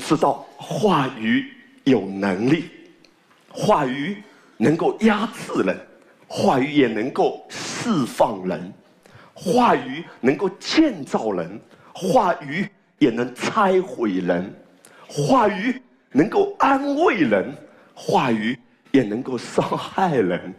[0.00, 1.52] 知道话语
[1.84, 2.64] 有能力，
[3.48, 4.16] 话语
[4.56, 5.78] 能够压制人，
[6.26, 8.72] 话语也能够释放人，
[9.34, 11.60] 话语能够建造人，
[11.92, 12.66] 话语
[12.98, 14.52] 也能拆毁人，
[15.06, 15.80] 话语
[16.10, 17.54] 能够安慰人，
[17.94, 18.58] 话语
[18.90, 20.52] 也能够伤害人，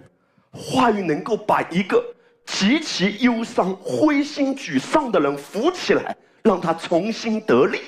[0.51, 2.03] 话语能够把一个
[2.45, 7.79] 极其忧伤、灰心沮丧的人扶起来，让他重新得力。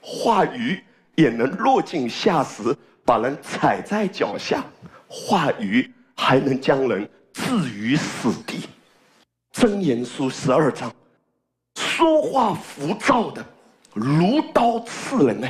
[0.00, 0.80] 话语
[1.16, 4.60] 也能落井下石，把人踩在脚下；
[5.08, 8.68] 话语还能将人置于死地。
[9.50, 10.94] 真言书十二章，
[11.74, 13.44] 说话浮躁的，
[13.94, 15.48] 如刀刺人呢。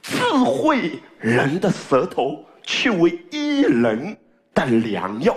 [0.00, 4.16] 智慧人的舌头，却为医人
[4.52, 5.36] 的良药。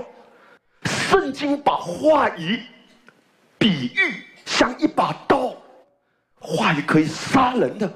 [0.84, 2.62] 圣经把话语
[3.58, 5.56] 比喻像一把刀，
[6.40, 7.92] 话语可以杀人的。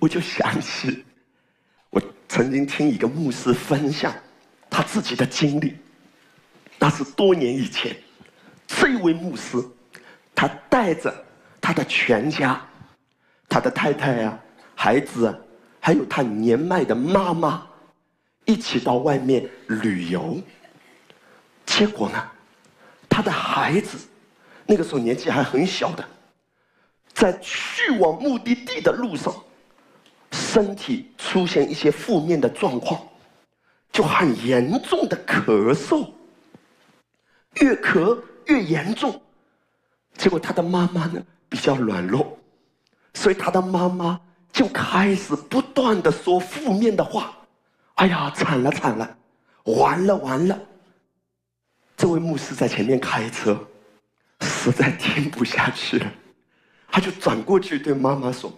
[0.00, 1.04] 我就想起，
[1.90, 4.12] 我曾经听一个牧师分享
[4.70, 5.76] 他自己的经历。
[6.78, 7.94] 那是多年以前，
[8.66, 9.62] 这位牧师，
[10.34, 11.14] 他带着
[11.60, 12.66] 他的全家，
[13.46, 14.40] 他的太太啊、
[14.74, 15.38] 孩子啊，
[15.78, 17.66] 还有他年迈的妈妈，
[18.46, 20.40] 一起到外面旅游。
[21.66, 22.30] 结果呢，
[23.06, 23.98] 他的孩子
[24.64, 26.08] 那个时候年纪还很小的，
[27.12, 29.34] 在去往目的地的路上。
[30.32, 33.00] 身体出现一些负面的状况，
[33.92, 36.08] 就很严重的咳嗽，
[37.60, 39.20] 越咳越严重。
[40.16, 42.38] 结果他的妈妈呢比较软弱，
[43.14, 44.20] 所以他的妈妈
[44.52, 47.36] 就开始不断的说负面的话。
[47.94, 49.16] 哎呀，惨了惨了，
[49.64, 50.58] 完了完了！
[51.96, 53.58] 这位牧师在前面开车，
[54.40, 56.12] 实在听不下去了，
[56.90, 58.52] 他就转过去对妈妈说：“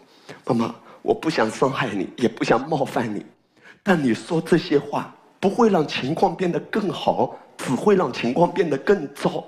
[0.47, 3.27] 妈妈。”我不想伤害你，也不想冒犯你，
[3.83, 9.45] 但你说这些话不会让情况变得更好，只会让情况变得更糟。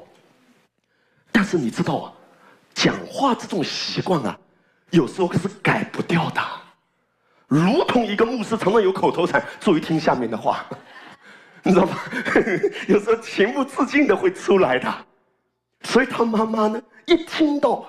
[1.30, 2.12] 但是你知道啊，
[2.74, 4.38] 讲话这种习惯啊，
[4.90, 6.40] 有时候是改不掉的。
[7.46, 10.64] 如同一个牧师常常有口头禅，注意听下面的话，
[11.62, 11.98] 你知道吗？
[12.88, 14.92] 有时候情不自禁的会出来的。
[15.82, 17.86] 所以他妈妈呢，一听到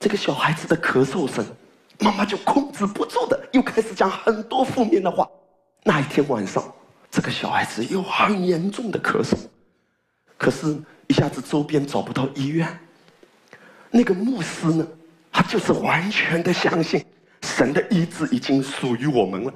[0.00, 1.46] 这个小孩子的咳嗽声。
[2.00, 5.28] 妈妈就控制不住的，又开始讲很多负面的话。
[5.84, 6.62] 那一天晚上，
[7.10, 9.36] 这个小孩子又很严重的咳嗽，
[10.38, 10.78] 可是，
[11.08, 12.66] 一下子周边找不到医院。
[13.90, 14.86] 那个牧师呢，
[15.30, 17.04] 他就是完全的相信
[17.42, 19.52] 神的医治已经属于我们了。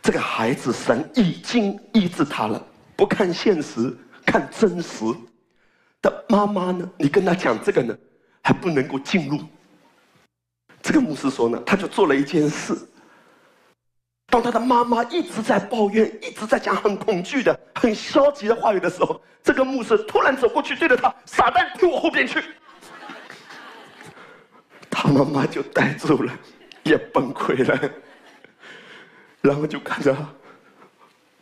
[0.00, 2.64] 这个孩子，神已经医治他了。
[2.96, 5.04] 不看现实，看真实
[6.00, 6.88] 的妈妈呢？
[6.96, 7.96] 你跟他讲这个呢，
[8.42, 9.38] 还不能够进入。
[10.88, 12.74] 这个牧师说呢，他就做了一件事。
[14.28, 22.42] 当他的妈妈一直在抱怨、一直在讲很恐惧的、很消极的话语的时候，这个牧师突然走过去，对着他：“傻蛋，退我后边去！”
[24.88, 26.32] 他妈妈就呆住了，
[26.84, 27.90] 也崩溃了，
[29.42, 30.26] 然后就看着他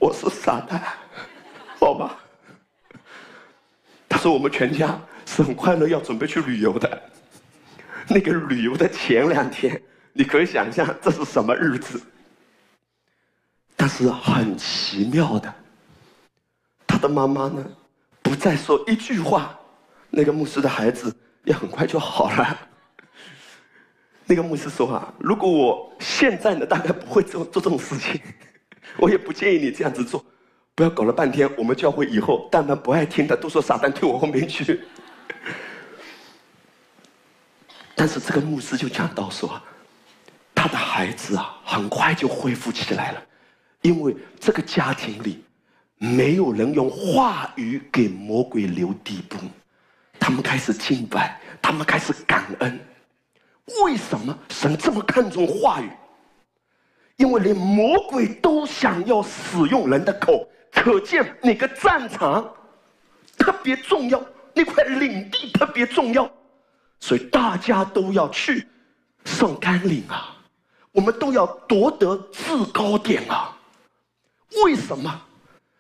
[0.01, 0.83] 我是傻蛋，
[1.79, 2.19] 好吧？
[4.09, 7.01] 他说：“我们全家是很快乐，要准备去旅游的。”
[8.09, 12.01] 那个旅游的前两天，你可以想象这是什么日子。
[13.75, 15.53] 但是很奇妙的，
[16.87, 17.65] 他的妈妈呢，
[18.23, 19.59] 不再说一句话，
[20.09, 22.59] 那个牧师的孩子也很快就好了。
[24.25, 28.21] 那个牧师说啊，如果我现在呢，大概不会做做这种事情，
[28.97, 30.25] 我也不建议你这样子做，
[30.75, 34.81] 不要搞了半天，我们教会以后但凡不爱听的，都说傻蛋退我后面去。
[37.99, 39.59] 但是这个牧师就讲到说，
[40.55, 43.23] 他的孩子啊，很快就恢复起来了，
[43.81, 45.43] 因为这个家庭里
[45.97, 49.39] 没有人用话语给魔鬼留地步，
[50.21, 52.79] 他们开始敬拜，他们开始感恩。
[53.83, 55.91] 为什么神这么看重话语？
[57.17, 62.47] 因为连魔鬼都想要使用人的口，可见那个战场
[63.39, 64.23] 特别重要，
[64.53, 66.31] 那块领地特别重要。
[67.01, 68.67] 所以大家都要去
[69.25, 70.37] 上甘岭啊，
[70.93, 73.57] 我们都要夺得制高点啊。
[74.65, 75.23] 为什么？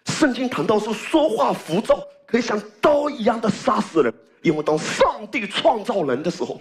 [0.07, 4.15] 圣经谈到说，说话浮躁可以像刀一样的杀死人。
[4.43, 6.61] 因为当上帝创造人的时候，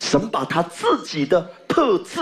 [0.00, 2.20] 神把他自己的特质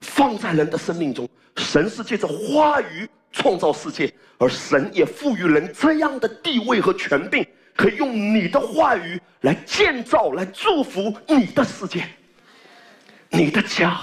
[0.00, 1.28] 放在人的生命中。
[1.56, 7.44] 神是借着话语创造世界，而神也赋予人这样的地位和权柄。
[7.76, 12.08] 可以用你的话语来建造、来祝福你的世界、
[13.30, 14.00] 你的家。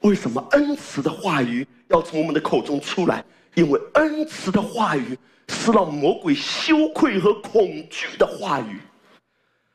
[0.00, 3.24] 为什么恩慈的话语要从我们的口中出来？
[3.54, 5.16] 因为恩慈的话语
[5.48, 8.80] 是让魔鬼羞愧和恐惧的话语。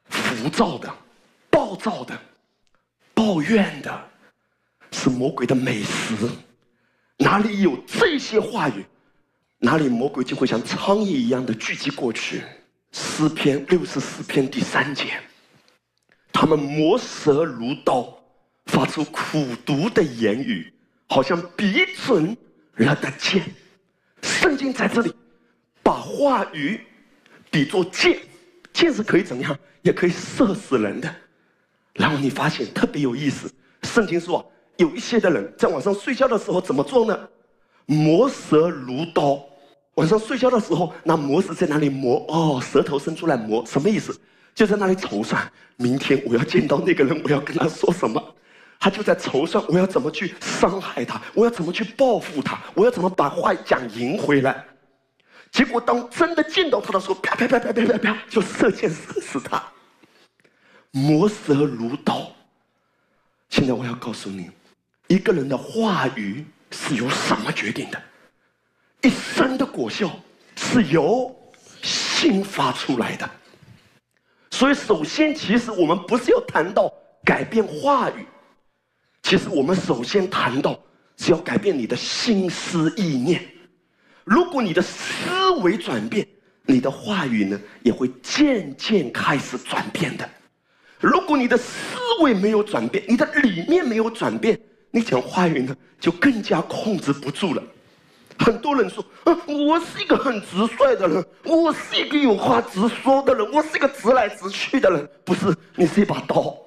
[0.09, 0.93] 浮躁的、
[1.49, 2.19] 暴躁的、
[3.13, 4.09] 抱怨的，
[4.91, 6.29] 是魔鬼的美食。
[7.17, 8.85] 哪里有这些话语，
[9.61, 12.41] 哪里魔鬼就会像苍蝇一样的聚集过去。
[12.93, 15.19] 诗篇六十四篇第三节，
[16.31, 18.17] 他们磨舌如刀，
[18.67, 20.73] 发出苦毒的言语，
[21.09, 22.35] 好像笔准
[22.75, 23.43] 了的剑。
[24.21, 25.13] 圣经在这里
[25.83, 26.79] 把话语
[27.51, 28.17] 比作剑，
[28.71, 29.59] 剑是可以怎么样？
[29.81, 31.13] 也可以射死人的。
[31.93, 33.51] 然后你发现特别有意思，
[33.83, 37.29] 圣经说有一些的人在晚上睡觉的时候怎么做呢？
[37.85, 39.45] 磨舌如刀。
[39.99, 42.25] 晚上睡觉的时候，那磨石在哪里磨？
[42.29, 44.17] 哦，舌头伸出来磨，什么意思？
[44.55, 48.23] 就在那里筹算，明天我要见到那个人，我要跟他说什么？
[48.79, 51.21] 他就在筹算，我要怎么去伤害他？
[51.33, 52.57] 我要怎么去报复他？
[52.73, 54.63] 我要怎么把话讲赢回来？
[55.51, 59.61] 结果当真的见到他的时候，啪啪啪啪啪啪啪，就射箭射死他。
[60.91, 62.31] 磨舌如刀。
[63.49, 64.49] 现在我要告诉你，
[65.07, 68.01] 一个人的话语是由什么决定的？
[69.01, 70.11] 一生的果效
[70.55, 71.33] 是由
[71.81, 73.29] 心发出来的。
[74.51, 76.91] 所以，首先，其实我们不是要谈到
[77.23, 78.25] 改变话语，
[79.23, 80.77] 其实我们首先谈到
[81.17, 83.47] 是要改变你的心思意念。
[84.25, 86.27] 如果你的思维转变，
[86.65, 90.29] 你的话语呢也会渐渐开始转变的。
[90.99, 94.59] 如果你的思维没有转变，你的理念没有转变，
[94.91, 97.63] 你讲话语呢就更加控制不住了。
[98.39, 99.05] 很多人说：“，
[99.45, 106.57] 我是一个很直率的人，我是一个有话直说的人，我是一个直来直去的人。”不是，你是一把刀，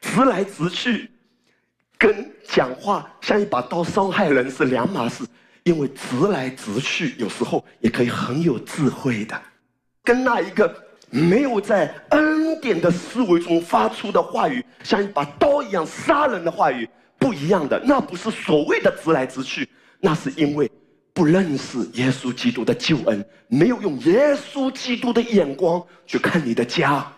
[0.00, 1.10] 直来直去，
[1.98, 5.24] 跟讲话像一把刀伤害人是两码事。
[5.64, 9.36] 因为直来直去，有时候也可以很有智慧的，
[10.04, 10.72] 跟那一个
[11.10, 17.82] 没有在恩典的思维中发出的话语，像一把刀一样杀人的话语不一样的。
[17.84, 19.68] 那不是所谓的直来直去，
[20.00, 20.70] 那是因为
[21.12, 27.10] 不认识耶稣基督的救恩，没有用耶稣基督的眼光去看你的家，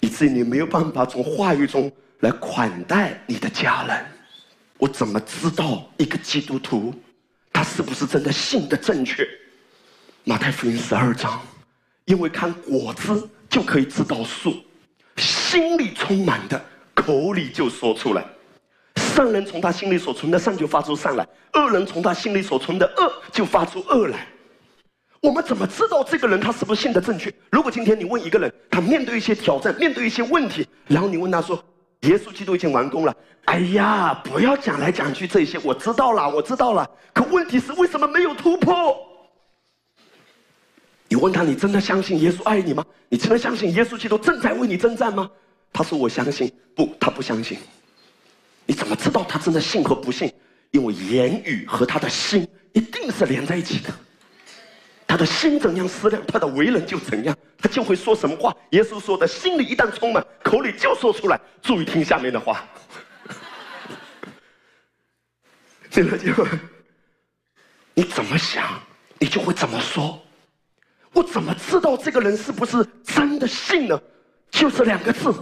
[0.00, 1.90] 以至于你没有办法从话语中
[2.20, 4.06] 来款待你的家人。
[4.76, 6.94] 我怎么知道一个基督徒？
[7.52, 9.26] 他是不是真的信的正确？
[10.24, 11.40] 马太福音十二章，
[12.04, 14.54] 因为看果子就可以知道树，
[15.16, 16.62] 心里充满的，
[16.94, 18.24] 口里就说出来。
[19.18, 24.28] 善人从他心里所存的善就发出善来，恶人从他心里所存的恶就发出恶来。
[25.20, 27.34] 我们怎么知道这个人他是不是信的正确？
[27.50, 31.60] 如果今天你问一个人，他面对一些挑战，面对一些问题，然后你问他说。
[32.02, 33.12] 耶稣基督已经完工了。
[33.46, 36.88] 哎呀，不要讲来讲去这些，我知道了，我知道了。
[37.12, 38.96] 可问题是，为什么没有突破？
[41.08, 42.86] 你问他，你真的相信耶稣爱你吗？
[43.08, 45.28] 你真的相信耶稣基督正在为你征战吗？
[45.72, 47.58] 他说：“我相信。”不，他不相信。
[48.68, 50.30] 你怎么知道他真的信和不信？
[50.72, 53.88] 因为言语和他的心一定是连在一起的。
[55.06, 58.54] 他的心怎样思量，他的为人就怎样，他就会说什么话。
[58.72, 61.40] 耶稣说的，心里一旦充满，口里就说出来。
[61.62, 62.62] 注意听下面的话，
[65.88, 66.46] 这个就
[67.94, 68.78] 你怎么想，
[69.18, 70.22] 你就会怎么说。
[71.14, 73.98] 我怎么知道这个人是不是真的信呢？
[74.50, 75.34] 就是两个字：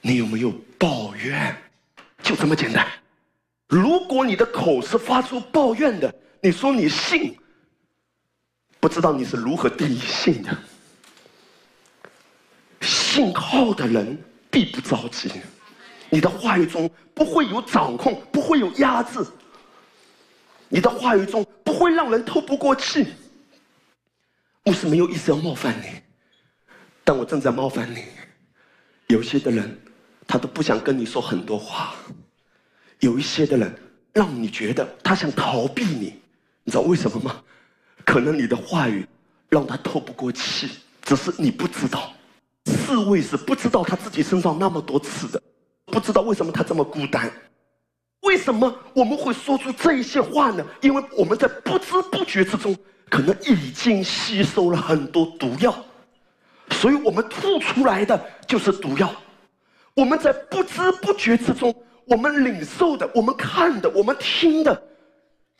[0.00, 1.56] 你有没有抱怨？
[2.22, 2.86] 就这么简单。
[3.68, 7.36] 如果你的口是发出抱怨的，你说你信。
[8.80, 10.56] 不知道你是如何定义信的？
[12.80, 14.16] 信号的人
[14.50, 15.28] 必不着急，
[16.08, 19.18] 你的话语中不会有掌控，不会有压制，
[20.68, 23.08] 你的话语中不会让人透不过气。
[24.62, 26.00] 牧师没有意思要冒犯你，
[27.02, 28.04] 但我正在冒犯你。
[29.08, 29.76] 有些的人，
[30.28, 31.94] 他都不想跟你说很多话；
[33.00, 33.74] 有一些的人，
[34.12, 36.20] 让你觉得他想逃避你，
[36.62, 37.42] 你知道为什么吗？
[38.04, 39.06] 可能你的话语
[39.48, 40.68] 让他透不过气，
[41.02, 42.12] 只是你不知道。
[42.66, 45.42] 刺猬是不知道他自己身上那么多刺的，
[45.86, 47.32] 不知道为什么他这么孤单。
[48.20, 50.62] 为什么我们会说出这一些话呢？
[50.82, 52.76] 因为我们在不知不觉之中，
[53.08, 55.74] 可能已经吸收了很多毒药，
[56.72, 59.10] 所以我们吐出来的就是毒药。
[59.98, 61.74] 我们在不知不觉之中，
[62.04, 64.80] 我们领受的、我们看的、我们听的，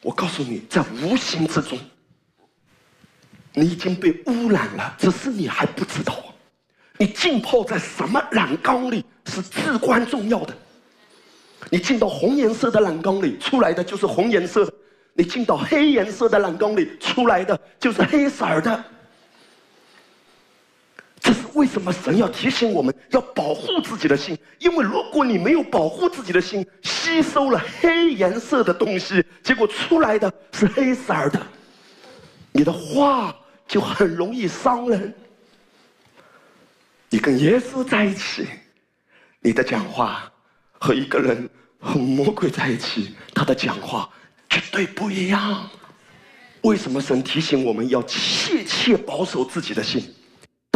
[0.00, 1.76] 我告诉你，在无形之中。
[3.52, 6.14] 你已经被污染了，只是你还不知道。
[6.98, 10.54] 你浸泡在什么染缸里是至关重要的。
[11.68, 14.62] 你进到红颜色的染缸里，出来的就是红颜色；
[15.14, 18.84] 你进到黑颜色的染缸里，出来的就是黑色的。
[21.58, 24.38] 为什么神要提醒我们要保护自己的心？
[24.60, 31.46] 因为如果你没有保护自己的心，吸收了黑颜色的东西，结果出来的是黑色的，
[32.52, 33.34] 你的话
[33.66, 35.12] 就很容易伤人。
[37.10, 38.46] 你跟耶稣在一起，
[39.40, 40.30] 你的讲话
[40.78, 41.50] 和一个人
[41.80, 44.08] 和魔鬼在一起，他的讲话
[44.48, 45.68] 绝对不一样。
[46.60, 50.14] 为什么神提醒我们要切切保守自己的心？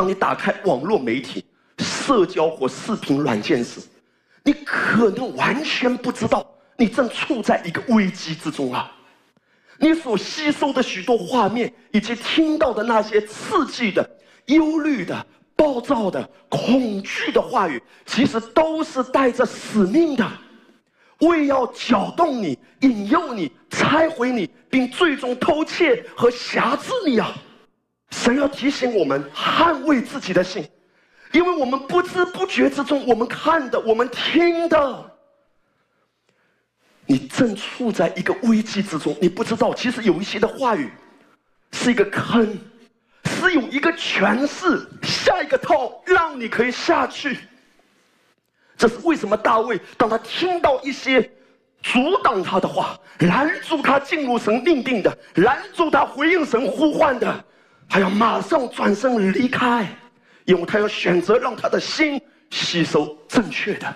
[0.02, 1.44] 当你打开网络媒体、
[1.78, 3.80] 社交或视频软件时，
[4.42, 6.44] 你可能完全不知道
[6.76, 8.90] 你正处在一个危机之中啊！
[9.78, 14.10] 你所吸收的许多画面，以及听到的那些刺激的、
[14.46, 15.24] 忧虑的。
[15.54, 20.28] 暴躁的、恐惧的话语，其实都是带着使命的，
[21.20, 27.32] 为要搅动你、引诱你、拆毁你，并最终偷窃和辖制你啊！
[28.12, 30.64] 神要提醒我们捍卫自己的信，
[31.32, 35.10] 因为我们不知不觉之中，我们看的、我们听的，
[37.06, 40.88] 你正处在一个危机之中，你不知道，其实有一些的话语
[41.72, 42.56] 是一个坑。
[43.24, 47.38] 是有一个诠释，下一个套，让你可以下去。
[48.76, 49.36] 这是为什么？
[49.36, 51.28] 大卫当他听到一些
[51.82, 57.44] 阻挡他的话，拦住他进入神命定的，拦住他回应神呼唤的，
[57.88, 59.86] 他要马上转身离开，
[60.44, 62.20] 因为他要选择让他的心
[62.50, 63.94] 吸收正确的。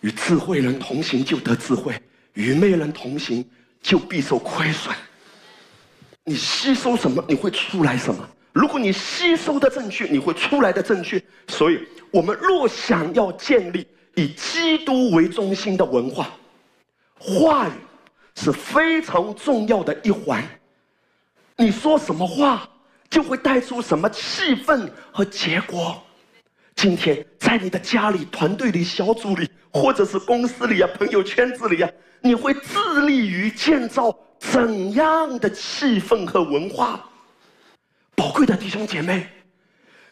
[0.00, 1.92] 与智慧人同行，就得智慧；
[2.34, 3.44] 与昧人同行，
[3.82, 4.94] 就必受亏损。
[6.22, 8.28] 你吸收什么，你会出来什么。
[8.52, 11.20] 如果你吸收的正确，你会出来的正确。
[11.48, 11.80] 所以，
[12.12, 16.30] 我们若想要建立以基督为中心的文化，
[17.18, 17.72] 话语
[18.36, 20.44] 是非常重要的一环。
[21.60, 22.68] 你说什么话，
[23.10, 26.00] 就会带出什么气氛和结果。
[26.76, 34.16] 今天，在你的家里、团队里、小组里，或者是公司里啊、朋友圈子里啊，你会致力于建造。
[34.38, 37.04] 怎样的气氛和文化，
[38.14, 39.26] 宝贵的弟兄姐妹，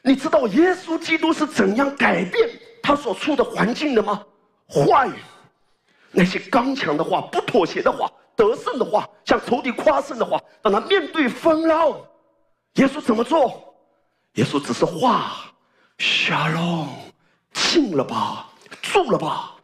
[0.03, 2.51] 你知道耶稣基督是怎样改变
[2.83, 4.21] 他所处的环境的吗？
[4.67, 5.13] 话语，
[6.11, 11.99] 那些刚强的话、不妥协的话、得胜的话、向仇敌夸胜的话，当他面对风浪，
[12.75, 13.75] 耶稣怎么做？
[14.35, 15.51] 耶稣只是话
[15.99, 16.89] ，shalom，
[17.53, 18.51] 静了吧，
[18.83, 19.57] 住了吧，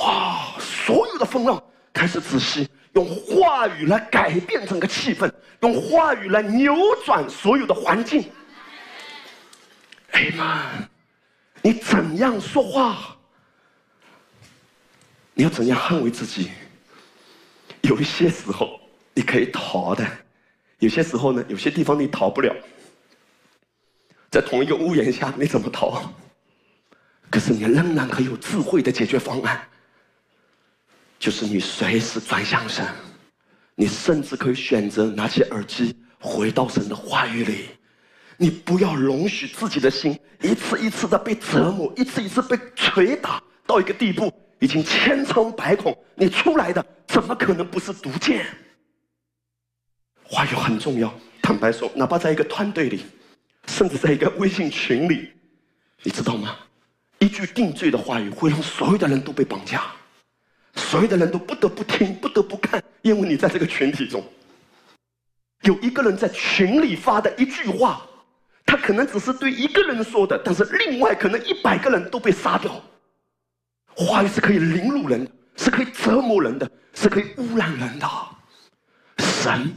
[0.00, 2.68] 哇，所有的风浪开始止息。
[2.94, 5.30] 用话语来改变整个气氛，
[5.60, 8.32] 用话语来扭转所有的环境。
[10.12, 10.62] 哎妈，
[11.60, 12.96] 你怎样说话？
[15.34, 16.50] 你要怎样捍卫自己？
[17.82, 18.80] 有一些时候
[19.14, 20.06] 你可以逃的，
[20.78, 22.54] 有些时候呢，有些地方你逃不了。
[24.30, 26.02] 在同一个屋檐下，你怎么逃？
[27.30, 29.60] 可是你仍然可以有智慧的解决方案。
[31.18, 32.86] 就是你随时转向神，
[33.74, 37.68] 你甚至可以选择拿起耳机回到神的话语里。
[38.36, 45.96] 你不要容许自己的心一次一次的被折磨，一次一次被捶打到一个地步，已经千疮百孔。
[46.14, 48.46] 你出来的怎么可能不是毒箭？
[50.22, 51.12] 话语很重要。
[51.42, 53.04] 坦白说，哪怕在一个团队里，
[53.66, 55.30] 甚至在一个微信群里，
[56.02, 56.56] 你知道吗？
[57.18, 59.84] 一句定罪的话语会让所有的人都被绑架。
[60.74, 64.22] 所有的人都不得不听，不得不看，因为你在这个群体中。
[65.62, 68.06] 有一个人在群里发的一句话，
[68.66, 72.82] 他可能只是对一个人说的，但是另外可能一百个人都被杀掉。
[73.96, 78.06] 话语是可以凌辱人的，是可以折磨人的，是可以污染人的。
[79.18, 79.72] 神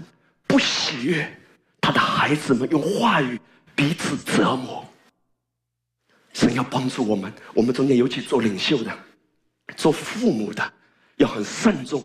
[0.46, 1.42] 不喜悦
[1.80, 3.40] 他的孩子们用话语
[3.76, 4.86] 彼此折磨。
[6.34, 8.92] 神要帮助我们，我们中间尤其做领袖的，
[9.76, 10.74] 做父母的。
[11.16, 12.02] 要很慎重，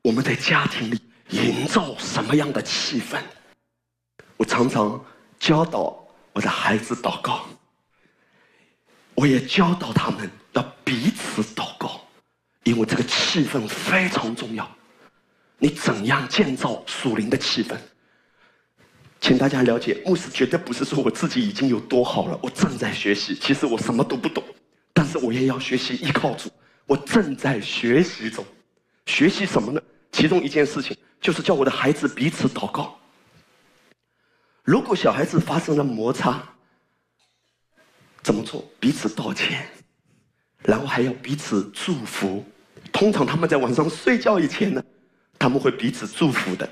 [0.00, 3.20] 我们在家庭里营造什么样的气氛？
[4.38, 5.04] 我常常
[5.38, 6.02] 教导
[6.32, 7.44] 我的孩子祷告，
[9.14, 12.00] 我也教导他们要彼此祷告，
[12.62, 14.68] 因为这个气氛非常重要。
[15.58, 17.76] 你怎样建造属灵的气氛？
[19.20, 23.34] 请大家了解，牧师绝对不是说我自己已经有多好了，我正在学习。
[23.34, 24.44] 其实我什么都不懂，
[24.92, 26.50] 但是我也要学习依靠主。
[26.86, 28.44] 我正在学习中，
[29.06, 29.80] 学习什么呢？
[30.12, 32.98] 其中一件事情就是叫我的孩子彼此祷告。
[34.62, 36.42] 如果小孩子发生了摩擦，
[38.22, 38.62] 怎么做？
[38.78, 39.66] 彼此道歉，
[40.64, 42.44] 然后还要彼此祝福。
[42.92, 44.82] 通常他们在晚上睡觉以前呢，
[45.38, 46.68] 他们会彼此祝福的。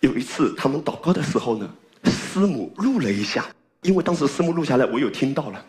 [0.00, 1.68] 有一次他们祷告的时候呢，
[2.04, 3.46] 师母录了一下，
[3.82, 5.64] 因为当时师母录下来，我有听到了，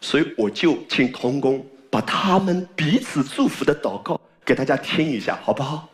[0.00, 5.88] 所以我就请童工把他们彼此祝福的祷告给大家听一下，好不好？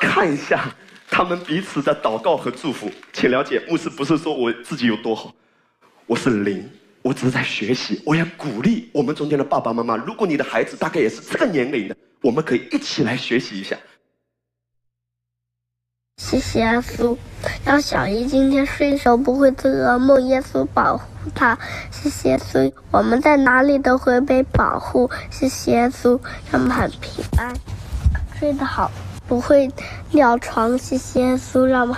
[0.00, 0.72] 看一下
[1.08, 5.32] 他们彼此的祷告和祝福，请了解，牧师不是说我自己有多好，
[6.06, 6.68] 我是零，
[7.04, 8.02] 我只是在学习。
[8.06, 13.76] 我也鼓励我们中间的爸爸妈妈，如果你的孩子大概也是这个年龄的，我们可以一起来学习一下。
[16.16, 17.14] 谢谢耶稣，
[17.64, 20.22] 让小姨今天睡的时候不会做噩梦。
[20.28, 21.58] 耶稣保护她。
[21.90, 25.10] 谢谢耶稣，我们在哪里都会被保护。
[25.28, 26.18] 谢谢耶稣，
[26.50, 27.54] 让我们很平安，
[28.38, 28.90] 睡得好，
[29.26, 29.68] 不会
[30.12, 30.78] 尿床。
[30.78, 31.96] 谢谢耶稣，让我们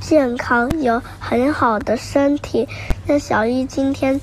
[0.00, 2.68] 健康，有很好的身体。
[3.06, 4.20] 让小姨今天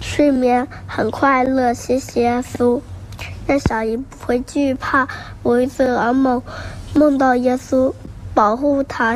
[0.00, 1.72] 睡眠很快乐。
[1.72, 2.80] 谢谢耶稣，
[3.46, 5.06] 让小姨不会惧怕，
[5.42, 6.42] 不会做噩梦，
[6.94, 7.92] 梦到耶稣。
[8.34, 9.10] 保护他，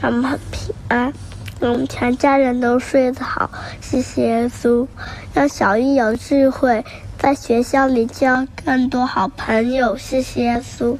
[0.00, 1.12] 让我们很平安，
[1.58, 3.50] 我们全家人都睡得好。
[3.80, 4.86] 谢谢耶稣，
[5.34, 6.84] 让小姨有智慧，
[7.18, 9.96] 在学校里交更多好朋友。
[9.96, 10.96] 谢谢耶稣，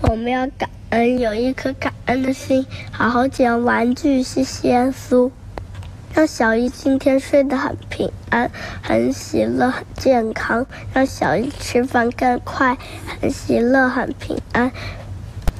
[0.00, 4.22] 我们要感恩，有一颗感恩的心，好好捡玩具。
[4.22, 5.30] 谢谢耶稣，
[6.12, 8.50] 让小姨今天睡得很平安，
[8.82, 10.66] 很喜乐，很健康。
[10.92, 14.70] 让小姨吃饭更快，很喜乐，很平安。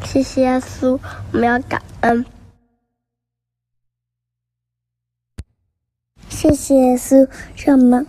[0.04, 0.98] 谢谢耶稣，
[1.32, 2.26] 我们要感恩。
[6.28, 7.26] 谢谢耶稣，
[7.64, 8.06] 让我们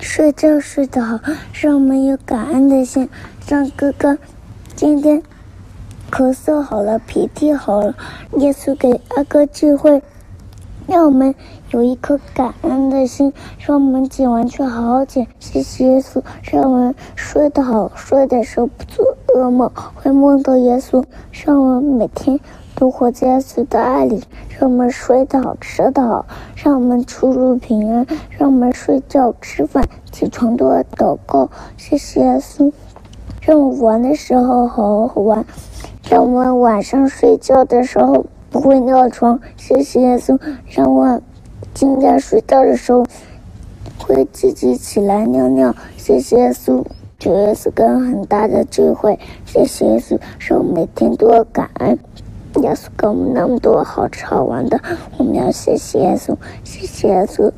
[0.00, 1.20] 睡觉睡得好，
[1.52, 3.08] 让我们有感恩的心。
[3.46, 4.18] 让哥哥
[4.74, 5.22] 今天
[6.14, 7.92] 咳嗽好了，鼻涕好了，
[8.36, 10.00] 耶稣给阿哥智慧，
[10.86, 11.34] 让我们
[11.72, 13.32] 有一颗感恩的心。
[13.58, 15.26] 让我们捡完去好好捡。
[15.40, 19.16] 谢谢耶稣，让我们睡得好，睡的时候不做。
[19.34, 22.38] 噩梦会梦到耶稣，让我们每天
[22.76, 24.22] 都活在耶稣的爱里，
[24.56, 26.24] 让我们睡得好，吃得好，
[26.54, 31.50] 让我们出入平安，让我们睡觉、吃饭、起床都要祷告。
[31.76, 32.70] 谢谢耶稣，
[33.40, 35.44] 让我玩的时候好好玩，
[36.08, 39.40] 让我晚上睡觉的时候不会尿床。
[39.56, 40.38] 谢谢耶稣，
[40.68, 41.20] 让我
[41.72, 43.04] 今天睡觉的时候
[43.98, 45.74] 会自己起来尿尿。
[45.96, 46.84] 谢谢耶稣。
[47.16, 51.98] 主耶稣给我很大的智慧，谢谢耶稣，让我每天都要感恩。
[52.62, 54.78] 耶稣给我们那么多好吃好玩的，
[55.16, 57.50] 我们要谢谢耶稣，谢谢耶稣，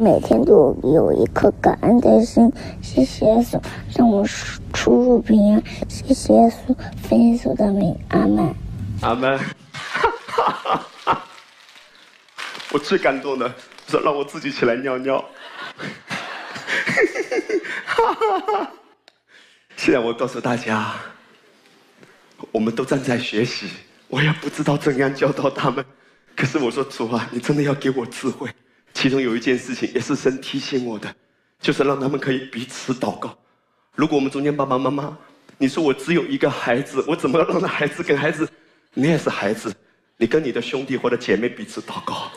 [0.00, 2.50] 每天都有一颗感恩的心。
[2.80, 3.60] 谢谢耶稣，
[3.94, 4.26] 让我
[4.72, 5.62] 出入平安。
[5.90, 8.54] 谢谢耶稣，奉耶稣的美，阿门。
[9.02, 9.38] 阿门。
[12.72, 13.52] 我最感动的
[13.88, 15.22] 是让我自己起来尿尿。
[17.84, 18.72] 哈哈哈。
[19.76, 20.94] 现在我告诉大家，
[22.52, 23.68] 我们都正在学习，
[24.08, 25.84] 我也不知道怎样教导他们。
[26.34, 28.48] 可是我说主啊，你真的要给我智慧。
[28.92, 31.14] 其中有一件事情也是神提醒我的，
[31.60, 33.36] 就是让他们可以彼此祷告。
[33.94, 35.16] 如果我们中间爸爸妈妈，
[35.58, 38.48] 你说我只有一个孩子，我怎么让孩子跟孩子？
[38.94, 39.72] 你也是孩子，
[40.16, 42.30] 你跟你的兄弟或者姐妹彼此祷告，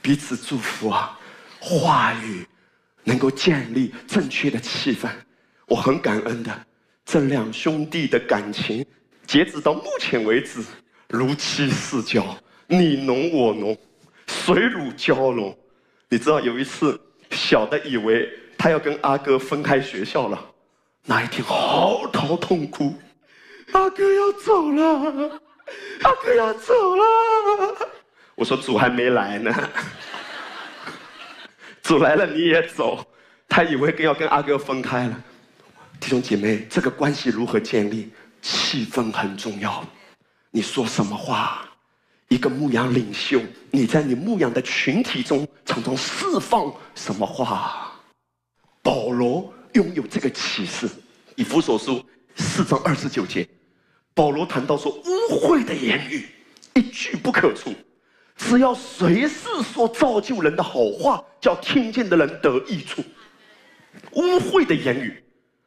[0.00, 1.18] 彼此祝福啊，
[1.58, 2.46] 话语
[3.04, 5.08] 能够建立正确的气氛。
[5.66, 6.66] 我很感恩的，
[7.04, 8.84] 这两兄弟的感情，
[9.26, 10.64] 截止到目前为止，
[11.08, 13.76] 如漆似胶，你侬我侬，
[14.30, 15.56] 水乳交融。
[16.08, 16.98] 你知道有一次，
[17.30, 20.40] 小的以为他要跟阿哥分开学校了，
[21.04, 22.94] 那一天嚎啕痛哭，
[23.72, 25.40] 阿哥要走了，
[26.02, 27.04] 阿哥要走了。
[28.34, 29.52] 我说主还没来呢，
[31.82, 33.04] 主来了你也走，
[33.48, 35.24] 他以为跟要跟阿哥分开了。
[35.98, 38.10] 弟兄姐妹，这个关系如何建立？
[38.42, 39.84] 气氛很重要。
[40.50, 41.68] 你说什么话？
[42.30, 47.92] 一个牧羊领袖，你在你牧羊的群体中常常释放什么话？
[48.82, 50.86] 保罗拥有这个启示，
[51.34, 51.94] 《以弗所书》
[52.36, 53.46] 四章二十九节，
[54.14, 56.28] 保罗谈到说：污秽的言语
[56.74, 57.74] 一句不可出，
[58.36, 63.02] 只要随时说造就人的好话，叫听见的人得益处。
[64.12, 65.20] 污秽的言语。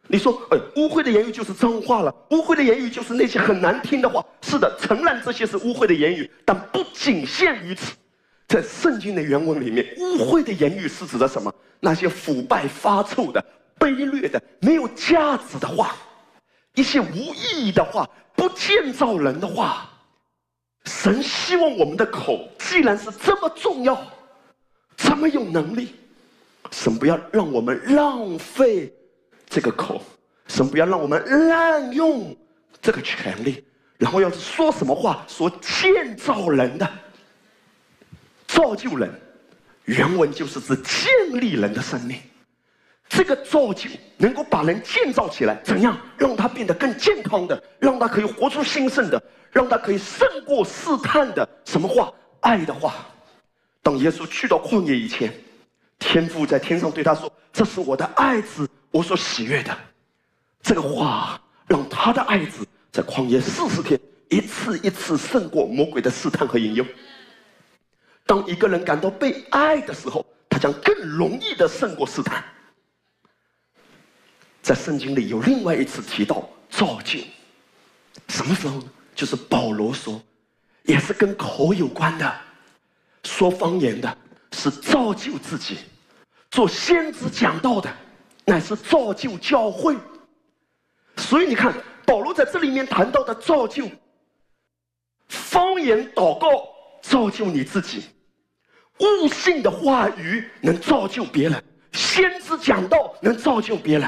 [0.08, 4.24] 你说，哎，污秽的言语就是脏话了，污秽的言语就是那些很难听的话。
[4.42, 7.94] 是的，承认这些是污秽的言语，但不仅限于此。
[8.48, 11.54] 在圣经的原文里面，污秽的言语是指的什么？
[11.80, 13.44] 那些腐败发臭的、
[13.80, 15.96] 卑劣的、没有价值的话，
[16.76, 19.90] 一些无意义的话，不建造人的话。
[20.86, 24.06] 神希望我们的口，既然是这么重要，
[24.98, 25.96] 这么有能力。
[26.72, 28.94] 神不要让我们浪费
[29.54, 30.02] 这个口，
[30.48, 32.36] 神不要让我们滥用
[32.82, 33.64] 这个权利。
[34.00, 36.90] 然后要是说什么话，说建造人的、
[38.48, 39.14] 造就人，
[39.86, 42.18] 原文就是指建立人的生命。
[43.08, 43.88] 这个造就
[44.18, 52.12] 能够把人建造起来，怎样让他变得更健康的，让他可以活出兴盛的，让他可以胜过试探的什么话？
[52.40, 52.96] 爱的话。
[53.84, 55.32] 当耶稣去到旷野以前，
[56.04, 59.76] 天父在天上对他说：“这是我的爱子，我所喜悦的。”
[60.62, 63.98] 这个话让他的爱子在旷野四十天，
[64.30, 66.86] 一次一次胜过魔鬼的试探和引诱。
[68.26, 72.44] 当一个人感到被爱的时候，他将更容易的胜过试探。
[74.62, 77.20] 在圣经里有另外一次提到造就，
[78.28, 78.86] 什么时候呢？
[79.16, 80.22] 就是保罗说，
[80.84, 82.36] 也是跟口有关的。
[83.24, 84.18] 说方言的
[84.52, 85.78] 是造就自己，
[86.54, 87.92] 做先知讲道的
[88.46, 89.98] 乃是造就教会。
[91.18, 91.74] 所以你看，
[92.06, 93.90] 保罗在这里面谈到的造就，
[95.28, 96.48] 方言祷告
[97.02, 98.04] 造就你自己，
[99.00, 104.08] 悟性的话语能造就别人，先知讲道能造就别人。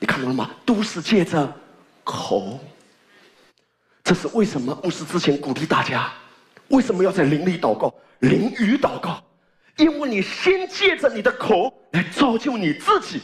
[0.00, 0.50] 你看到了吗？
[0.66, 1.54] 都是借着
[2.02, 2.58] 口。
[4.02, 4.76] 这是为什么？
[4.82, 6.12] 牧师之前鼓励大家，
[6.66, 9.22] 为什么要在灵里祷告、灵语祷告？
[9.76, 13.22] 因为你先借着你的口来造就你自己，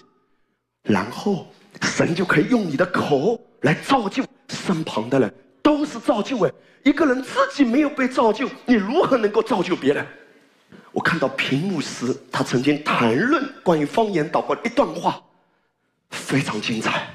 [0.82, 1.46] 然后
[1.82, 6.52] 神就可以用你的口来造就身旁的人，都是造就哎。
[6.84, 10.06] 一个人自己没有被造就，你如何能够造就别人？
[10.92, 15.22] 我看到平牧师他曾经谈论关于方言祷告一段话。
[16.10, 17.06] 非常精彩。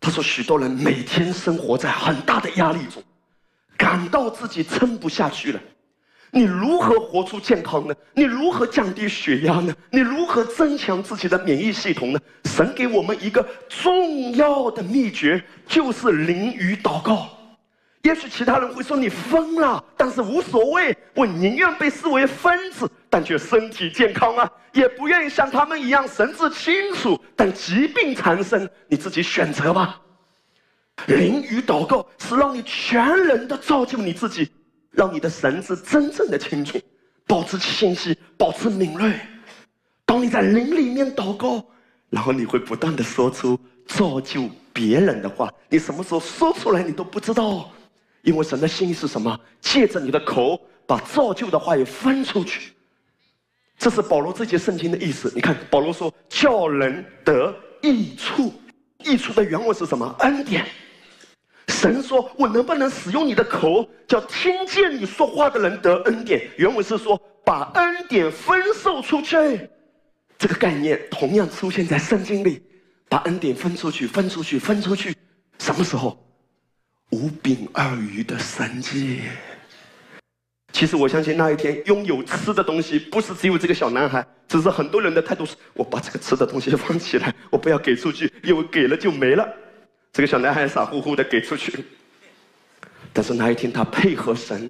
[0.00, 3.02] 他说：“许多人每天生活在很大的压力中，
[3.76, 5.60] 感到自己撑不下去了。
[6.32, 7.94] 你如何活出健康呢？
[8.14, 9.74] 你如何降低血压呢？
[9.90, 12.20] 你如何增强自己的免疫系统呢？
[12.44, 17.28] 神给我们一个重要的秘诀，就是淋雨祷告。
[18.02, 30.00] 也许其他人会说你疯了，但是无所谓，我宁愿被视为疯子。”但却身体健康啊，也不愿意像他们一样神志清楚，但疾病缠身，你自己选择吧。
[31.06, 34.48] 淋雨祷告是让你全人的造就你自己，
[34.90, 36.78] 让你的神志真正的清楚，
[37.26, 39.12] 保持清晰，保持敏锐。
[40.04, 41.64] 当你在灵里面祷告，
[42.08, 45.52] 然后你会不断的说出造就别人的话。
[45.68, 47.70] 你什么时候说出来，你都不知道，
[48.22, 49.38] 因为神的心意是什么？
[49.60, 52.72] 借着你的口，把造就的话也分出去。
[53.78, 55.32] 这是保罗这节圣经的意思。
[55.34, 58.52] 你看，保罗说叫人得益处，
[59.04, 60.14] 益处的原文是什么？
[60.18, 60.66] 恩典。
[61.68, 69.68] 神说：“我能不能使用你的口，叫听见你说话的人得恩典？”原文是说把恩典分授出去。
[70.38, 72.62] 这个概念同样出现在圣经里，
[73.08, 75.14] 把恩典分出去，分出去，分出去。
[75.58, 76.18] 什么时候？
[77.10, 79.20] 五饼二鱼的神迹。
[80.72, 89.46] 其实我相信那一天拥有吃的东西不是只有这个小男孩，只是很多人的态度是：我把这个吃的东西放起来，我不要给出去，因为给了就没了。
[90.12, 91.84] 这个小男孩傻乎乎的给出去，
[93.12, 94.68] 但是那一天他配合神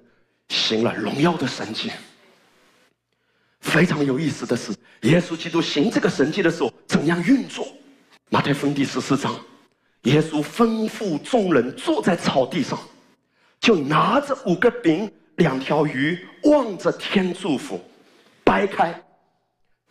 [0.49, 1.91] 行了荣耀的神迹。
[3.59, 7.67] 非常有意思的是，耶稣基督行这个神迹的时候怎样运作？
[8.29, 9.39] 马太福音第十四章，
[10.03, 12.79] 耶稣吩咐众人坐在草地上，
[13.59, 15.11] 就拿着五个饼。
[15.37, 17.81] 两条鱼望着天祝福，
[18.43, 19.01] 掰开，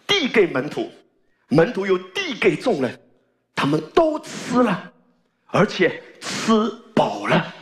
[0.06, 0.88] 递给门徒，
[1.48, 3.00] 门徒又递给众人，
[3.56, 4.92] 他们都吃了，
[5.50, 6.52] 而且吃
[6.94, 7.54] 饱了。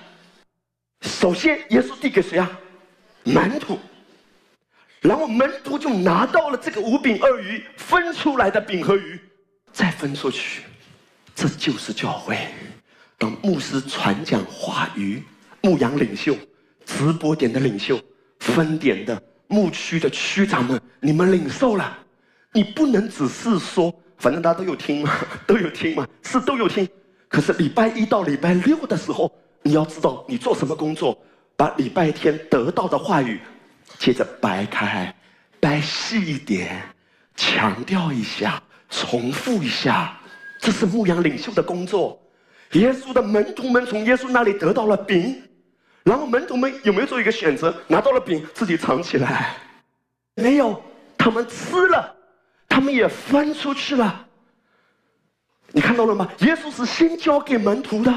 [1.02, 2.50] 首先，耶稣递给谁啊？
[3.24, 3.78] 门徒，
[5.00, 9.20] 然后门徒就拿到了这个五饼二鱼分出来的饼和鱼，
[9.72, 10.62] 再分出去，
[11.34, 12.36] 这就是教会。
[13.16, 15.22] 当牧师传讲话语，
[15.62, 16.36] 牧羊领袖。
[16.86, 18.00] 直播点的领袖，
[18.40, 21.98] 分点的牧区的区长们，你们领受了。
[22.50, 25.14] 你不能只是说，反正大家都有听嘛，
[25.46, 26.88] 都有听嘛，是都有听。
[27.28, 29.30] 可是礼拜一到礼拜六的时候，
[29.62, 31.16] 你要知道你做什么工作，
[31.56, 33.40] 把礼拜天得到的话语，
[33.98, 35.14] 接着掰开，
[35.60, 36.82] 掰细一点，
[37.36, 40.18] 强调一下，重复一下，
[40.60, 42.20] 这是牧羊领袖的工作。
[42.72, 45.42] 耶稣的门徒们从耶稣那里得到了饼。
[46.04, 47.74] 然后门徒们有没有做一个选择？
[47.86, 49.54] 拿到了饼，自己藏起来？
[50.36, 50.82] 没有，
[51.18, 52.14] 他们吃了，
[52.66, 54.27] 他们也分出去了。
[55.72, 56.30] 你看到了吗？
[56.40, 58.12] 耶稣是先交给门徒的，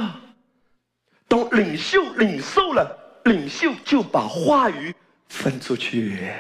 [1.28, 4.94] 当领袖领受了，领袖就把话语
[5.28, 6.32] 分出去。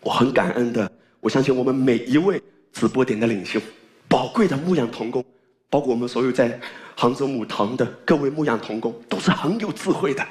[0.00, 0.90] 我很感恩的，
[1.20, 3.60] 我相信我们每一位直播点的领袖，
[4.06, 5.24] 宝贵的牧养童工，
[5.68, 6.60] 包括我们所有在
[6.94, 10.26] 杭州母堂的各位牧养童工，都是很有智慧的。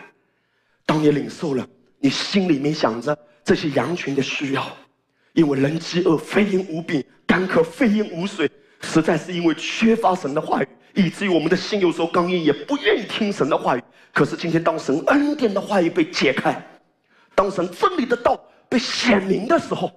[0.86, 1.68] 当你领受了，
[2.00, 4.68] 你心里面想着这些羊群的需要，
[5.34, 8.50] 因为人饥饿，非因无病；干渴，非因无水，
[8.82, 13.84] 实在是因为缺乏神的话语，以至于我们的心有时候刚硬，也不愿意听神的话语。
[14.14, 16.60] 可是今天，当神恩典的话语被解开，
[17.36, 19.92] 当神真理的道被显明的时候，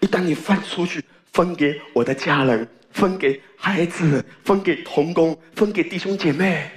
[0.00, 6.70] 一旦你分出去，分给我的家人，分给孩子，分给童工，分给弟兄姐妹，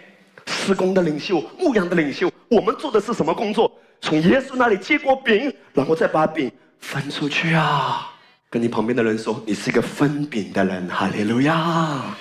[0.46, 3.72] 施工的领袖、牧羊的领袖，我们做的是什么工作？
[4.02, 8.13] 从耶稣那里接过饼，然后再把饼分出去啊！
[8.54, 12.16] 跟你旁边的人说，你是一个分饼的人，哈利路亚！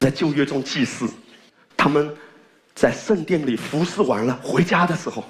[0.00, 1.08] 在旧约中，祭司
[1.76, 2.12] 他们
[2.74, 5.22] 在圣殿里服侍完了，回家的时候，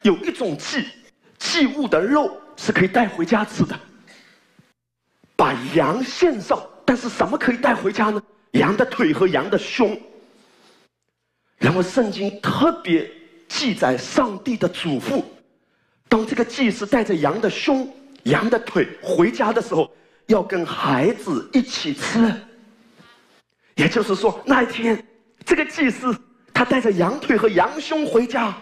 [0.00, 0.86] 有一种祭
[1.36, 3.78] 祭物的肉是可以带回家吃的。
[5.36, 8.22] 把羊献上，但是什么可以带回家呢？
[8.52, 10.00] 羊的腿和羊的胸。
[11.58, 13.06] 然后圣经特别
[13.46, 15.22] 记载上帝的嘱咐：
[16.08, 17.92] 当这个祭司带着羊的胸、
[18.24, 19.90] 羊的腿回家的时候，
[20.26, 22.32] 要跟孩子一起吃。
[23.74, 25.06] 也就是说，那一天，
[25.44, 26.16] 这个祭司
[26.54, 28.54] 他带着羊腿和羊胸回家。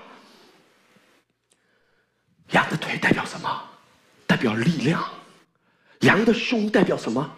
[2.51, 3.63] 羊的腿代表什么？
[4.27, 5.05] 代表力量。
[6.01, 7.31] 羊的胸代表什么？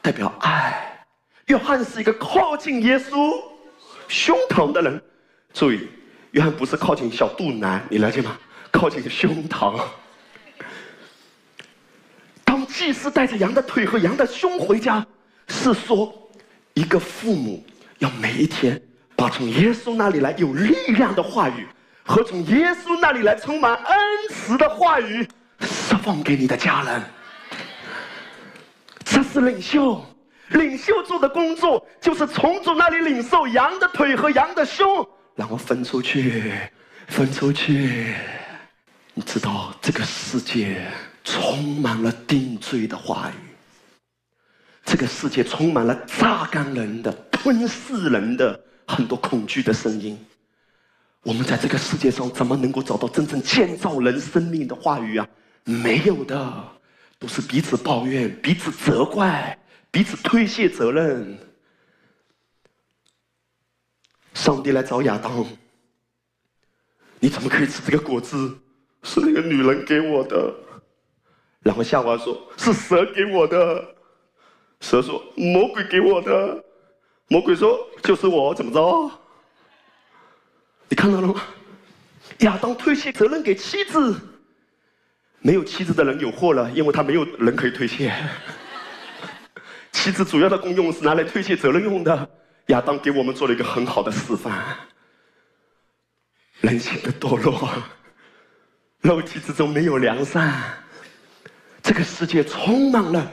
[0.00, 1.06] 代表爱。
[1.46, 3.42] 约翰是一个靠近耶稣
[4.08, 5.02] 胸膛的人。
[5.52, 5.88] 注意，
[6.30, 8.38] 约翰不是靠近小肚腩，你了解吗？
[8.74, 9.80] 靠近胸膛。
[12.44, 15.06] 当祭司带着羊的腿和羊的胸回家，
[15.46, 16.12] 是说。
[16.74, 17.64] 一个父母
[18.00, 18.82] 要每一天
[19.14, 21.68] 把从耶稣那里来有力量的话语
[22.02, 23.96] 和从耶稣那里来充满恩
[24.28, 25.24] 慈的话语
[25.60, 27.02] 释放给你的家人。
[29.04, 30.04] 这是领袖，
[30.48, 36.54] 领袖做的工作就是从主那里领受羊的腿和羊的胸，然后分出去，
[37.06, 38.14] 分出去。
[39.16, 40.90] 你知道这个世界
[41.22, 43.34] 充满了定罪的话语。
[44.84, 50.18] 这个世界充满了榨干人的、吞噬人的很多恐惧的声音。
[51.22, 55.26] 我们在这个世界上怎么能够找到真正建造人生命的话语啊？
[55.64, 56.64] 没有的，
[57.18, 59.56] 都是彼此抱怨、彼此责怪、
[59.90, 61.38] 彼此推卸责任。
[64.34, 65.46] 上帝来找亚当，
[67.20, 68.58] 你怎么可以吃这个果子？
[69.04, 70.52] 是那个女人给我的。
[71.62, 73.94] 然后夏娃说：“是蛇给我的。”
[74.80, 76.64] 蛇说：“魔鬼给我的。”
[77.28, 79.10] 魔鬼说：“就是我，怎么着？”
[80.90, 81.40] 你看到了吗？
[82.38, 84.14] 亚当推卸责任给妻子，
[85.40, 88.12] 没有妻子的人有祸了，因为他没有人可以推卸。
[89.92, 92.30] 妻子主要的功用是拿来推卸责任用的。
[92.66, 94.76] 亚当给我们做了一个很好的示范。
[96.60, 97.70] 人性的堕落，
[99.04, 100.64] 肉体之中没有良善，
[101.82, 103.30] 这个世界充满了。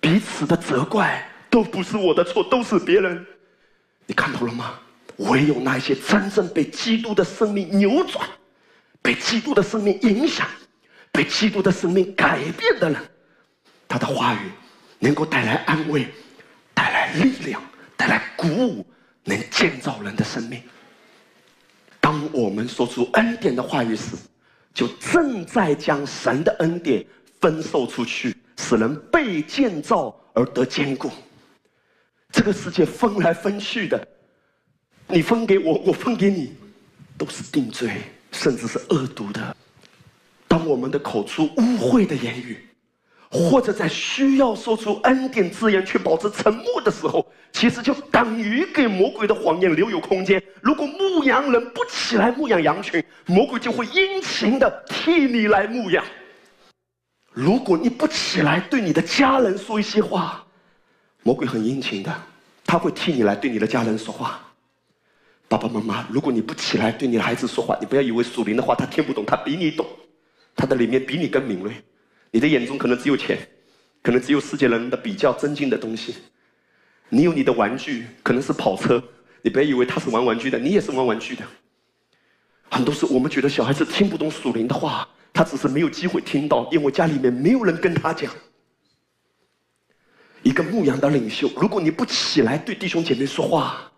[0.00, 3.26] 彼此的责怪都不是我的错，都是别人。
[4.06, 4.80] 你看到了吗？
[5.18, 8.26] 唯有那些真正被基督的生命扭转、
[9.02, 10.48] 被基督的生命影响、
[11.12, 12.98] 被基督的生命改变的人，
[13.86, 14.50] 他的话语
[14.98, 16.08] 能够带来安慰、
[16.72, 17.62] 带来力量、
[17.94, 18.86] 带来鼓舞，
[19.24, 20.62] 能建造人的生命。
[22.00, 24.16] 当我们说出恩典的话语时，
[24.74, 27.04] 就正在将神的恩典
[27.40, 28.36] 分授出去。
[28.62, 31.10] 使人被建造而得坚固。
[32.30, 34.06] 这个世界分来分去的，
[35.08, 36.52] 你分给我，我分给你，
[37.16, 37.90] 都是定罪，
[38.30, 39.56] 甚至是恶毒的。
[40.46, 42.68] 当我们的口出污秽的言语，
[43.30, 50.42] 或者在需要说出恩典之言却保持沉默的时候，其实就等于给魔鬼的谎言留有空间。
[50.60, 56.04] 如果牧羊人不起来牧养羊群，魔鬼就会殷勤的替你来牧养。
[57.32, 60.44] 如果你不起来对你的家人说一些话，
[61.22, 62.12] 魔鬼很殷勤的，
[62.66, 64.40] 他会替你来对你的家人说话。
[65.46, 69.86] 爸爸妈妈，如果你不起来对你的孩子说话，你不要以为属灵的话他听不懂，他比你懂，
[70.56, 71.72] 他的里面比你更敏锐。
[72.30, 73.38] 你的眼中可能只有钱，
[74.02, 76.14] 可能只有世界人的比较尊敬的东西。
[77.08, 79.02] 你有你的玩具，可能是跑车，
[79.42, 81.42] 你别以为他是玩玩具的，你也是玩玩具的。
[82.68, 85.08] 很多时候我们觉得小孩子听不懂属灵的话。
[85.32, 88.34] 他只是没有机会听到，因为家里面没有人跟他讲。
[90.42, 93.92] 一个牧羊的领袖，如果你不起来对弟兄姐妹说话，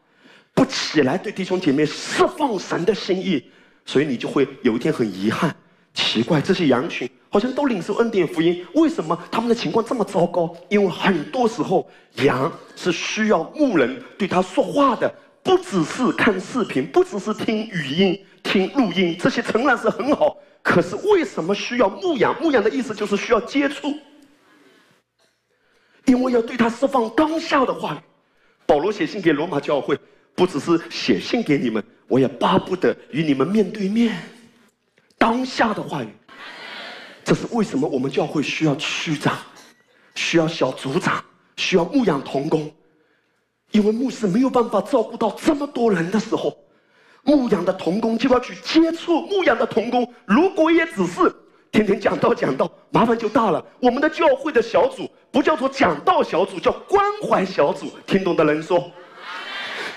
[0.53, 3.51] 不起来对弟兄姐妹释放神的心意，
[3.87, 5.57] 所以你就会有一天很遗憾，
[5.95, 10.55] 奇怪这些羊群好像都领受恩典福音，为什么他们的情况这么糟糕？
[10.69, 15.11] 因为很多时候羊是需要牧人对他说话的，
[15.43, 20.37] 不只是看视频，不只是听语音、听录音，这些诚然是很好。
[20.63, 22.39] 可是为什么需要牧羊？
[22.39, 23.95] 牧羊的意思就是需要接触，
[26.05, 27.99] 因为要对他释放当下的话语。
[28.67, 29.99] 保罗写信给罗马教会，
[30.35, 34.23] 不只是写信给你们，我也巴不得与你们面对面，
[35.17, 36.09] 当下的话语。
[37.33, 39.39] 这是为什么我们教会需要区长，
[40.15, 41.25] 需要小组长，
[41.57, 42.71] 需要牧养童工，
[43.71, 46.55] 因为牧师没有办法照顾到这么多人的时候，
[47.23, 50.07] 牧养的童工就要去接触牧养的童工。
[50.27, 51.35] 如果也只是
[51.71, 53.65] 天天讲道讲道，麻烦就大了。
[53.81, 57.91] 我们的教会的小组不叫做讲道小组，叫关怀小组。
[58.07, 58.91] 听懂的人说，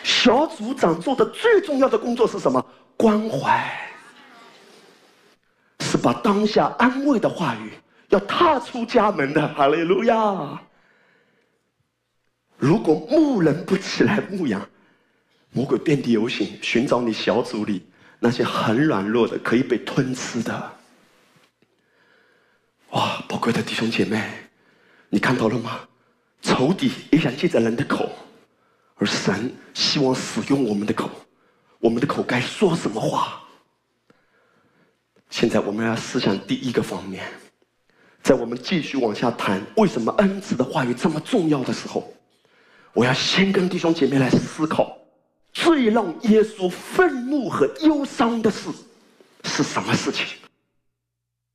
[0.04, 2.66] 小组长做的最重要的工作是什么？
[2.96, 3.85] 关怀。
[6.06, 7.72] 把当下安慰的话语
[8.10, 10.62] 要踏出家门的，哈利路亚！
[12.58, 14.62] 如果牧人不起来牧羊，
[15.52, 17.90] 魔鬼遍地游行，寻找你小组里
[18.20, 20.74] 那些很软弱的、可以被吞吃的。
[22.92, 24.32] 哇，宝贵的弟兄姐妹，
[25.10, 25.80] 你看到了吗？
[26.44, 28.12] 仇敌也想借着人的口，
[28.98, 31.10] 而神希望使用我们的口，
[31.80, 33.42] 我们的口该说什么话？
[35.30, 37.26] 现在我们要思想第一个方面，
[38.24, 42.14] 在我们继续往下谈为什么恩赐的话语这么重要的时候，
[42.94, 44.98] 我要先跟弟兄姐妹来思考，
[45.52, 48.70] 最让耶稣愤怒和忧伤的事
[49.44, 50.26] 是什么事情？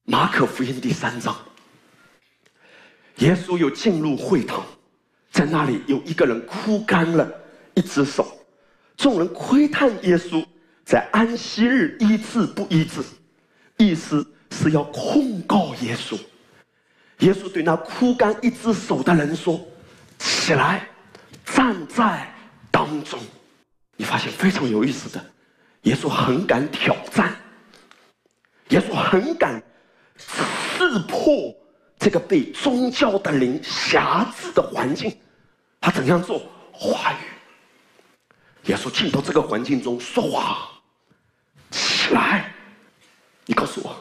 [0.04, 1.34] 马可福音第三章，
[3.16, 4.66] 耶稣有进入会堂，
[5.30, 7.30] 在那里有一个人哭干了
[7.74, 8.26] 一只手，
[8.96, 10.44] 众人窥探耶稣
[10.84, 13.00] 在安息日医治不医治。
[13.80, 16.18] 意思是要控告耶稣。
[17.20, 19.58] 耶稣对那枯干一只手的人说
[20.18, 20.86] ：“起来，
[21.46, 22.30] 站在
[22.70, 23.18] 当中。”
[23.96, 25.24] 你发现非常有意思的，
[25.82, 27.34] 耶稣很敢挑战，
[28.68, 29.62] 耶稣很敢
[30.16, 31.54] 刺破
[31.98, 35.14] 这个被宗教的灵辖制的环境。
[35.80, 36.42] 他怎样做？
[36.72, 38.70] 话语。
[38.70, 40.70] 耶稣进到这个环境中说话，
[41.70, 42.49] 起来。
[43.70, 43.96] 你告诉我，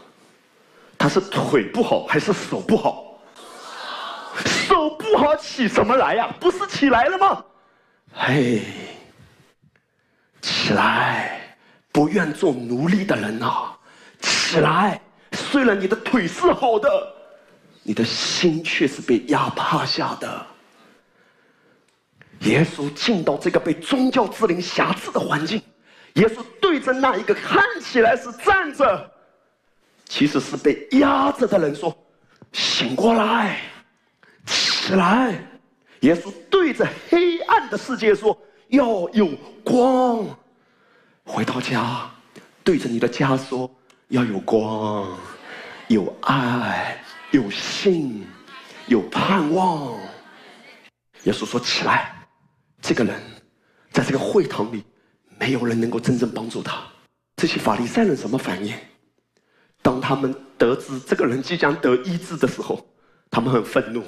[0.98, 3.20] 他是腿不好还是手不好？
[4.44, 6.34] 手不好起什么来呀？
[6.40, 7.44] 不是起来了吗？
[8.14, 8.64] 嘿，
[10.42, 11.56] 起来！
[11.92, 13.72] 不愿做奴隶的人呐，
[14.22, 15.00] 起来！
[15.34, 16.90] 虽然你的腿是好的，
[17.84, 20.48] 你的心却是被压趴下的。
[22.42, 25.62] 耶稣进到这个被宗教之灵辖制的环境，
[26.14, 29.12] 耶稣对着那一个看起来是站着。
[30.10, 31.96] 其实是被压着的人说
[32.52, 33.62] ：“醒过来，
[34.46, 35.40] 起来！”
[36.02, 38.36] 耶稣对着黑暗的世界说
[38.70, 39.30] ：“要有
[39.64, 40.26] 光。”
[41.24, 42.10] 回到家，
[42.64, 43.70] 对着你的家说
[44.10, 45.16] ：“要有光，
[45.90, 46.98] 有爱，
[47.30, 48.26] 有信，
[48.88, 49.96] 有盼望。”
[51.26, 52.16] 耶稣说：“起来！”
[52.82, 53.22] 这个人
[53.92, 54.84] 在这个会堂里，
[55.38, 56.82] 没有人能够真正帮助他。
[57.36, 58.74] 这些法利赛人什么反应？
[59.82, 62.86] 当他们得知这个人即将得医治的时候，
[63.32, 64.04] 他们很愤怒，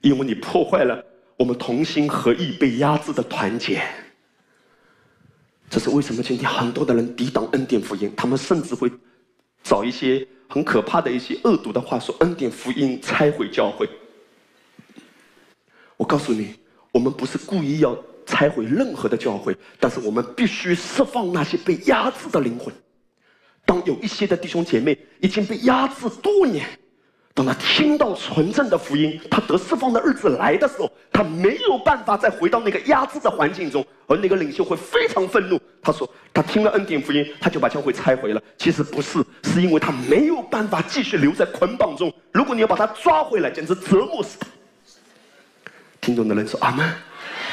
[0.00, 1.04] 因为你破坏了
[1.36, 3.82] 我们同心合意被压制的团结。
[5.68, 6.22] 这是为什么？
[6.22, 8.90] 今天很多的人抵挡恩典福音，他们甚至会
[9.62, 13.88] 找一些很可怕的一些恶毒的话说：“恩典福音拆毁教会。”
[15.98, 16.54] 我告诉你，
[16.92, 22.72] 我们不是故意要拆毁任何的教会，但是我们必须释放那些被压制的灵魂。
[23.66, 26.64] 当有一些的弟兄姐妹已经被压制多年，
[27.34, 35.60] 当他听到纯正的福音，他得释放的日子来的时候，他没有办法再回到那个压制的环境中，而那个领袖会非常愤怒。
[35.82, 42.10] 他说：“他听了恩典福音，他就把教会拆毁了。”其实不是，是因为他没有办法继续留在捆绑中。
[42.32, 44.46] 如果你要把他抓回来，简直折磨死他。
[46.00, 46.88] 听懂的人说：“阿门。”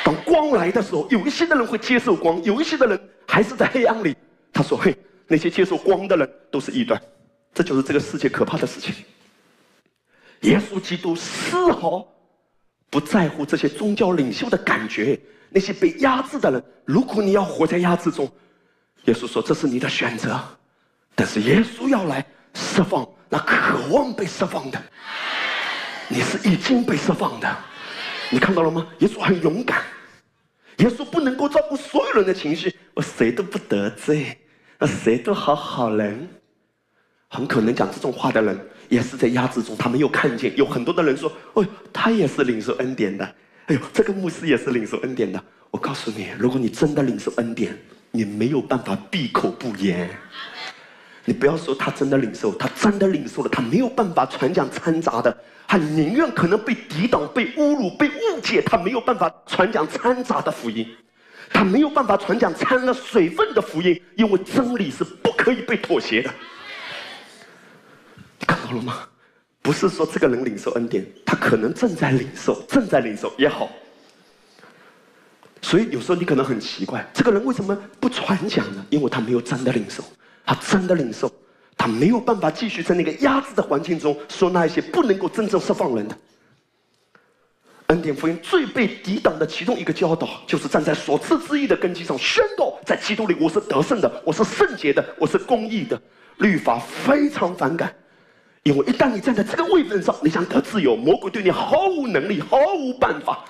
[0.05, 4.15] 当光来的时候，有一些的人会接受光，有一些的人还是在黑暗里。
[4.53, 4.95] 他说：“嘿。”
[5.27, 7.01] 那些接受光的人都是异端，
[7.53, 8.93] 这就是这个世界可怕的事情。
[10.41, 12.05] 耶稣基督丝毫
[12.89, 15.19] 不在乎这些宗教领袖的感觉，
[15.49, 16.63] 那些被压制的人。
[16.85, 18.29] 如果你要活在压制中，
[19.05, 20.39] 耶稣说这是你的选择，
[21.15, 24.81] 但是耶稣要来释放那渴望被释放的。
[26.09, 27.57] 你是已经被释放的，
[28.29, 28.85] 你看到了吗？
[28.99, 29.81] 耶稣很勇敢，
[30.77, 34.37] 耶稣不能够照顾所有人的情绪，我谁都不得罪。
[34.79, 36.27] 那谁都好好人，
[37.29, 38.59] 很可能讲这种话的人，
[38.89, 40.55] 也是在压制中，他没有看见。
[40.57, 43.23] 有很多的人说：“哦，他也是领受恩典的。”
[43.67, 45.41] 哎呦，这个牧师也是领受恩典的。
[45.71, 47.77] 我告诉你，如果你真的领受恩典，
[48.11, 50.09] 你没有办法闭口不言。
[51.25, 60.85] 你不要说他真的领受，他真的领受了，他没有办法传讲掺杂的，他宁愿可能被抵挡、被侮辱、被误解，他没有办法传讲掺杂的福音，
[61.53, 66.29] 他没有办法传讲掺了水分的福音，因为真理是不可以被妥协的。
[68.39, 69.07] 你看到了吗？
[69.61, 73.69] 不是说这个人领受恩典，他可能正在领受，正在领受也好。
[75.61, 78.85] 所以有时候你可能很奇怪，这个人为什么不传讲呢？
[78.89, 80.03] 因为他没有真的领受，
[80.45, 81.31] 他真的领受，
[81.77, 86.17] 他没有办法继续在那个压制的环境中说那一些不能够真正释放人的。
[87.93, 96.01] 恩典福音最被抵挡的其中一个教导，就是站在所赐之意的根基上宣告，在基督里我是得胜的，我是圣洁的，我是公义的。
[96.37, 97.93] 律法非常反感。
[98.63, 103.45] 因为一旦你站在这个位置上，你想得自由，魔鬼对你毫无能力，毫无办法。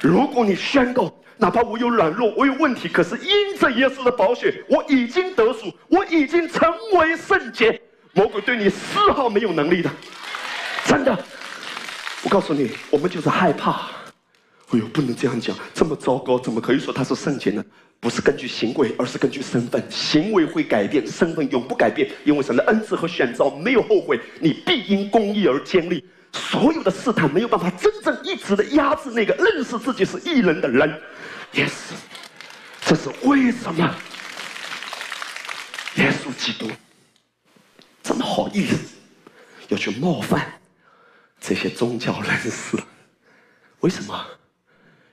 [0.00, 7.78] 如果你宣告，哪怕我有软弱，我有问题，可是因着耶稣的宝血，我已经得赎，我已经成为圣洁，
[8.14, 9.90] 魔鬼对你丝毫没有能力的。
[10.86, 11.18] 真的，
[12.22, 13.90] 我告诉你，我们就是害怕。
[14.70, 17.64] 哎呦，不能这样讲，这么糟糕，怎么可以说他是圣洁呢？
[18.00, 19.84] 不是根据行为，而是根据身份。
[19.90, 22.10] 行为会改变，身份永不改变。
[22.24, 26.04] 因为神的恩赐和选召没有后悔，你必因公义而坚立。
[26.32, 31.00] 所有的试探没有办法真正一直的压制那个认识自己是异人的人。
[31.52, 31.70] Yes，
[32.86, 33.94] 这是为什么？
[35.96, 36.70] 耶稣基督
[38.02, 38.96] 这么好意思
[39.68, 40.50] 要去冒犯
[41.42, 42.78] 这些宗教人士？
[43.80, 44.24] 为什么？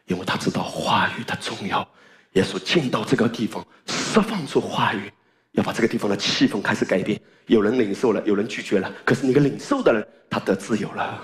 [0.05, 1.85] 因为他知道话语的重要。
[2.33, 5.11] 耶稣进到这个地方，释放出话语，
[5.53, 7.19] 要把这个地方的气氛开始改变。
[7.47, 8.93] 有人领受了，有人拒绝了。
[9.03, 11.19] 可是那个领受的人，他得自由了。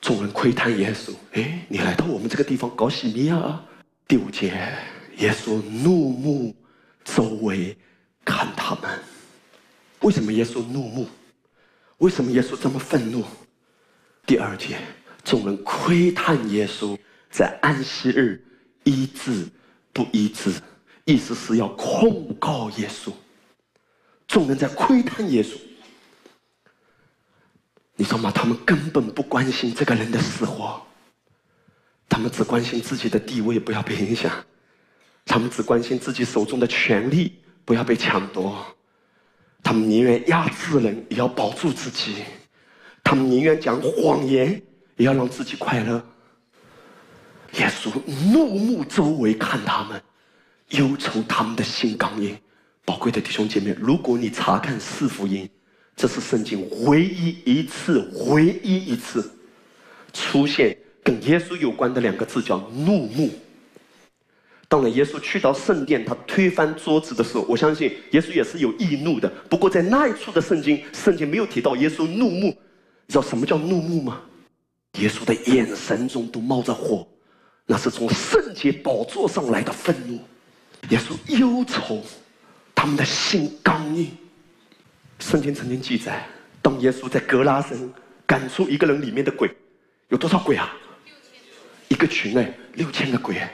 [0.00, 3.62] 众人窥探耶稣，哎，你来到我们这个地方搞洗米啊？
[4.08, 4.72] 第五节，
[5.18, 6.56] 耶稣怒目
[7.04, 7.76] 周围
[8.24, 8.98] 看他们。
[10.00, 11.06] 为什么耶稣怒目？
[11.98, 13.22] 为什么耶稣这么愤怒？
[14.26, 14.78] 第二节，
[15.24, 16.98] 众人窥探耶稣
[17.30, 18.44] 在安息日
[18.84, 19.48] 医治。
[19.94, 20.54] 不医治，
[21.04, 23.12] 意思是要控告耶稣。
[24.26, 25.58] 众人在窥探耶稣，
[27.94, 28.30] 你说嘛？
[28.30, 30.80] 他们根本不关心这个人的死活，
[32.08, 34.32] 他们只关心自己的地位不要被影响，
[35.26, 38.64] 他们只关心自己手中的权力不要被抢夺，
[39.62, 42.24] 他们宁愿压制人也要保住自己，
[43.02, 44.60] 他们宁愿讲谎言
[44.96, 46.02] 也要让自己快乐。
[47.58, 47.90] 耶稣
[48.32, 50.02] 怒目周围看他们，
[50.70, 52.36] 忧愁他们的心刚硬。
[52.84, 55.48] 宝贵的弟兄姐妹，如果你查看四福音，
[55.94, 59.30] 这是圣经唯一一次、唯一一次
[60.12, 63.30] 出现跟耶稣有关的两个字，叫怒目。
[64.66, 69.28] 当然，耶稣去到圣殿，他推翻桌子的时候，我相信耶稣也是有易怒的。
[69.50, 72.56] 不过，在那一处的圣经，圣经没有提到耶稣怒目。
[73.12, 74.22] 你知道什么叫怒目吗？
[74.98, 77.06] 耶稣的眼神中都冒着火。
[77.66, 80.18] 那是从圣洁宝座上来的愤怒，
[80.88, 82.00] 耶稣忧愁，
[82.74, 84.10] 他们的心刚硬。
[85.18, 86.26] 圣经曾经记载，
[86.62, 87.92] 当耶稣在格拉森
[88.24, 89.54] 赶出一个人里面的鬼，
[90.08, 90.74] 有多少鬼啊？
[91.88, 93.46] 一个群哎，六千个鬼。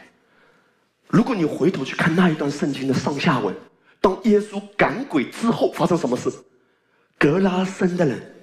[1.08, 3.52] 如果你回头去看那一段圣经的上下文，
[4.00, 6.32] 当耶稣赶鬼之后发生什么事？
[7.18, 8.37] 格拉森的人，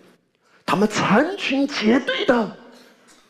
[0.65, 2.57] 他们成群结队的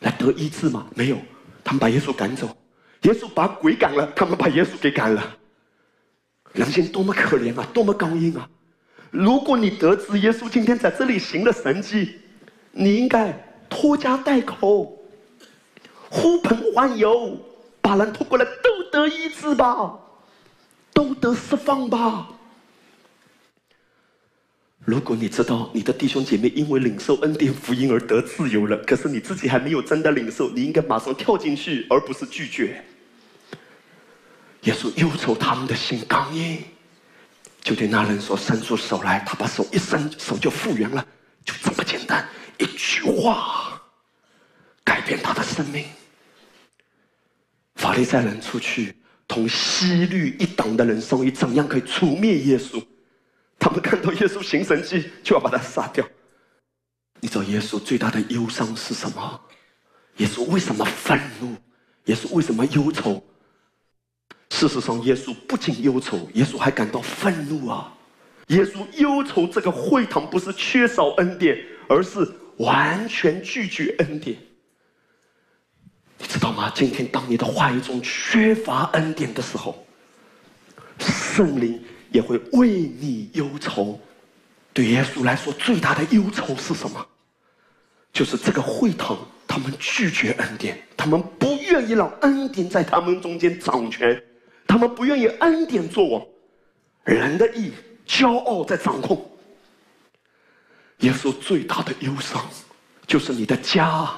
[0.00, 0.86] 来得医治吗？
[0.94, 1.18] 没有。
[1.62, 2.56] 他们把耶稣赶走，
[3.02, 5.36] 耶稣把鬼赶了，他们把耶稣给赶了。
[6.52, 8.48] 人心多么可怜啊，多么刚硬啊！
[9.10, 12.20] 如果你得知耶稣今天在这里行了神迹，
[12.70, 13.32] 你应该
[13.68, 14.96] 拖家带口，
[16.08, 17.36] 呼朋唤友，
[17.80, 19.98] 把人拖过来都得医治吧，
[20.94, 22.28] 都得释放吧。
[24.86, 32.84] 如果你知道你的弟兄姐妹因为领受恩典福音而得自由了，可是你自己还没有真的领受，你应该马上跳进去，而不是拒绝。
[34.62, 36.62] 耶稣忧愁他们的心刚硬，
[37.60, 41.04] 就对那人说：“伸出手来。”他把手一伸，手就复原了，
[41.44, 42.24] 就这么简单，
[42.58, 43.82] 一句话
[44.84, 45.84] 改变他的生命。
[47.74, 48.94] 法利赛人出去
[49.26, 52.80] 同西律一党的人商议，怎样可以除灭耶稣。
[53.58, 56.06] 他们看到耶稣行神迹，就要把他杀掉。
[57.20, 59.40] 你知道耶稣最大的忧伤是什么？
[60.18, 61.56] 耶稣为什么愤怒？
[62.04, 63.22] 耶稣为什么忧愁？
[64.50, 67.92] 事实上，耶稣不仅忧愁，耶稣还感到愤怒啊！
[68.48, 74.38] 耶稣忧愁这个会堂不是缺少恩典，而是完全拒绝恩典。
[76.18, 76.70] 你知道吗？
[76.74, 79.84] 今天当你的话语中缺乏恩典的时候，
[80.98, 81.82] 圣灵
[82.16, 84.00] 也会为你忧愁。
[84.72, 87.06] 对耶稣来说，最大的忧愁是什么？
[88.12, 94.22] 就是这个会堂，他们拒绝恩典，他们不愿意让恩典在他们中间掌权，
[94.66, 96.26] 他们不愿意恩典做王，
[97.04, 97.70] 人的意、
[98.06, 99.30] 骄傲在掌控。
[101.00, 102.42] 耶稣最大的忧伤，
[103.06, 104.10] 就是你的家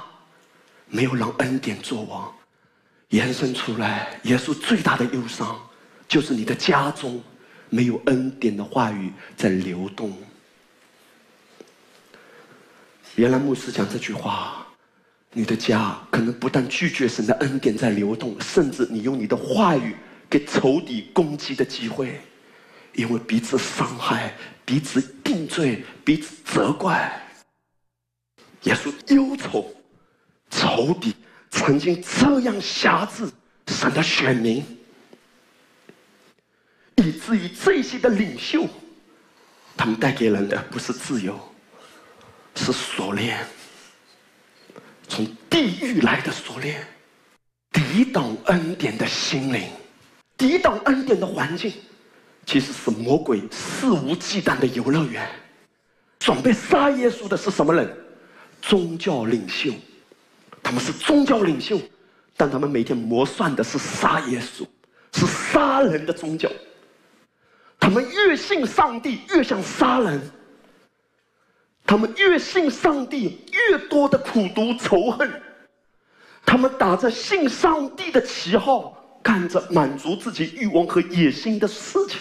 [0.86, 2.32] 没有让恩典做王，
[3.08, 5.56] 延伸出来，耶稣最大的忧伤，
[6.06, 7.20] 就是你的家中
[7.70, 10.16] 没有恩典的话语在流动。
[13.16, 14.66] 原来牧师讲这句话，
[15.32, 19.96] 你的家可能不但拒绝神的恩典在流动，甚至你用你的话语
[20.30, 22.20] 给仇敌攻击的机会，
[22.94, 27.20] 因为彼此伤害、彼此定罪、彼此责怪。
[28.62, 29.72] 耶稣忧愁
[30.50, 31.14] 仇敌
[31.50, 33.28] 曾经这样辖制
[33.68, 34.64] 神的选民，
[36.98, 38.66] 以至于这些的领袖，
[39.76, 41.38] 他们带给人的不是自由。
[42.56, 43.38] 是锁链，
[45.06, 46.84] 从地狱来的锁链，
[47.70, 49.70] 抵挡恩典的心灵，
[50.36, 51.72] 抵挡恩典的环境，
[52.44, 55.24] 其实是魔鬼肆无忌惮的游乐园。
[56.18, 57.96] 准备杀耶稣的是什么人？
[58.60, 59.72] 宗教领袖，
[60.60, 61.80] 他们是宗教领袖，
[62.36, 64.66] 但他们每天谋算的是杀耶稣，
[65.12, 66.50] 是杀人的宗教。
[67.78, 70.20] 他们越信上帝，越想杀人。
[71.86, 75.30] 他们越信上帝，越多的苦毒仇恨。
[76.44, 82.20] 他们打着信上帝的旗号，干着满足自己欲望和野心的事情。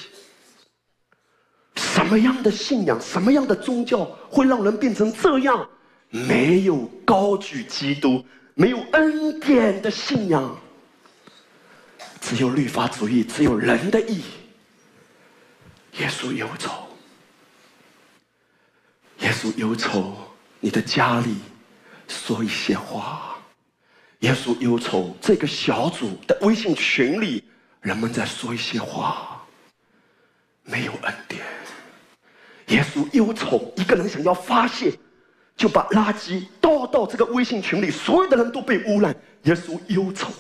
[1.76, 5.68] 什么样的信仰，什么样的宗教，会让人变成这样？
[6.10, 10.58] 没有高举基督，没有恩典的信仰，
[12.22, 14.24] 只有律法主义，只有人的意义。
[16.00, 16.72] 耶稣忧愁。
[19.20, 20.16] 耶稣忧愁
[20.60, 21.38] 你的家里
[22.08, 23.36] 说一些话，
[24.20, 27.44] 耶稣忧愁这个小组的微信群里
[27.82, 29.44] 人们在说一些话，
[30.64, 31.44] 没有恩典。
[32.68, 34.94] 耶稣忧愁一个人想要发泄，
[35.56, 39.16] 就把垃圾倒到这个微信群里，所有的人都被污染。
[39.44, 40.32] 耶稣忧愁，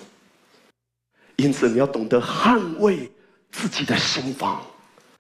[1.38, 3.12] 因此你要懂得捍卫
[3.52, 4.64] 自己的心房。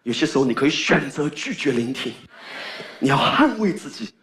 [0.07, 2.13] 有些时候你可以选择拒绝聆听。
[2.97, 4.13] 你要捍卫自己，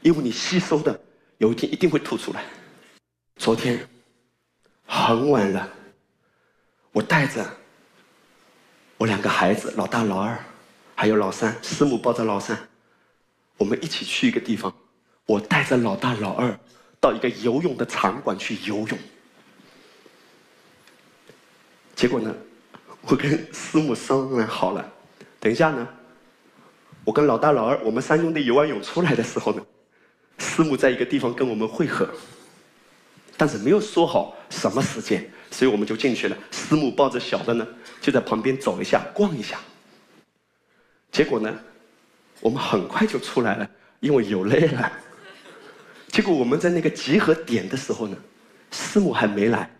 [0.00, 0.98] 因为你吸收的
[1.36, 2.42] 有一天一定会吐出来。
[3.36, 3.86] 昨天
[4.86, 5.68] 很晚了，
[6.92, 7.46] 我带着
[8.96, 10.42] 我两个孩子，老大、老二，
[10.94, 12.58] 还有老三，师母抱着老三，
[13.58, 14.74] 我们一起去一个地方。
[15.26, 16.58] 我带着老大、老二
[16.98, 18.98] 到一个游泳的场馆去游泳。
[21.94, 22.34] 结果呢，
[23.02, 24.92] 我跟师母商量好了，
[25.44, 25.86] 等一下呢。
[27.04, 29.62] 我跟老大、老二，我们三兄弟游完泳出来的时候呢，
[30.38, 32.08] 师母在一个地方跟我们会合，
[33.36, 36.36] 但是没有说好什么时间，所以我们就进去了。
[36.50, 37.68] 师母抱着小的呢，
[38.00, 39.58] 就在旁边走一下、逛一下。
[41.12, 41.54] 结果呢，
[42.40, 43.68] 我们很快就出来了，
[44.00, 44.90] 因为游累了。
[46.08, 48.16] 结果我们在那个集合点的时候呢，
[48.70, 49.70] 师母还没来，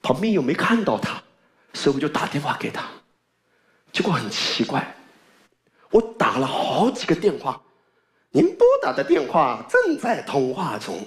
[0.00, 1.22] 旁边又没看到他，
[1.74, 2.86] 所以我就打电话给他。
[3.92, 4.96] 结果很奇怪。
[5.90, 7.60] 我打了好几个电话，
[8.30, 10.98] 您拨打的电话正在通话中。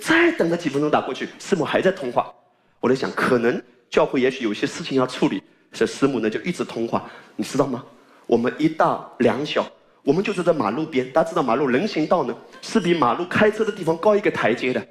[0.00, 2.32] 再等了几分钟，打过去，师母还在通话。
[2.80, 7.10] 我在想，可能教会也许有些事情要处理，所以师母呢就一直通话。
[7.36, 7.84] 你知道吗？
[8.26, 9.66] 我们一大两小，
[10.02, 11.10] 我们就坐在马路边。
[11.12, 14.86] 大家知道马路人行道呢是比马路开车的地方高一个台阶的。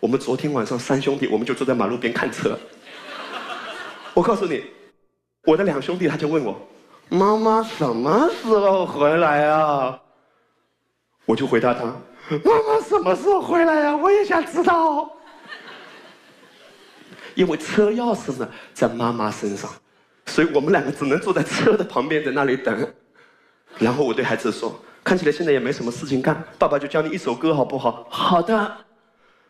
[0.00, 2.58] 我们昨天晚上三兄弟，我们就坐在马路边看车。
[4.12, 4.64] 我告诉你，
[5.44, 6.60] 我的两兄弟他就问我。
[7.08, 10.00] 妈妈什么时候回来啊？
[11.26, 11.84] 我就回答他
[12.44, 13.96] ：“妈妈什么时候回来呀？
[13.96, 15.10] 我也想知道。”
[17.34, 19.70] 因为车钥匙呢在妈妈身上，
[20.26, 22.94] 所以我们两个只能坐在车的旁边，在那里等。
[23.78, 28.76] 然后我对孩子说：“看起来现在也没什么事情干，爸爸就教你一首歌好不好？”“好的。”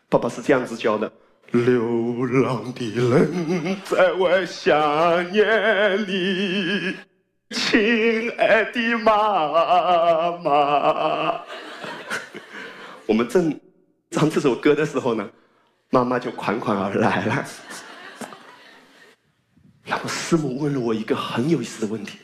[0.09, 1.11] 爸爸是这样子教的
[1.51, 6.95] ：“流浪的人在外想念你。”
[7.55, 11.41] 亲爱的妈妈，
[13.07, 13.57] 我们正
[14.11, 15.25] 唱这首歌的时候呢，
[15.89, 17.45] 妈妈就款款而来了。
[19.85, 22.19] 然后师母问了我一个很有意思的问题：“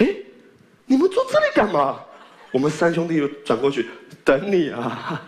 [0.00, 0.06] 哎，
[0.86, 2.00] 你们坐这里干嘛？
[2.50, 3.90] 我们三兄弟又转过去
[4.24, 5.22] 等你啊。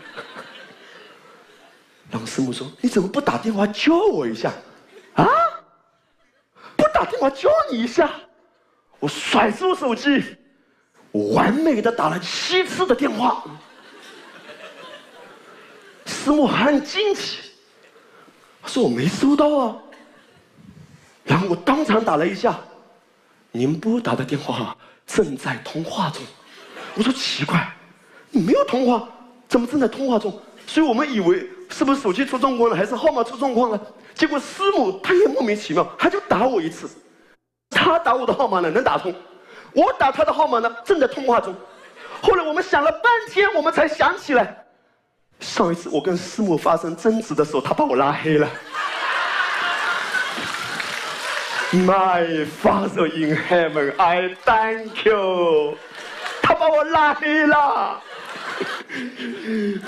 [2.10, 4.50] 然后师母说：“你怎么不打电话叫我一下？
[5.12, 5.28] 啊？
[6.76, 8.10] 不打电话叫你一下？”
[9.04, 10.24] 我甩出手机，
[11.12, 13.44] 完美的打了七次的电话。
[16.06, 17.50] 师母很惊奇，
[18.64, 19.76] 说我没收到啊。
[21.22, 22.58] 然后我当场打了一下，
[23.52, 24.74] 您拨打的电话
[25.06, 26.22] 正在通话中。
[26.94, 27.70] 我说奇怪，
[28.30, 29.06] 你没有通话，
[29.46, 30.40] 怎么正在通话中？
[30.66, 33.78] 所以我们以为是不是手机出状况了，还是号码出状况了？
[34.14, 36.88] 结果师母她也莫名其妙，她就打我一次，
[37.74, 39.12] 他打我的号码呢能打通，
[39.72, 41.54] 我打他的号码呢正在通话中。
[42.22, 44.64] 后来我们想了半天，我们才想起来，
[45.40, 48.48] 上一次我跟师母发生争执的时候，他把我拉黑了。
[51.72, 55.76] My Father in heaven, I thank you。
[56.40, 58.00] 他把我拉黑了，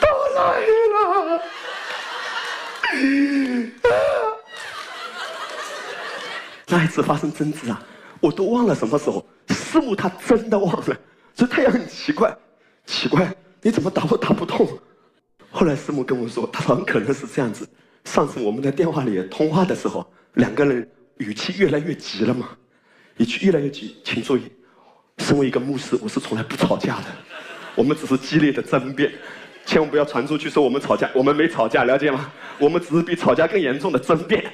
[0.01, 1.41] 把我拉黑了。
[6.69, 7.83] 那一次发生争执啊，
[8.21, 9.27] 我都忘了什么时候。
[9.49, 10.97] 师母她真的忘了，
[11.35, 12.37] 所以她也很奇怪，
[12.85, 14.67] 奇怪你怎么打我打不通？
[15.51, 17.69] 后来师母跟我说，她很可能是这样子。
[18.05, 20.89] 上次我们在电话里通话的时候，两个人。
[21.19, 22.51] 语气越来越急了嘛，
[23.17, 24.43] 语气越来越急，请注意，
[25.17, 27.05] 身为一个牧师，我是从来不吵架的，
[27.75, 29.11] 我们只是激烈的争辩，
[29.64, 32.31] 千万不要传出去说我们吵架，我们没吵架，了解吗？
[32.59, 34.45] 我们只是比吵架更严重的争辩。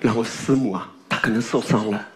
[0.00, 2.08] 然后师母啊，她可能受伤了，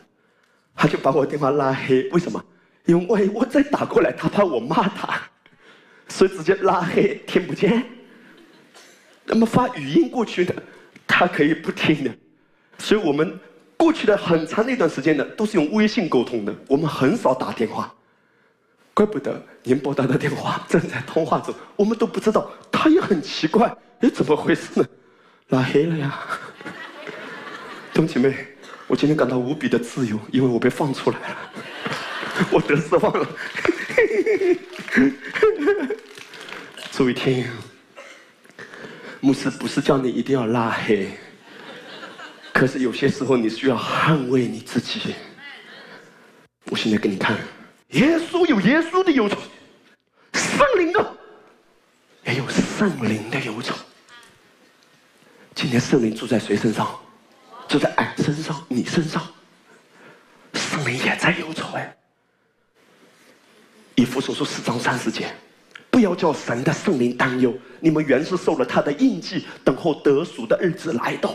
[0.75, 2.43] 她就把我电话拉黑，为什么？
[2.87, 5.21] 因为我再打过来，她怕我骂她，
[6.09, 7.85] 所以直接拉黑，听不见。
[9.25, 10.55] 那么发语音过去的。
[11.07, 12.11] 他可以不听的，
[12.79, 13.39] 所以我们
[13.77, 17.95] 过去的很长的一段时间呢，都是用微信沟通的，我们很少打电话。
[18.95, 22.51] 怪不得您拨打的电话 正在通话中，我们都不知道。
[22.73, 24.87] 他也很奇怪，哎，怎么回事呢？
[25.49, 26.19] 拉黑了呀！
[27.95, 28.35] 兄姐妹，
[28.89, 31.37] 我今天感到无比的自由，因为我被放出来了，
[32.51, 33.25] 我得释放了。
[36.91, 37.47] 注意听。
[39.21, 41.09] 牧师不是叫你一定要拉黑，
[42.53, 45.15] 可是有些时候你需要捍卫你自己。
[46.65, 47.39] 我现在给你看，
[47.91, 49.39] 耶稣有耶稣的忧愁，
[50.33, 51.17] 圣灵的
[52.25, 53.73] 也有圣灵的忧愁。
[55.55, 56.89] 今天圣灵住在谁身上？
[57.69, 59.23] 就在俺身上，你身上，
[60.55, 61.97] 圣灵也在忧愁哎。
[63.95, 65.35] 以弗所书四章三十节。
[65.91, 71.33] 不要叫神的圣灵担忧，你们原是受了他的印记，等候得赎的日子来到。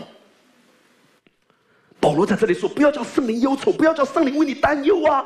[1.98, 5.26] 保罗在这里说：“不要叫圣灵忧愁，不要叫圣灵为你担忧啊。”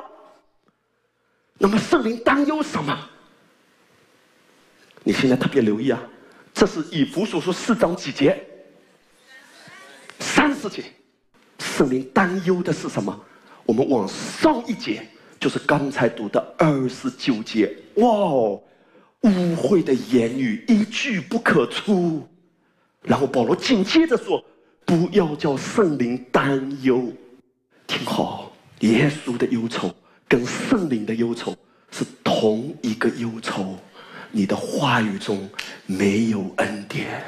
[1.58, 3.10] 那么圣灵担忧什么？
[5.04, 6.00] 你现在特别留意啊，
[6.54, 8.40] 这是以弗所说四章几节？
[10.24, 10.84] 三十节。
[11.60, 13.20] 圣灵担忧的是什么？
[13.66, 15.06] 我们往上一节，
[15.40, 17.72] 就是刚才读的二十九节。
[17.96, 18.64] 哇哦！
[19.22, 22.28] 污秽的言语一句不可出，
[23.04, 24.44] 然后保罗紧接着说
[24.86, 27.12] ：“不要叫圣灵担忧。”
[27.88, 29.94] 听好，耶稣的忧愁
[30.28, 31.56] 跟圣灵的忧愁
[31.92, 33.78] 是同一个忧愁。
[34.32, 35.50] 你的话语中
[35.86, 37.24] 没有恩典，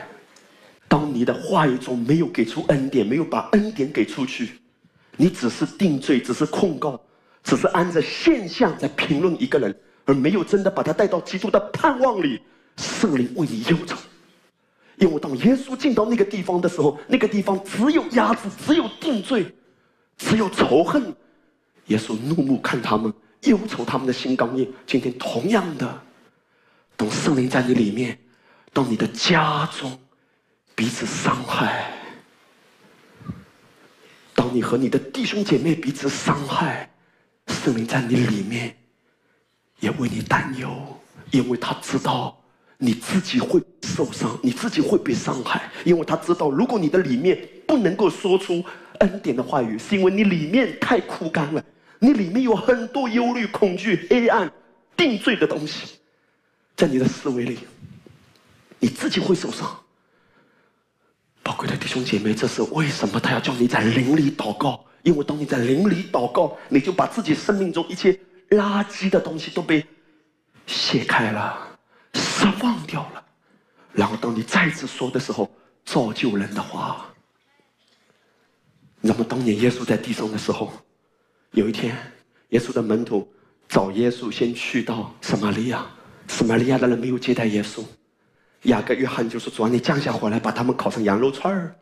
[0.96, 4.62] 当你的话语中没有给出恩典，没有把恩典给出去，
[5.18, 6.98] 你只是定罪，只是控告，
[7.44, 9.78] 只是按着现象在评论一个人。
[10.06, 12.40] 而没有真的把他带到基督的盼望里，
[12.78, 13.98] 圣灵为你忧愁。
[14.96, 19.54] 因为当耶稣进到那个地方的时候，那个地方只有压制，只有定罪，
[20.16, 21.14] 只有仇恨。
[21.88, 24.72] 耶稣怒目看他们，忧愁他们的心刚硬。
[24.88, 26.02] 今天同样的，
[26.96, 28.18] 当圣灵在你里面，
[28.72, 30.00] 到你的家中
[30.76, 31.92] 彼此伤害，
[34.34, 36.90] 当你和你的弟兄姐妹彼此伤害，
[37.48, 38.76] 圣灵在你里面。
[39.82, 40.70] 也为你担忧，
[41.32, 42.42] 因为他知道
[42.78, 45.70] 你自己会受伤，你自己会被伤害。
[45.84, 48.64] 因为他知道，如果你的里面不能够说出
[49.00, 51.64] 恩典的话语，是因为你里面太枯干了，
[52.00, 54.52] 你里面有很多忧虑、恐惧、黑暗、
[54.96, 55.98] 定罪的东西，
[56.76, 57.60] 在你的思维里，
[58.80, 59.78] 你自己会受伤。
[61.46, 64.84] 宝贵的弟兄姐妹，这是为什么他要叫你在灵里祷告？
[65.04, 68.20] 因为当你在灵里祷告，你就把自己生命中一切。
[68.50, 69.86] 垃圾的东西都被
[70.66, 71.78] 卸开了，
[72.16, 73.24] 释放掉了。
[73.92, 75.48] 然后，当你再次说的时候，
[75.86, 77.06] 造就人的话。
[79.00, 80.74] 那么，当年耶稣在地上的时候，
[81.52, 81.96] 有一天，
[82.50, 83.32] 耶稣的门徒
[83.68, 85.86] 找耶稣，先去到撒玛利亚，
[86.28, 87.84] 撒玛利亚的人没有接待耶稣。
[88.66, 91.76] 雅各、约翰就说：“主啊，你降下火来，把他们烤成羊肉串儿。”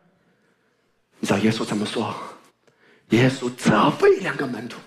[1.20, 2.14] 你知道耶稣怎么说？
[3.10, 4.80] 耶稣责备两个门徒：“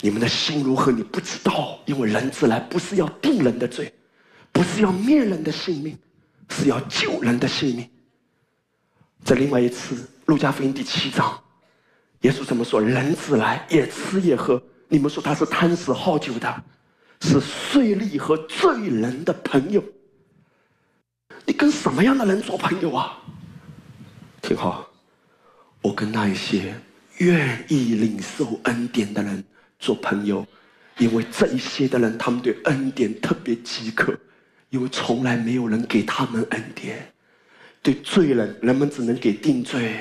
[0.00, 0.90] 你们的心如何？
[0.90, 3.92] 你不知道，因为人子来不是要定人的罪，
[4.52, 5.96] 不是要灭人的性命，
[6.48, 7.88] 是要救人的性命。”
[9.22, 11.38] 在另外一次，路加福音第七章，
[12.22, 12.80] 耶稣怎么说？
[12.80, 16.62] 人子来也吃也喝，你们说他是贪食好酒的，
[17.20, 19.84] 是税吏和罪人的朋友。
[21.50, 23.18] 你跟什么样的人做朋友啊？
[24.40, 24.88] 挺好，
[25.82, 26.72] 我跟那一些
[27.18, 29.42] 愿意领受恩典的人
[29.76, 30.46] 做朋友，
[30.98, 34.16] 因为这一些的人，他们对恩典特别饥渴，
[34.68, 37.12] 因为从来没有人给他们恩典。
[37.82, 39.96] 对罪人，人们只能给定罪。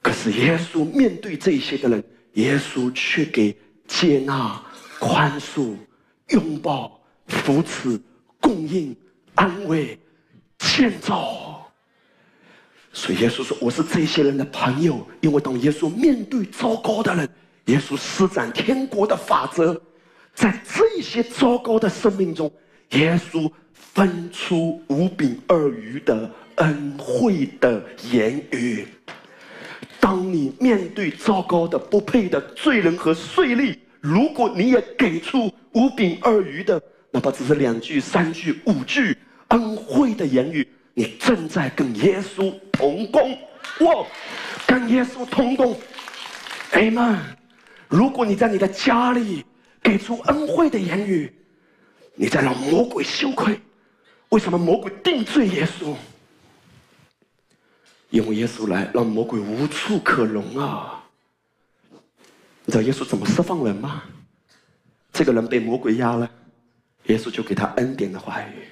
[0.00, 2.04] 可是耶稣面对这些的人，
[2.34, 3.58] 耶稣却给
[3.88, 4.64] 接纳、
[5.00, 5.74] 宽恕、
[6.28, 8.00] 拥抱、扶持、
[8.38, 8.96] 供应、
[9.36, 9.98] 安慰、
[10.58, 11.70] 建造。
[12.92, 17.28] 所以耶稣说：“我是这些人的朋友。”因为当耶稣面对糟糕的人，
[17.66, 19.80] 耶稣施展天国的法则，
[20.34, 22.52] 在这些糟糕的生命中，
[22.90, 23.50] 耶稣。
[23.92, 28.86] 分出五饼二鱼的恩惠的言语。
[29.98, 36.82] 当你面对糟糕的、不配的罪人和税吏，如果你也给出五饼二鱼的，
[37.16, 39.16] 哪怕只是两句、三句、五句
[39.48, 43.30] 恩惠的言语，你正在跟耶稣同工。
[43.80, 44.06] 哇，
[44.66, 45.74] 跟耶稣同工
[46.72, 47.16] ，Amen。
[47.88, 49.42] 如果你在你的家里
[49.82, 51.34] 给出恩惠的言语，
[52.16, 53.58] 你在让魔鬼羞愧。
[54.28, 55.94] 为什么魔鬼定罪耶稣？
[58.10, 61.02] 因为耶稣来让魔鬼无处可容啊！
[62.66, 64.02] 你知道耶稣怎么释放人吗？
[65.14, 66.30] 这个人被魔鬼压了，
[67.06, 68.68] 耶稣就给他恩典的话语，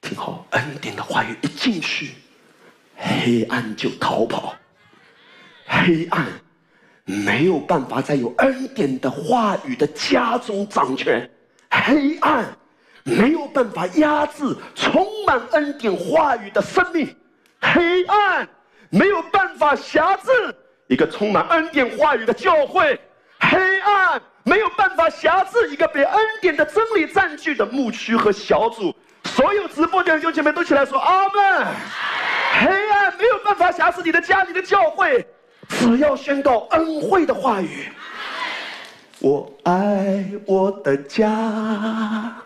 [0.00, 2.14] 听好，恩典的话语一进去，
[2.96, 4.54] 黑暗就逃跑，
[5.66, 6.26] 黑暗
[7.04, 11.30] 没有办法在有恩典的话语的家中掌权，
[11.70, 12.44] 黑暗。
[13.04, 14.44] 没有办法压制
[14.76, 17.16] 充满恩典话语的生命，
[17.60, 18.48] 黑暗
[18.90, 20.30] 没有办法辖制
[20.86, 23.00] 一个充满恩典话语的教会，
[23.40, 28.94] 黑暗没有办法辖制一个被恩典的真理占据的牧区和小组。
[29.24, 31.66] 所有直播间的弟兄姐妹都起来说阿门。
[32.60, 35.24] 黑暗没有办法辖制你的家，你的教会，
[35.68, 37.88] 只要宣告恩惠的话语。
[39.20, 42.36] 我爱我的家。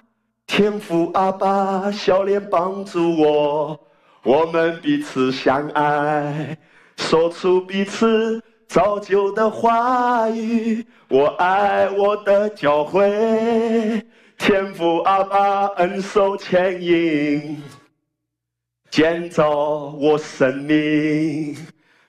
[0.47, 3.81] 天父阿爸，笑脸帮助我，
[4.23, 6.57] 我们彼此相爱，
[6.97, 10.85] 说出彼此造就的话语。
[11.09, 14.05] 我爱我的教会，
[14.37, 17.63] 天父阿爸恩手牵引，
[18.91, 21.57] 建造我生命，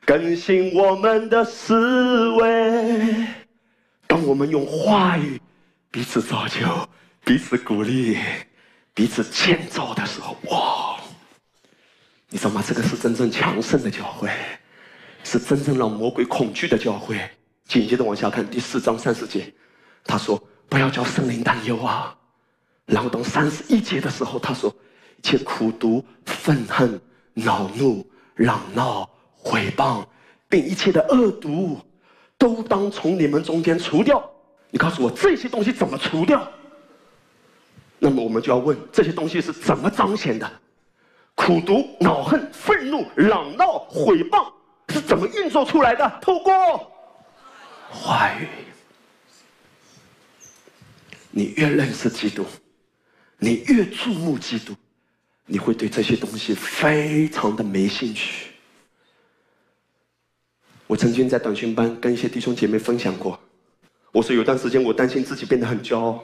[0.06, 3.26] 更新我们的思维。
[4.08, 5.40] 当我们用话语
[5.92, 6.60] 彼此造就。
[7.24, 8.18] 彼此鼓励，
[8.94, 10.96] 彼此建造的时候，哇！
[12.30, 12.64] 你知道吗？
[12.66, 14.30] 这个是真正强盛的教会，
[15.30, 17.20] 是真正让魔鬼恐惧的教会。
[17.66, 19.54] 紧接着往下看第四章三十节，
[20.06, 22.16] 他说：“不要叫圣灵担忧啊。”
[22.88, 24.74] 然后到三十一节的时候，他说
[25.20, 26.98] ：“一切苦毒、愤恨、
[27.34, 30.06] 恼怒、嚷闹、毁谤，
[30.48, 31.78] 并一切的恶毒，
[32.38, 34.24] 都当从你们中间除掉。”
[34.72, 36.50] 你告诉我这些东西怎么除掉？
[38.00, 40.50] 那么我们就要问这些东西是怎么彰显的？
[41.36, 44.54] 苦毒、恼恨、愤怒、嚷闹、毁谤
[44.98, 46.20] 是怎么运作出来的？
[46.22, 46.92] 透过
[47.90, 48.48] 话语。
[51.30, 52.44] 你越认识基督，
[53.38, 54.74] 你越注目基督，
[55.46, 58.54] 你会对这些东西非常的没兴趣。
[60.88, 63.40] 我曾经在短训班跟一些弟兄姐妹分享过，
[64.12, 66.24] 我说有段时间我担心自己变得很骄傲。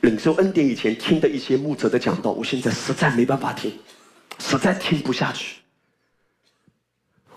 [0.00, 3.72] 领受恩典以前听的一些牧者的讲道，我现在实在没办法听，
[4.38, 5.63] 实在听不下去。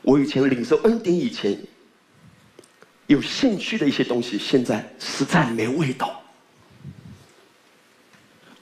[0.08, 1.60] 我以前领受恩典以前
[3.08, 6.22] 有兴趣的一些东西，现在实在没味道。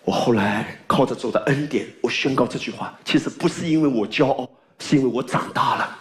[0.04, 5.96] 我后来靠着主的恩典，我宣告这句话，其实不是因为我骄傲，是因为我长大了。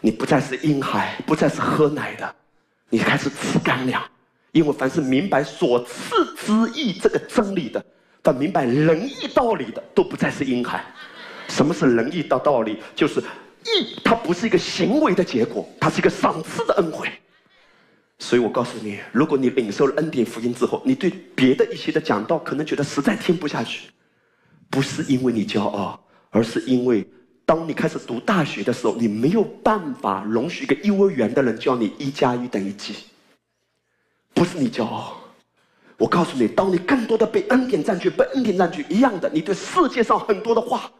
[0.00, 2.32] 你不再是婴孩，不再是喝奶的，
[2.88, 4.00] 你开始吃干粮。
[4.52, 7.84] 因为凡是明白所赐之意这个真理的，
[8.22, 10.84] 但明白仁义道理的，都不再是婴孩。
[11.48, 12.80] 什么是仁义道道理？
[12.94, 13.20] 就是
[13.66, 17.08] 义，它不是一个行为的结果，它是一个赏赐的恩惠。
[18.18, 23.90] 所以我告诉你，如果你领受了恩典福音之后，你对别的一些的讲道可能觉得实在听不下去，
[24.70, 27.06] 不是因为你骄傲，而是因为
[27.44, 32.94] 当你开始读大学的时候，你没有办法容许一个幼儿园的人教你一加一等于几。
[34.32, 35.18] 不是你骄傲，
[35.98, 40.90] 我告诉你，当你更多的被恩典占据，被恩典占据一样的，你对世界上很多的话，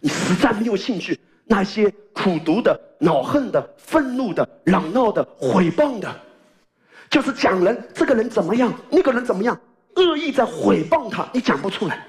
[0.00, 1.18] 你实在没有兴趣。
[1.52, 6.10] 那些苦读的、恼恨的、愤怒的、嚷闹的、毁谤的。
[7.10, 9.60] 就是讲人，这个人怎么样，那个人怎么样，
[9.96, 12.06] 恶意在毁谤他，你讲不出来。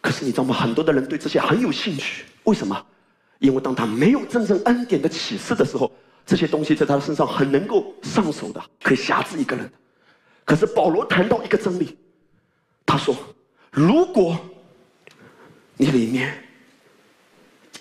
[0.00, 0.54] 可是你知道吗？
[0.54, 2.80] 很多的人对这些很有兴趣，为什么？
[3.40, 5.90] 因为当他没有真正恩典的启示的时候，
[6.24, 9.68] 这些东西在他的身上很能够上手的，可以辖制一个人。
[10.44, 11.98] 可是保罗谈到一个真理，
[12.86, 13.16] 他说：
[13.72, 14.38] 如果
[15.76, 16.43] 你里面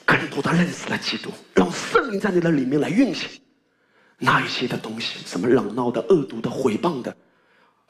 [0.06, 3.30] 更多的认识了基督，让圣灵在你的里面来运行。
[4.18, 7.16] 那一些的东西，什么嚷闹的、恶毒的、毁谤的，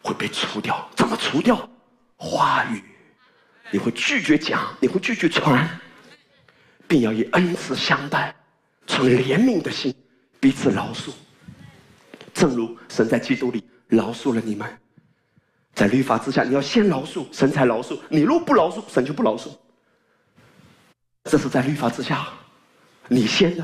[0.02, 0.90] 会被除掉。
[0.96, 1.70] 怎么除掉？
[2.16, 2.82] 话语，
[3.72, 5.68] 你会拒绝讲，你会拒绝传，
[6.88, 8.34] 并要以恩慈相待，
[8.88, 9.94] 存怜悯的心，
[10.40, 11.12] 彼此饶恕。
[12.34, 14.68] 正如神在基督里饶恕了你们，
[15.76, 18.00] 在律法之下，你要先饶恕，神才饶恕。
[18.10, 19.50] 你若不饶恕，神就不饶恕。
[21.24, 22.28] 这是在律法之下，
[23.08, 23.64] 你先的。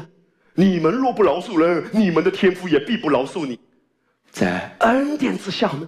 [0.53, 3.60] 你们若不饶恕人，你们的天父也必不饶恕你。
[4.32, 5.88] 在恩典之下呢，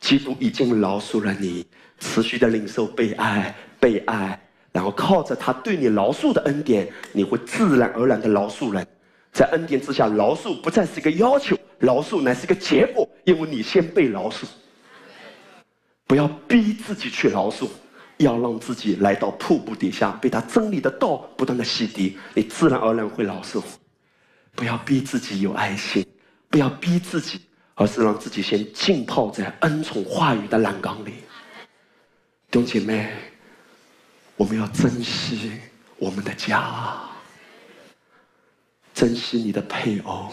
[0.00, 1.66] 基督已经饶恕了你，
[1.98, 4.40] 持续的领受被爱、被爱，
[4.72, 8.86] 然后靠着他对你饶恕的恩典，你会自然而然的饶恕人。
[9.32, 14.44] 在恩典之下，饶恕不再是一个要求，饶恕乃是一个结果，因为你先被饶恕。
[16.06, 17.68] 不要逼自己去饶恕。
[18.20, 23.62] 要让自己来到瀑布底下，被他真理的道不断的洗涤，你自然而然会饶恕。
[24.54, 26.06] 不要逼自己有爱心，
[26.50, 27.40] 不要逼自己，
[27.74, 31.14] 而是让自己先浸泡在恩宠话语的蓝缸里。
[32.50, 33.10] 弟兄姐妹，
[34.36, 35.52] 我们要珍惜
[35.96, 37.00] 我们的家，
[38.92, 40.30] 珍惜你的配偶，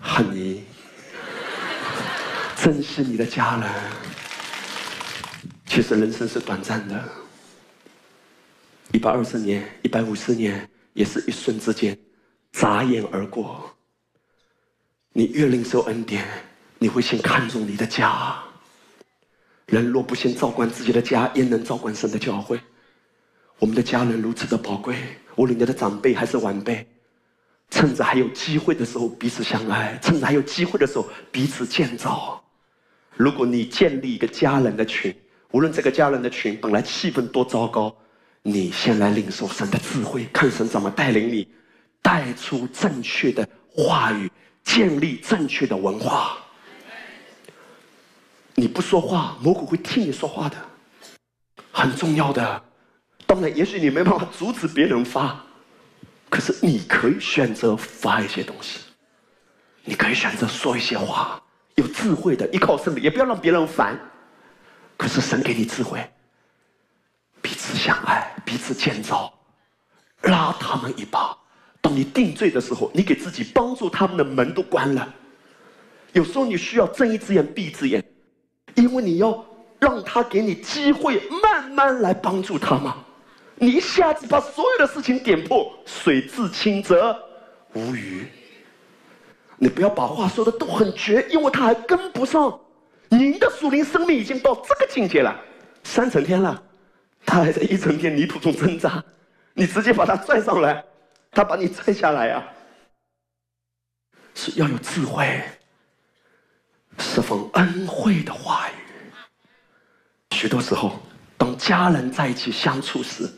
[0.00, 0.64] 恨你，
[2.56, 4.09] 珍惜你的家人。
[5.70, 7.00] 其实人生是短暂的，
[8.90, 11.96] 一百二十年、一百五十年也是一瞬之间，
[12.50, 13.72] 眨眼而过。
[15.12, 16.26] 你越领受恩典，
[16.80, 18.36] 你会先看重你的家。
[19.66, 22.60] 人若不先照管自己的家，焉能照管神的教会？
[23.60, 24.96] 我们的家人如此的宝贵，
[25.36, 26.84] 无论你的长辈还是晚辈，
[27.70, 32.42] 趁着还有机会的时候彼此相爱，趁着还有机会的时候彼此建造。
[33.14, 35.14] 如果你建立一个家人的群，
[35.52, 37.94] 无论这个家人的群本来气氛多糟糕，
[38.42, 41.48] 你先来领受神的智慧，看神怎么带领你，
[42.00, 44.30] 带出正确的话语，
[44.62, 46.38] 建立正确的文化。
[48.54, 50.56] 你不说话，魔鬼会替你说话的，
[51.72, 52.62] 很重要的。
[53.26, 55.44] 当然，也许你没办法阻止别人发，
[56.28, 58.80] 可是你可以选择发一些东西，
[59.84, 61.42] 你可以选择说一些话，
[61.74, 63.98] 有智慧的，依靠圣灵，也不要让别人烦。
[65.00, 65.98] 可是神给你智慧，
[67.40, 69.32] 彼此相爱，彼此建造，
[70.24, 71.34] 拉他们一把。
[71.80, 75.14] 当你定罪的时候，你给自己帮助他们的门都关了。
[76.12, 78.04] 有时候你需要睁一只眼闭一只眼，
[78.74, 79.42] 因为你要
[79.78, 82.98] 让他给你机会，慢慢来帮助他嘛。
[83.54, 87.18] 你一下子把所有的事情点破，水至清则
[87.72, 88.28] 无鱼。
[89.56, 92.60] 你不要把话说的都很绝，因为他还跟不上。
[93.10, 95.38] 您的属灵生命已经到这个境界了，
[95.82, 96.62] 三层天了，
[97.26, 99.02] 他还在一层天泥土中挣扎，
[99.52, 100.84] 你直接把他拽上来，
[101.32, 102.42] 他把你拽下来呀，
[104.34, 105.42] 是要有智慧，
[106.98, 108.74] 是奉恩惠的话语。
[110.36, 111.00] 许多时候，
[111.36, 113.28] 当家人在一起相处时，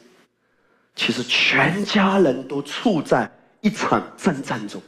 [0.94, 3.28] 其实全家人都处在
[3.62, 4.80] 一场征战中。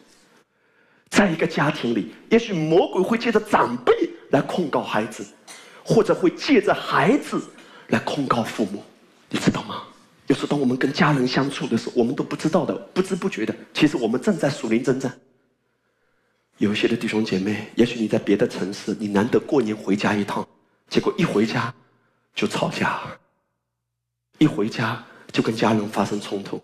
[1.10, 3.92] 在一个家庭里，也许魔鬼会借着长辈
[4.30, 5.24] 来控告孩子，
[5.84, 7.40] 或者会借着孩子
[7.88, 8.82] 来控告父母，
[9.30, 9.82] 你知道吗？
[10.26, 15.12] 有时当我们跟家人相处的时候，我们都不知道的，不知不觉的，其实我们正在属灵征战。
[16.58, 20.46] 有一些的弟兄姐妹，也许你在别的城市，你难得过年回家一趟，
[20.88, 21.72] 结果一回家
[22.34, 23.02] 就吵架，
[24.38, 26.62] 一回家就跟家人发生冲突。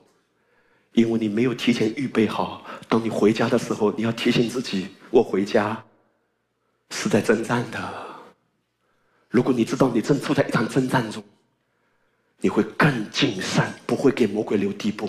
[0.93, 5.81] 因为你没有提前预备好，当你回家的时候，你要提醒自己：我回家
[6.91, 7.79] 是在征战的。
[9.29, 11.23] 如果你知道你正处在一场征战中，
[12.41, 15.09] 你会更谨慎，不会给魔鬼留地步，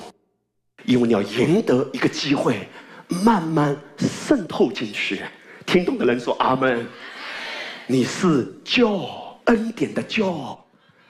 [0.85, 2.67] 因为你要赢得一个机会，
[3.07, 5.21] 慢慢渗透进去，
[5.65, 6.87] 听懂的人说阿门。
[7.87, 10.63] 你是骄傲，恩典的骄傲，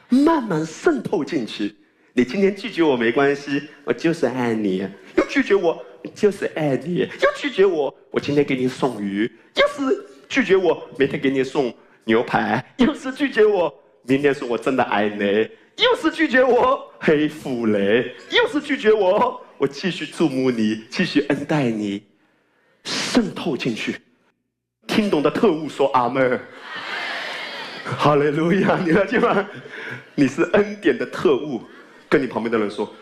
[0.08, 1.76] 慢慢渗透进去。
[2.14, 4.86] 你今天拒绝我没关系，我就是爱你；
[5.16, 5.82] 又拒绝我，
[6.14, 15.48] 就是爱你；又拒绝我，我今天给你送鱼；又是拒绝我，明天给你送牛排；又是拒绝我，明天说我真的爱你；
[15.78, 22.04] 又是拒绝我，黑富雷；又是拒绝我，我继续注目你，继续恩待你，
[22.84, 23.96] 渗透进去。
[24.86, 26.38] 听懂的特务说阿门。
[27.84, 28.78] 哈利路亚！
[28.86, 29.48] 你了解吗？
[30.16, 31.62] 你是恩典的特务，
[32.12, 32.94] 跟你旁边的人说，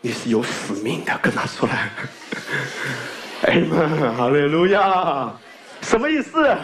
[0.00, 1.90] 你是有使命的，跟他说来。
[3.42, 5.30] 哎妈，哈利路亚！
[5.82, 6.56] 什么意思？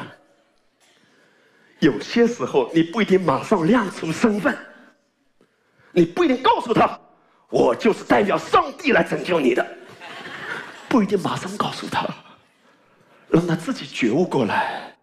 [1.80, 4.56] 有些时候你不一定马上亮出身份，
[5.90, 6.98] 你不一定告诉他，
[7.50, 9.76] 我就是代表上帝来拯救你的，
[10.88, 12.08] 不一定马上告诉他，
[13.28, 14.96] 让他自己觉悟过来。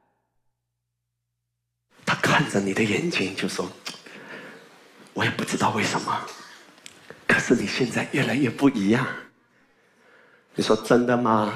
[2.04, 3.72] 他看着你的眼睛，就说
[5.14, 6.20] ：“我也不知道为什么，
[7.30, 9.06] 可是你现在越来越不一样。”
[10.56, 11.54] 你说真的吗？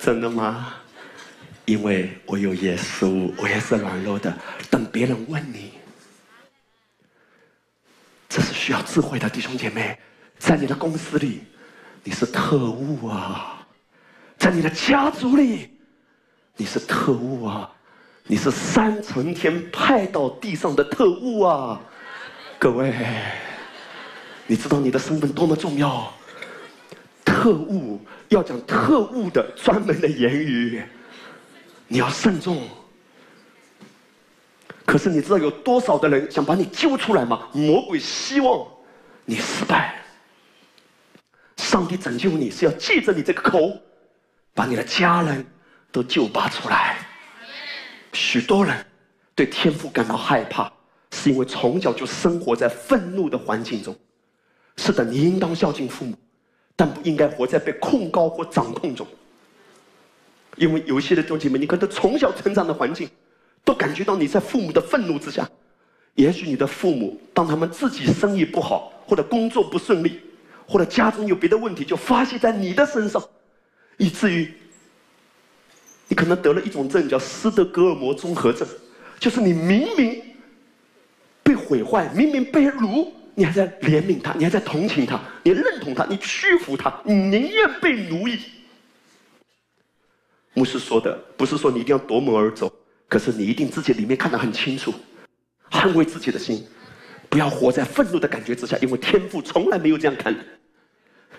[0.00, 0.72] 真的吗？
[1.66, 4.32] 因为我有耶稣，我也是软弱的。
[4.70, 5.72] 等别人问你，
[8.28, 9.98] 这是需要智慧的弟兄姐妹，
[10.38, 11.42] 在你的公司里，
[12.02, 13.66] 你是特务啊；
[14.38, 15.78] 在你的家族里，
[16.56, 17.70] 你是特务啊。
[18.24, 21.80] 你是三层天派到地上的特务啊，
[22.60, 22.94] 各位，
[24.50, 26.12] 你知道你的身份多么重要？
[27.24, 30.82] 特务要讲特务的专门的言语，
[31.86, 32.68] 你要慎重。
[34.84, 37.48] 可是你知道有多少的人想把你揪出来吗？
[37.52, 38.66] 魔鬼希望
[39.24, 40.02] 你失败。
[41.56, 43.78] 上帝拯救你是要借着你这个口，
[44.52, 45.46] 把你的家人
[45.92, 46.98] 都救拔出来。
[48.14, 48.84] 许多人
[49.36, 50.72] 对天赋感到害怕，
[51.12, 53.96] 是因为从小就生活在愤怒的环境中。
[54.82, 56.16] 是的，你应当孝敬父母，
[56.74, 59.06] 但不应该活在被控告或掌控中。
[60.56, 63.06] 因为有些的弟兄姐妹，你可能从小成长的环境，
[63.62, 65.46] 都感觉到你在父母的愤怒之下。
[66.14, 70.18] 也许你的父母当他们自己生意不好，或者工作不顺利，
[70.66, 73.22] 或者家中有别的问题，就发泄在你的身上，
[73.98, 74.50] 以至于。
[76.08, 78.66] 你可能得了一种症，叫斯德哥尔摩综合症，
[79.18, 80.20] 就是你明明
[81.44, 88.38] 被毁坏，明明被辱，你还在怜悯他，你还在同情他，你认同他，你屈服他，你宁愿被奴役。
[90.54, 92.72] 牧师说的不是说你一定要夺门而走，
[93.08, 94.92] 可是你一定自己里面看得很清楚，
[95.70, 96.66] 捍卫自己的心，
[97.28, 100.34] 不要活在愤怒的感觉之下，因为天父从来没有这样看。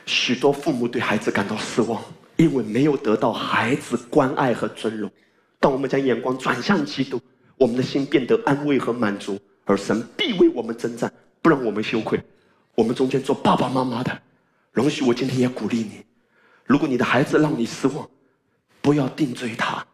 [0.05, 2.01] 许多父母对孩子感到失望。
[2.37, 5.11] 因为没有得到孩子关爱和尊荣，
[5.59, 7.21] 当我们将眼光转向基督，
[7.55, 11.11] 我们的心变得安慰和满足，而神必为我们征战，
[11.41, 12.21] 不让我们羞愧。
[12.75, 14.21] 我们中间做爸爸妈妈的，
[14.71, 16.05] 容许我今天也鼓励你：
[16.65, 18.09] 如果你的孩子让你失望，
[18.81, 19.85] 不要定罪他，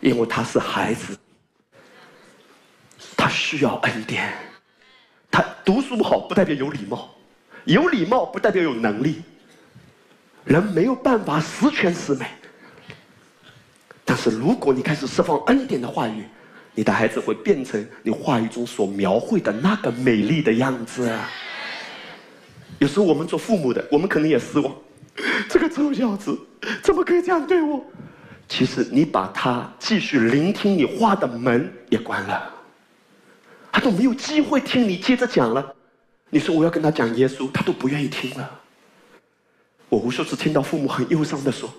[0.00, 1.18] 因为他是孩子，
[3.16, 4.32] 他需要恩典。
[5.30, 7.10] 他读书不好不代表有礼貌，
[7.64, 9.22] 有礼貌不代表有能力。
[10.44, 12.26] 人没有办法十全十美，
[14.04, 16.24] 但是如果你开始释放恩典的话语，
[16.74, 21.10] 你的孩子会变成你话语中所描绘的那个美丽的样子。
[22.78, 24.74] 有时候我们做父母的，我们可能也失望，
[25.48, 26.38] 这个臭小子
[26.82, 27.84] 怎么可以这样对我？
[28.48, 32.52] 其实你把他继续聆听你话的门也关了，
[33.70, 35.74] 他都没有机会听你接着讲了。
[36.28, 38.60] 你说我要跟他讲耶稣，他都不愿意听了。
[39.88, 41.72] 我无数次听到父母很忧伤的说：“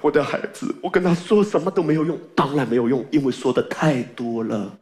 [0.00, 4.78] 我的孩子，我跟他说什么都没有用，当然没有用，因为说的太多了，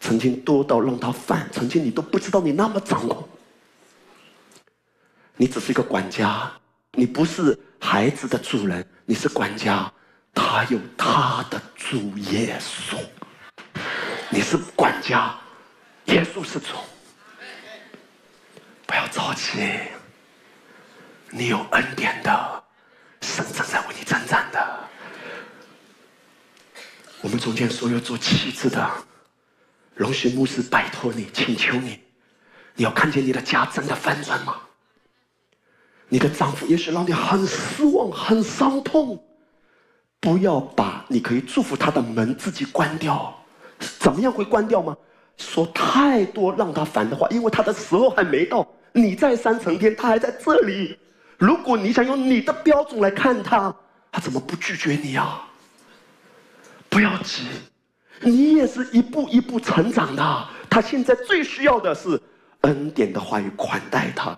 [0.00, 3.26] 曾经多到让他烦，曾经你都不知道你那么掌控。
[5.36, 6.50] 你只是一个管家，
[6.92, 9.92] 你不是孩子的主人，你是管家，
[10.32, 12.96] 他有他的主耶稣，
[14.30, 15.34] 你是管家，
[16.06, 16.76] 耶稣是主，
[18.86, 19.58] 不要着急。”
[21.36, 22.63] 你有恩典的，
[23.24, 24.78] 神正在为你征战的。
[27.22, 28.88] 我们中间所有做妻子的，
[29.94, 31.98] 容许牧师拜托你，请求你，
[32.74, 34.56] 你要看见你的家真的翻转吗？
[36.08, 39.24] 你的丈夫也许让你很失望、很伤痛，
[40.20, 43.34] 不要把你可以祝福他的门自己关掉。
[43.98, 44.94] 怎么样会关掉吗？
[45.38, 48.68] 说太多让他烦的话，因为他的时候还没到。
[48.92, 50.96] 你在三层天，他还在这里。
[51.44, 53.74] 如果你想用你的标准来看他，
[54.10, 55.46] 他怎么不拒绝你啊？
[56.88, 57.48] 不要急，
[58.20, 60.48] 你也是一步一步成长的。
[60.70, 62.18] 他现在最需要的是
[62.62, 64.34] 恩典的话语款待他，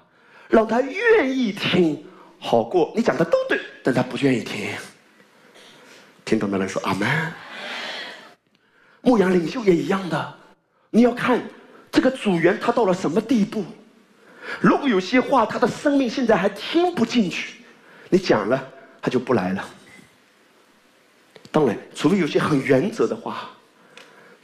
[0.49, 2.05] 让他愿意听，
[2.41, 4.69] 好过你讲的都对，但他不愿意听。
[6.25, 7.33] 听懂的人说阿门。
[9.03, 10.35] 牧羊领袖也一样的，
[10.91, 11.41] 你要看
[11.93, 13.65] 这个组员他到了什么地步。
[14.61, 17.64] 如果有些话他的生命现在还听不进去，
[18.09, 18.72] 你讲了
[19.03, 19.64] 他就不来了。
[21.51, 23.51] 当然，除非有些很原则的话，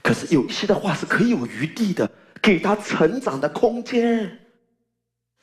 [0.03, 4.38] 可是有一些的话是可以有余地的，给他成长的空间。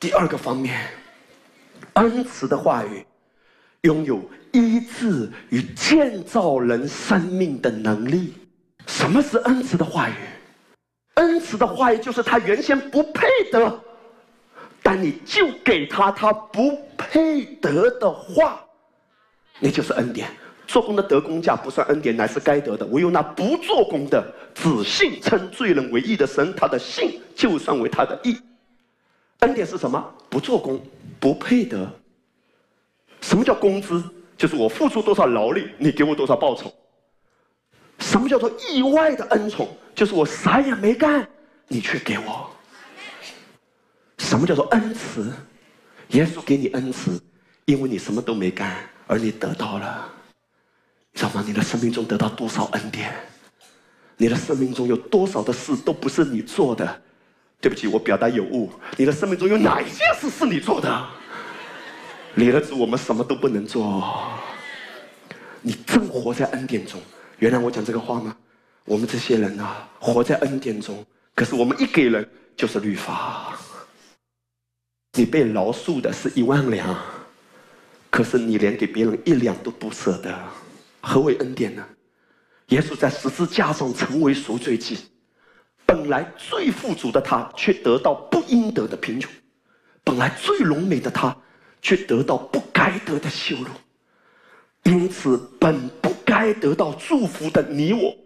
[0.00, 0.88] 第二个方面，
[1.94, 3.06] 恩慈的话语
[3.82, 8.34] 拥有医治与建造人生命的能力。
[8.86, 10.14] 什么是恩慈的话语？
[11.14, 13.80] 恩慈的话语就是他原先不配得，
[14.82, 18.60] 但你就给他他不配得的话，
[19.58, 20.28] 那就是恩典。
[20.66, 22.86] 做工的得工价不算恩典，乃是该得的。
[22.86, 24.24] 唯有那不做工的，
[24.54, 28.38] 只信称罪人为义的神，他的信就算为他的义。
[29.40, 30.14] 恩典是什么？
[30.28, 30.80] 不做工，
[31.18, 31.90] 不配得。
[33.20, 34.02] 什么叫工资？
[34.36, 36.72] 就是我付出多少劳力，你给我多少报酬。
[37.98, 39.68] 什么叫做意外的恩宠？
[39.94, 41.28] 就是我啥也没干，
[41.66, 42.48] 你却给我。
[44.30, 45.32] 什么叫做恩慈？
[46.10, 47.20] 耶稣给你恩慈，
[47.64, 48.76] 因为你什么都没干，
[49.08, 50.08] 而你得到了。
[51.12, 51.42] 你知道吗？
[51.44, 53.12] 你的生命中得到多少恩典？
[54.16, 57.02] 你的生命中有多少的事都不是你做的？
[57.60, 58.70] 对不起，我表达有误。
[58.96, 61.06] 你的生命中有哪一件事是你做的？
[62.36, 64.30] 离了主，我们什么都不能做。
[65.60, 67.00] 你正活在恩典中。
[67.40, 68.36] 原谅我讲这个话吗？
[68.84, 71.04] 我们这些人啊，活在恩典中，
[71.34, 72.24] 可是我们一给人
[72.56, 73.58] 就是律法。
[75.14, 76.96] 你被饶恕的是一万两，
[78.10, 80.32] 可是你连给别人一两都不舍得，
[81.00, 81.84] 何为恩典呢？
[82.68, 84.98] 耶稣在十字架上成为赎罪祭，
[85.84, 89.28] 本来最富足的他，却得到不应得的贫穷；
[90.04, 91.36] 本来最荣美的他，
[91.82, 93.70] 却得到不该得的羞辱。
[94.84, 98.16] 因此，本不该得到祝福的你我，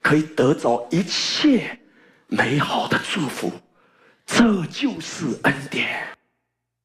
[0.00, 1.76] 可以得着一切
[2.28, 3.50] 美好的祝福。
[4.24, 6.17] 这就是恩典。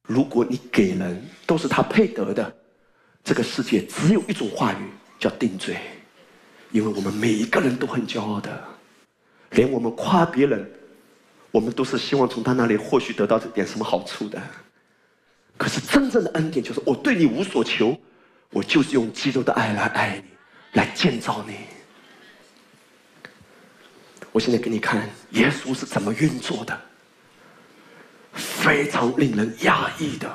[0.06, 2.56] 如果你给人都是他配得的，
[3.22, 4.76] 这个世界只有一种话语
[5.18, 5.76] 叫定罪。
[6.70, 8.64] 因为我们每一个人都很骄傲的，
[9.50, 10.68] 连我们夸别人，
[11.50, 14.42] 我们都是希望从他那里或许得到这点什么好处的。
[15.56, 17.98] 可是真正的恩典就是我对你无所求。
[18.50, 20.30] 我就是用基督的爱来爱你，
[20.74, 21.56] 来建造你。
[24.30, 26.80] 我现在给你看耶稣是怎么运作的，
[28.34, 30.30] 非常令人压抑的。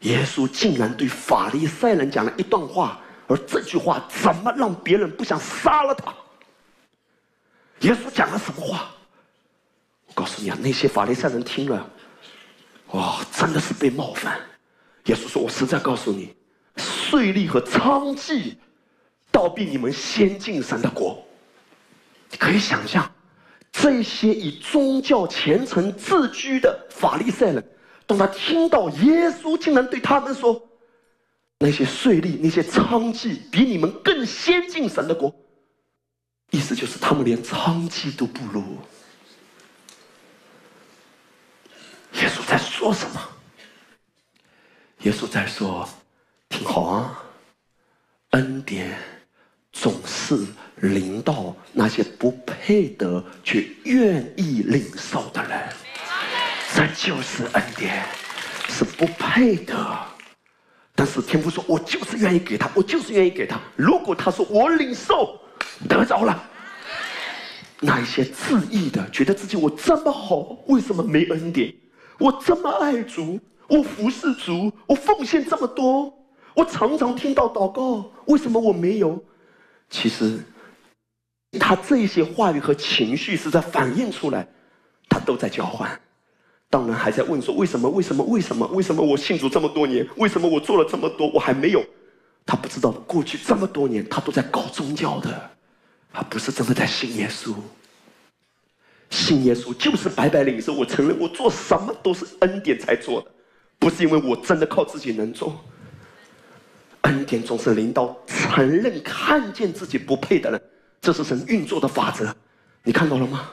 [0.00, 6.14] 耶稣竟然对法利赛人讲了一段话，而这句话怎么让别人不想杀了他？
[7.80, 8.90] 耶稣讲了什么话？
[10.06, 11.90] 我告诉你啊，那些法利赛人听了，
[12.92, 14.40] 哇，真的是被冒犯。
[15.04, 16.34] 耶稣说：“我实在告诉你。”
[16.76, 18.56] 税吏和娼妓，
[19.32, 21.26] 倒比你们先进神的国。
[22.30, 23.10] 你可以想象，
[23.80, 27.64] 这些以宗教虔诚自居的法利赛人，
[28.06, 30.60] 当他听到耶稣竟然对他们说
[31.60, 35.32] ：“那些税吏、那些娼妓比你们更先进神的国。”
[36.50, 38.78] 意思就是他们连娼妓都不如。
[42.14, 43.20] 耶稣在说什么？
[45.02, 45.88] 耶稣在说。
[46.48, 47.22] 挺好啊，
[48.30, 48.98] 恩典
[49.70, 50.34] 总是
[50.80, 55.68] 临到那些不配得却愿意领受的人，
[56.74, 58.04] 这就是恩典，
[58.68, 59.74] 是不配得，
[60.94, 65.38] 但是天父说：“我就是愿意给他，我就是愿意给他。”如果他说我领受
[65.88, 66.42] 得着了，
[67.80, 71.74] 那一些自义的，觉得自己我这么好，为什么没恩典？
[72.18, 73.38] 我这么爱主，
[73.68, 76.12] 我服侍主，我奉献这么多。
[76.54, 79.22] 我常常听到祷告，为什么我没有？
[79.88, 80.40] 其实，
[81.58, 84.46] 他这些话语和情绪是在反映出来，
[85.08, 85.88] 他都在交换。
[86.68, 87.88] 当然还在问说：为什么？
[87.88, 88.22] 为什么？
[88.24, 88.66] 为什么？
[88.66, 91.82] 为什么我信主这么多年，为什么我做了这么多，我还没有？
[92.44, 95.50] 他不知道过去这么多年，他都在搞宗教的，
[96.12, 97.54] 他不是真的在信耶稣。
[99.08, 100.74] 信耶稣就是白白领受。
[100.74, 103.30] 我承认，我做什么都是恩典才做的，
[103.78, 105.58] 不是因为我真的靠自己能做。
[107.02, 110.60] 恩典总是临到承认、看见自己不配的人，
[111.08, 112.36] 这是神运作的法则。
[112.82, 113.48] 你看到了吗？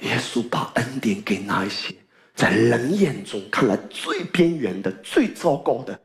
[0.00, 1.94] 耶稣把恩典给那一些
[2.34, 5.98] 在人眼中看来最边缘的、最糟糕的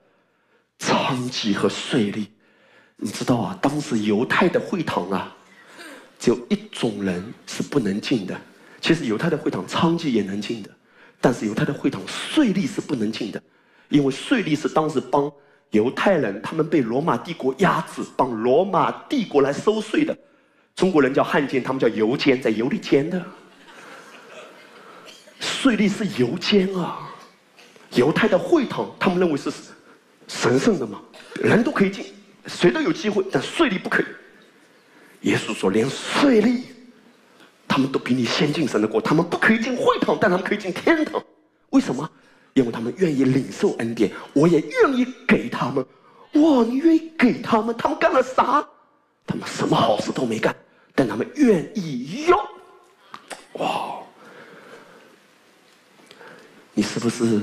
[0.80, 2.26] 娼妓和税吏，
[2.96, 5.36] 你知道啊，当时犹太的会堂啊，
[6.18, 8.40] 只有一种人是不能进的。
[8.80, 10.70] 其实犹太的会堂娼妓也能进的，
[11.20, 13.44] 但是犹太的会堂税吏是不能进的，
[13.90, 15.30] 因为税吏是当时帮
[15.72, 20.18] 犹太人，他们被罗马帝国压制，帮罗马帝国来收税的。
[20.80, 23.22] 中国人叫汉奸，他们叫犹奸，在犹里奸的。
[25.42, 27.12] 税吏是犹奸啊，
[27.96, 29.52] 犹太的会堂，他们认为是
[30.30, 31.02] 神圣的嘛，
[31.44, 32.06] 人都可以进，
[32.46, 34.06] 谁都有机会，但税吏不可以。
[35.28, 36.62] 耶稣说，连税吏。
[37.68, 41.22] 他们都比你先进神的国，他们不可以进会堂，但他们可以进天堂。
[41.72, 42.10] 为什么？
[42.54, 45.86] 因为他们愿意领受恩典，我也愿意给他们。
[46.36, 47.76] 哇，你愿意给他们？
[47.78, 48.66] 他们干了啥？
[49.28, 50.56] 他们什么好事都没干，
[51.00, 52.38] 但他们愿意用。
[53.54, 54.00] 哇！
[56.74, 57.40] 你是不是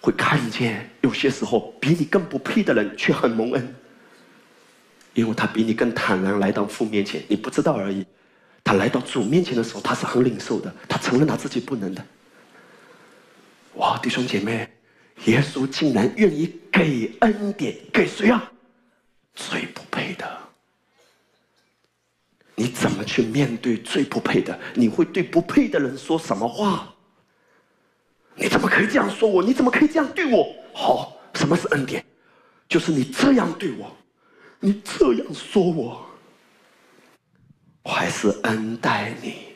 [0.00, 3.74] 会看见有些时候比你更不配的人却很蒙恩？
[5.12, 8.06] 因为他比你更坦然来到父面前，你不知道而已。
[8.62, 12.06] 他来到主面前的时候，他是很领受的，他承认他自己不能的。
[13.74, 14.70] 哇，弟兄姐妹，
[15.24, 18.52] 耶稣竟然愿意给恩典给谁啊？
[19.34, 20.47] 最不配的。
[22.58, 24.58] 你怎么去面对最不配的？
[24.74, 26.92] 你会对不配的人说什么话？
[28.34, 29.40] 你怎么可以这样说我？
[29.40, 30.52] 你怎么可以这样对我？
[30.74, 32.04] 好，什么是恩典？
[32.68, 33.96] 就是你这样对我，
[34.58, 36.04] 你这样说我。
[37.84, 39.54] 我还是恩待你，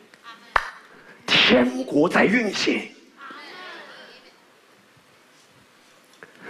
[1.27, 2.89] 天国在运行，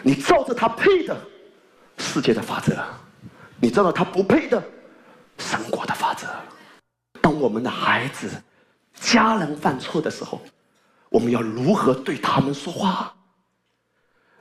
[0.03, 1.17] 你照着他配的
[1.97, 2.77] 世界的法则，
[3.59, 4.63] 你照着他不配的
[5.39, 6.29] 神国的法则。
[7.43, 8.31] 我们的孩子、
[8.95, 10.41] 家人犯错的时候，
[11.09, 13.13] 我们要如何对他们说话？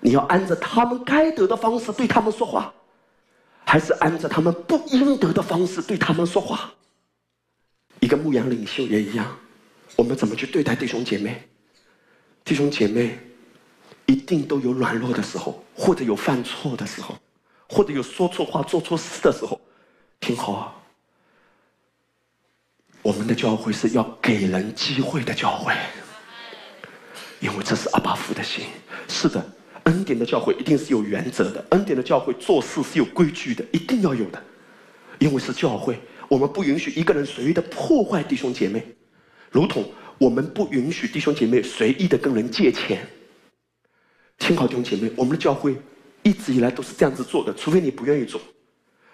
[0.02, 2.72] 你要按着他们该得的方式对他们说话，
[3.65, 6.72] 还是按照他们不应得的方式对他们说话？
[8.02, 9.36] 一个牧羊领袖也一样，
[9.95, 11.49] 我们怎么去对待弟兄姐妹？
[12.44, 13.19] 弟兄姐妹
[14.06, 17.15] 一定都有软弱的时候，或者有犯错的时候，
[17.68, 19.60] 或者有说错话、做错事的时候。
[20.19, 20.76] 听好啊，
[23.02, 25.73] 我们的教会是要给人机会的教会，
[27.40, 28.65] 因为这是阿巴夫的心。
[29.07, 29.44] 是的，
[29.86, 34.41] 恩典的教会一定是有原则的，恩典的教会做事是有规矩的，一定要有的，
[35.18, 35.99] 因为是教会。
[36.28, 38.84] 我们不允许一个人随意的破坏弟兄姐妹，
[39.49, 39.84] 如同
[40.19, 43.06] 我们不允许弟兄姐妹随意的跟人借钱。
[44.38, 45.76] 听好，弟兄姐妹，我们的教会
[46.22, 48.40] 一直以来都是这样子做的，除非你不愿意做。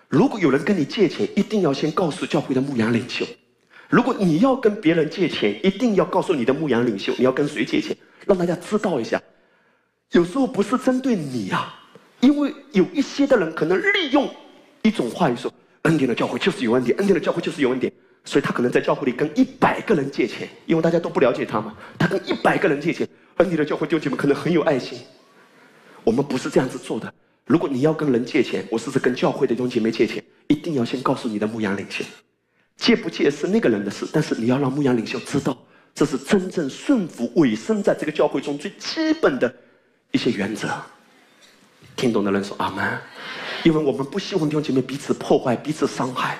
[0.10, 3.26] 如果有人跟你借钱，一定要先告诉教会的牧羊领袖。
[3.90, 7.96] 如果你要跟别人借钱，一定要告诉你的牧羊领袖，你要跟谁借钱，
[8.26, 9.22] 让大家知道一下。
[10.12, 11.74] 有时候不是针对你呀，
[12.20, 14.30] 因为有一些的人可能利用
[14.84, 15.52] 一种话语说。
[15.84, 17.90] 恩典的教会就是有恩典，恩典的教会就是有恩典，
[18.26, 21.74] 所以他可能在教会里跟一百个人借钱，因为大家都不了解他嘛。
[21.98, 23.08] 他跟一百个人借钱，
[23.38, 25.00] 恩典的教会弟兄姐妹可能很有爱心。
[26.04, 27.14] 我们不是这样子做的。
[27.46, 32.04] 如果你要跟人借钱，我试试跟教会的弟兄姐妹借钱，一定要先告诉你的牧羊领袖，
[32.78, 35.58] 借不借是那个人的事，但是你要让牧羊领袖知道，
[35.94, 39.54] 这是真正顺服、委身在这个教会中最基本的
[40.12, 40.70] 一些原则。
[41.96, 42.98] 听懂的人说阿门。
[43.64, 46.38] 因为我们不希望弟兄姐妹彼此破坏、彼此伤害，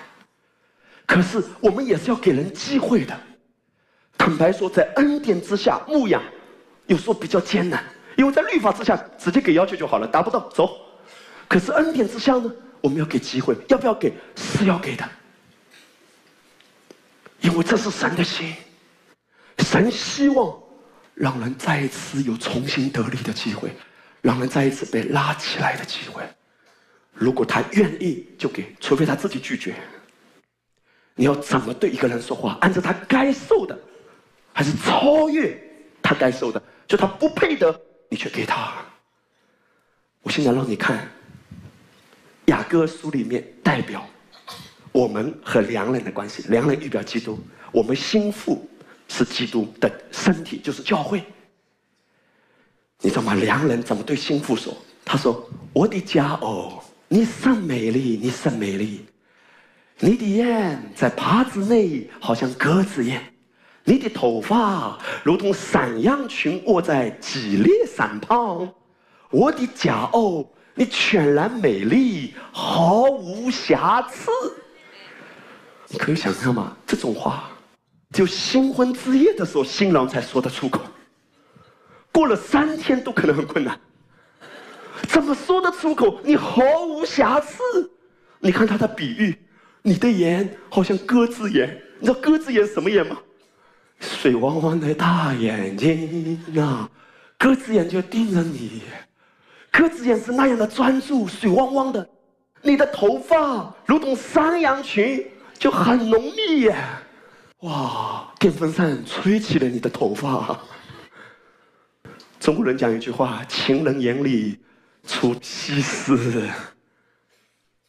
[1.06, 3.20] 可是我们也是要给人机会的。
[4.16, 6.22] 坦白说，在恩典之下牧养，
[6.86, 7.84] 有时候比较艰难，
[8.16, 10.78] 因为在律法之下直接给要求就好了，达不到走。
[11.50, 12.50] 可是恩典之下呢，
[12.82, 14.14] 我们要给机会，要不要给？
[14.36, 15.04] 是要给的，
[17.42, 18.56] 因为这是神的心，
[19.60, 20.58] 神希望
[21.14, 23.72] 让人再一次有重新得力的机会，
[24.22, 26.24] 让人再一次被拉起来的机会。
[27.14, 29.74] 如果他愿意，就给；除非他自己拒绝。
[31.16, 32.58] 你要怎么对一个人说话？
[32.62, 33.78] 按照他该受的，
[34.54, 35.60] 还是超越
[36.02, 36.62] 他该受的？
[36.88, 38.74] 就他不配得，你却给他。
[40.22, 41.10] 我现在让你看
[42.46, 44.08] 雅各书里面代表
[44.98, 46.44] 我们和良人的关系。
[46.50, 47.38] 良人预表基督，
[47.72, 48.68] 我们心腹
[49.08, 51.24] 是基督的身体，就是教会。
[53.02, 53.36] 你知道吗？
[53.36, 54.76] 良人怎么对心腹说？
[55.06, 59.06] 他说：“我的家哦。”你甚美丽，你甚美丽，
[60.00, 63.22] 你的眼在帕子内，好像鸽子眼；
[63.84, 68.68] 你的头发如同山羊群卧在激烈山旁。
[69.30, 74.32] 我的佳偶，你全然美丽，毫无瑕疵。
[75.90, 76.76] 你可以想象吗？
[76.86, 77.50] 这种话，
[78.14, 80.82] 就新婚之夜的时候，新郎才说得出口。
[82.12, 83.80] 过了三天都可能很困难。
[85.08, 86.20] 怎么说得出口？
[86.24, 87.62] 你毫无瑕疵，
[88.40, 89.38] 你看他的比喻，
[89.82, 93.18] 你的眼好像鸽子眼，你知道鸽子眼什么眼吗？
[94.00, 96.90] 水汪汪的大眼睛啊，
[97.38, 98.82] 鸽子眼就盯着你，
[99.72, 102.10] 鸽子眼是那样的专注，水汪汪的。
[102.62, 105.26] 你的头发如同山羊群，
[105.60, 106.78] 就很浓密耶！
[107.62, 110.60] 哇，电风扇吹起了你的头发。
[112.40, 114.60] 中国人讲一句话：“情人眼里
[115.06, 116.48] 出西施。”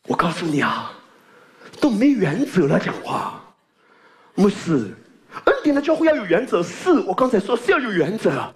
[0.09, 0.91] 我告诉你啊，
[1.81, 3.45] 都没原则了讲话。
[4.35, 4.95] 牧师，
[5.45, 8.55] 恩典的教会要有原则，是我刚才说是要有原则。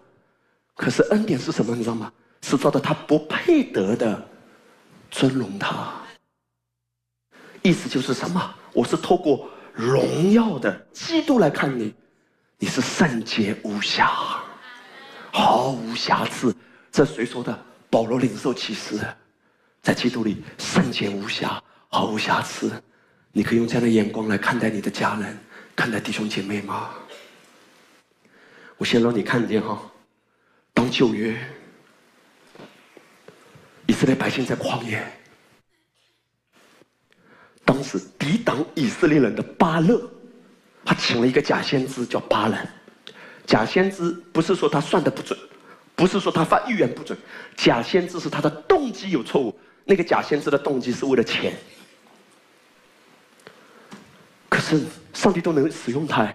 [0.75, 1.77] 可是恩典是什么？
[1.77, 2.11] 你知道吗？
[2.41, 4.29] 是照着他不配得的
[5.11, 5.93] 尊荣他。
[7.61, 8.55] 意思就是什么？
[8.73, 11.95] 我是透过荣耀的基督来看你，
[12.59, 14.11] 你是圣洁无瑕，
[15.31, 16.55] 毫无瑕疵。
[16.91, 17.67] 这谁说的？
[17.91, 18.99] 保罗领受启示，
[19.83, 22.73] 在基督里圣洁无瑕，毫无瑕疵。
[23.33, 25.39] 你可以用这样的眼光来看待你的家人，
[25.77, 26.91] 看待弟兄姐妹吗？
[28.79, 29.81] 我先让你看见哈，
[30.73, 31.39] 当旧约
[33.87, 35.22] 以色列百姓在旷野。
[37.73, 39.99] 当时抵挡以色列人的巴勒，
[40.85, 42.71] 他请了一个假先知叫巴兰。
[43.47, 45.39] 假先知不是说他算的不准，
[45.97, 47.19] 不是说他发预言不准，
[47.57, 49.59] 假先知是他的动机有错误。
[49.87, 51.55] 那个假先知的动机是为了钱。
[54.51, 54.83] 可是
[55.15, 56.31] 上帝都能使用他，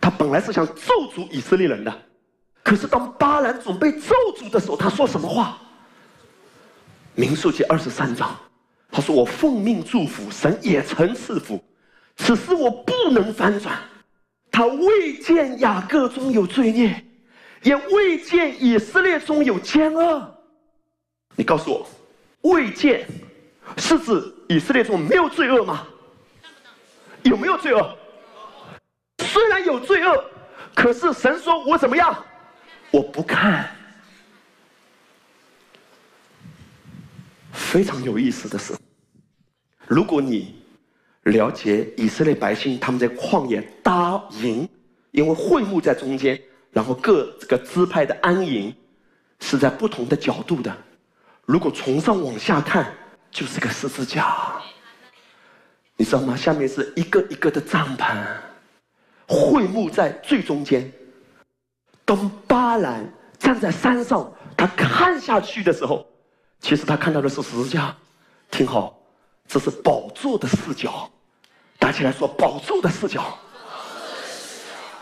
[0.00, 2.02] 他本来是想咒诅以色列人的。
[2.62, 5.58] 可是当巴兰准备咒诅的时候，他说什么话？
[7.14, 8.34] 民数记二十三章。
[8.90, 11.62] 他说：“我奉命祝福，神也曾赐福，
[12.16, 13.78] 此事我不能翻转。
[14.50, 17.04] 他未见雅各中有罪孽，
[17.62, 20.34] 也未见以色列中有奸恶。
[21.36, 23.06] 你告诉我，未见
[23.76, 25.86] 是指以色列中没有罪恶吗？
[27.22, 27.96] 有没有罪恶？
[29.18, 30.24] 虽然有罪恶，
[30.74, 32.16] 可是神说我怎么样？
[32.90, 33.68] 我不看。”
[37.58, 38.72] 非常有意思的是，
[39.88, 40.54] 如果你
[41.24, 44.66] 了解以色列百姓他们在旷野搭营，
[45.10, 46.40] 因为会幕在中间，
[46.70, 48.74] 然后各这个支派的安营
[49.40, 50.74] 是在不同的角度的。
[51.44, 52.90] 如果从上往下看，
[53.30, 54.62] 就是个十字架，
[55.96, 56.36] 你知道吗？
[56.36, 58.16] 下面是一个一个的帐篷，
[59.26, 60.90] 会幕在最中间。
[62.04, 63.04] 当巴兰
[63.36, 66.06] 站在山上，他看下去的时候。
[66.60, 67.94] 其实他看到的是十字架，
[68.50, 68.98] 听好，
[69.46, 71.10] 这是宝座的视角。
[71.78, 73.38] 打起来说宝座的视角。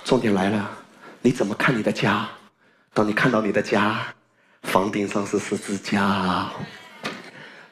[0.04, 0.70] 重点来了，
[1.20, 2.28] 你怎么看你的家？
[2.92, 4.06] 当你看到你的家，
[4.62, 6.50] 房顶上是十字架；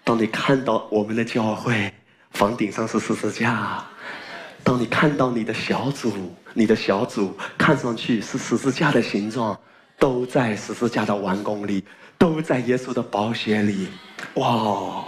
[0.03, 1.93] 当你看到我们的教会，
[2.33, 3.85] 房顶上是十字架；
[4.65, 9.59] 当你看到你的小组，你的小组看上去是十字架的形状，
[9.99, 11.85] 都在十字架的完工里。
[12.25, 13.87] 都在耶稣的宝血里，
[14.37, 15.05] 哇！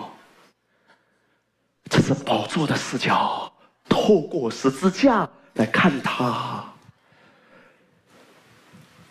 [1.88, 3.50] 这是宝座的视角，
[3.88, 6.62] 透过十字架来看他，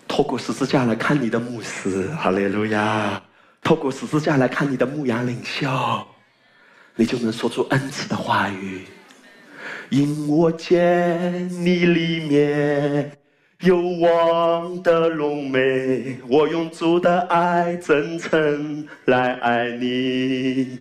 [0.07, 3.19] 透过十字架来看你的牧师，哈利路亚！
[3.64, 5.68] 透过十字架来看你的牧羊领袖，
[6.94, 8.86] 你就能说出恩赐的话语。
[9.90, 13.18] 因我见你里面。
[13.61, 20.80] 有望的龙眉，我用主的爱真诚来爱你，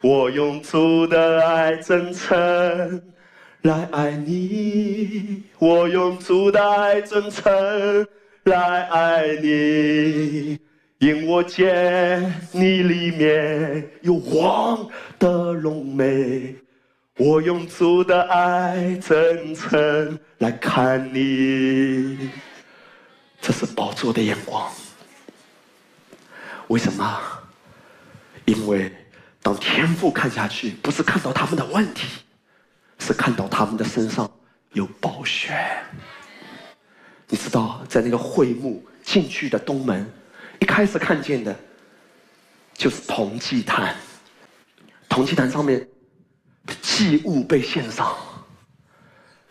[0.00, 3.02] 我用主的爱真诚
[3.62, 8.06] 来爱你，我用主的爱真诚
[8.44, 10.58] 来爱你，
[10.98, 14.88] 因我见你里面有王
[15.18, 16.54] 的龙眉。
[17.16, 22.28] 我用主的爱真诚来看你，
[23.40, 24.70] 这是宝座的眼光。
[26.68, 27.18] 为什么？
[28.44, 28.94] 因为
[29.40, 32.06] 当天父看下去，不是看到他们的问题，
[32.98, 34.30] 是看到他们的身上
[34.72, 35.58] 有宝血。
[37.28, 40.06] 你知道，在那个会幕进去的东门，
[40.60, 41.58] 一开始看见的，
[42.74, 43.96] 就是铜祭坛，
[45.08, 45.86] 铜祭坛上面的。
[46.82, 48.14] 祭物被献上，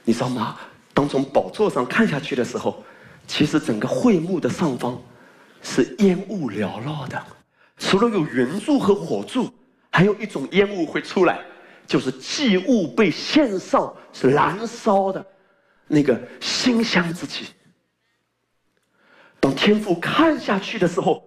[0.04, 0.60] 你知道吗？
[0.94, 2.84] 当从宝座上看下去的时候，
[3.28, 5.02] 其实整个会幕的上方
[5.62, 7.22] 是烟雾缭绕的，
[7.78, 9.52] 除了有云柱和火柱，
[9.90, 11.40] 还有一种烟雾会出来，
[11.88, 15.26] 就是祭物被献上是燃烧的
[15.88, 17.48] 那个馨香之气。
[19.40, 21.24] 当天父看下去的时候，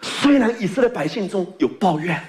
[0.00, 2.22] 虽然以色列百姓中有抱怨。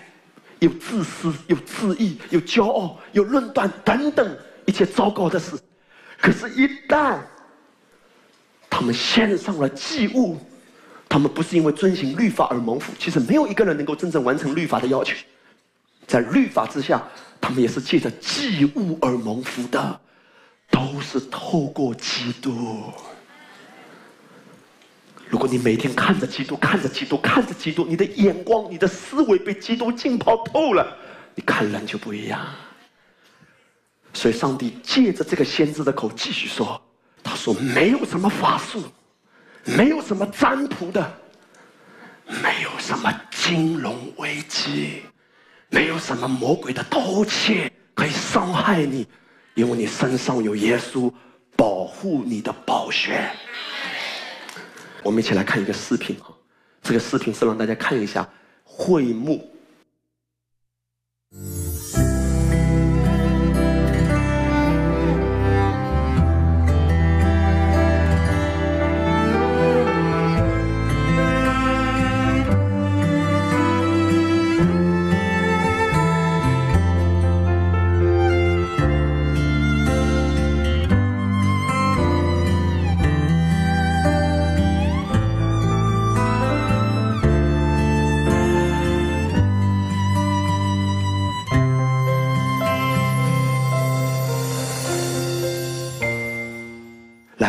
[0.59, 5.59] 有自私，有自义，有骄傲，有论断等等一切糟糕的事。
[6.25, 7.19] 可是，一旦
[8.67, 10.35] 他们献上了祭物，
[11.07, 12.91] 他们不是因为遵行律法而蒙福。
[12.97, 15.15] 其实，没有一个人能够真正完成律法的要求。
[16.07, 17.03] 在律法之下，
[17.39, 19.99] 他们也是借着祭物而蒙福的，
[20.71, 22.91] 都是透过基督。
[25.29, 30.97] 如果你每天看着基督，看着基督，看着基督，你的眼光、你的思维被基督浸泡透了，
[31.35, 32.43] 你看人就不一样。
[34.15, 36.81] 所以，上帝借着这个先知的口继续说
[37.21, 38.81] ：“他说，没有什么法术，
[39.65, 41.13] 没有什么占卜的，
[42.41, 45.03] 没有什么金融危机，
[45.69, 49.05] 没有什么魔鬼的偷窃可以伤害你，
[49.53, 51.11] 因为你身上有耶稣
[51.57, 53.29] 保护你的宝血。”
[55.03, 56.31] 我们一起来看一个视频啊！
[56.81, 58.27] 这个视频是让大家看一下
[58.63, 59.51] 会幕。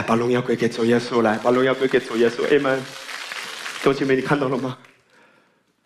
[0.07, 2.45] 把荣耀归给主耶稣，来，把荣耀归给主耶稣。
[2.45, 2.81] 阿门。
[2.81, 4.78] 弟兄姐妹，你看到了吗？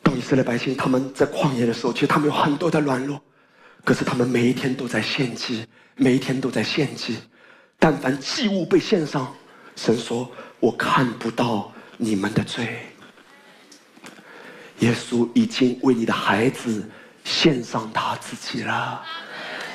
[0.03, 3.21] 当以色列百姓他们在旷野的时候，其实他们有很多的软弱，
[3.85, 5.67] 可是他们每一天都在献祭，
[5.97, 7.17] 每一天都在献祭。
[7.79, 9.35] 但凡祭物被献上，
[9.75, 10.31] 神说
[10.61, 12.79] ：“我看不到你们的罪。”
[14.81, 16.89] 耶稣已经为你的孩子
[17.25, 19.03] 献上他自己了。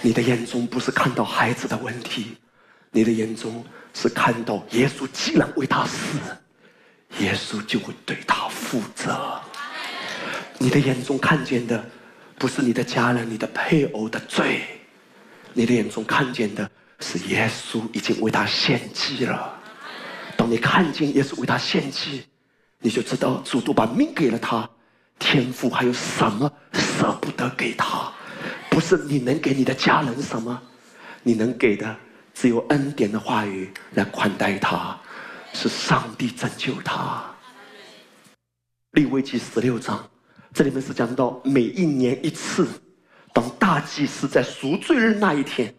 [0.02, 2.38] 你的眼中不是看到孩子的问题，
[2.92, 3.64] 你的眼中。
[3.96, 6.20] 是看到耶稣既然为他死，
[7.20, 9.42] 耶稣就会对他负责。
[10.58, 11.84] 你的眼中看见的，
[12.38, 14.62] 不是你的家人、你的配偶的罪，
[15.54, 16.70] 你的眼中看见的
[17.00, 19.58] 是耶稣已经为他献祭了。
[20.36, 22.26] 当你看见耶稣为他献祭，
[22.80, 24.70] 你就知道主都把命给了他，
[25.18, 28.12] 天父还有什么舍不得给他？
[28.70, 30.62] 不是你能给你的家人什么，
[31.24, 31.96] 你能给的。
[32.36, 35.00] 只有恩典的话语来款待他，
[35.54, 37.24] 是上帝拯救他。
[38.92, 40.06] 利未记十六章，
[40.54, 42.68] 这里面是讲到每一年一次，
[43.34, 45.74] 当大祭司在赎罪日那一天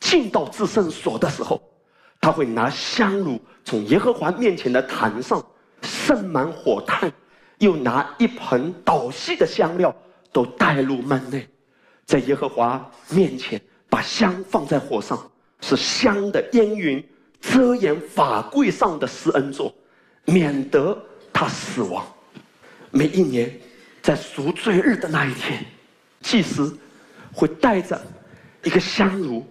[0.00, 1.62] 进到至圣所的时候，
[2.20, 5.40] 他会拿香炉从耶和华面前的坛上
[5.82, 7.10] 盛满火炭，
[7.58, 9.94] 又拿一盆捣细的香料
[10.32, 11.48] 都带入门内，
[12.04, 15.29] 在耶和华面前把香放在火上。
[15.60, 17.06] 是香的烟云
[17.40, 19.74] 遮掩法柜上的施恩座，
[20.24, 20.96] 免得
[21.32, 22.06] 他死亡。
[22.90, 23.50] 每一年
[24.02, 25.64] 在赎罪日的那一天，
[26.20, 26.76] 祭司
[27.32, 28.00] 会带着
[28.62, 29.46] 一个香炉，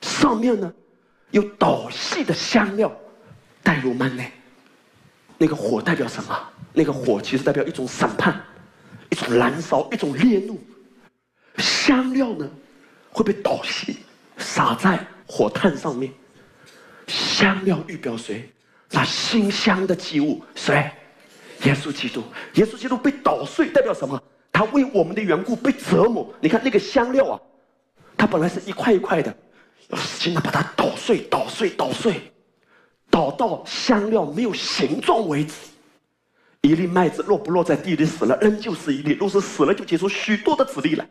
[0.00, 0.72] 上面呢
[1.30, 2.92] 有捣细的香料
[3.62, 4.32] 带入门内。
[5.38, 6.48] 那个火代表什么？
[6.72, 8.40] 那个火其实代表一种审判，
[9.08, 10.58] 一种燃烧，一种烈怒。
[11.56, 12.48] 香料呢
[13.10, 13.98] 会被捣细
[14.36, 15.06] 撒在。
[15.30, 16.12] 火炭上面，
[17.06, 18.50] 香料预表谁？
[18.90, 20.90] 那馨香的祭物谁？
[21.62, 22.24] 耶稣基督。
[22.54, 24.20] 耶稣基督被捣碎，代表什么？
[24.50, 26.28] 他为我们的缘故被折磨。
[26.40, 27.40] 你看那个香料啊，
[28.16, 29.32] 它本来是一块一块的，
[29.90, 32.32] 要使劲的把它捣碎、捣碎、捣碎，
[33.08, 35.54] 捣到香料没有形状为止。
[36.62, 41.08] 一粒麦子落不落在地里死了，仍旧是一粒；若是死了，就结出许多的籽粒来。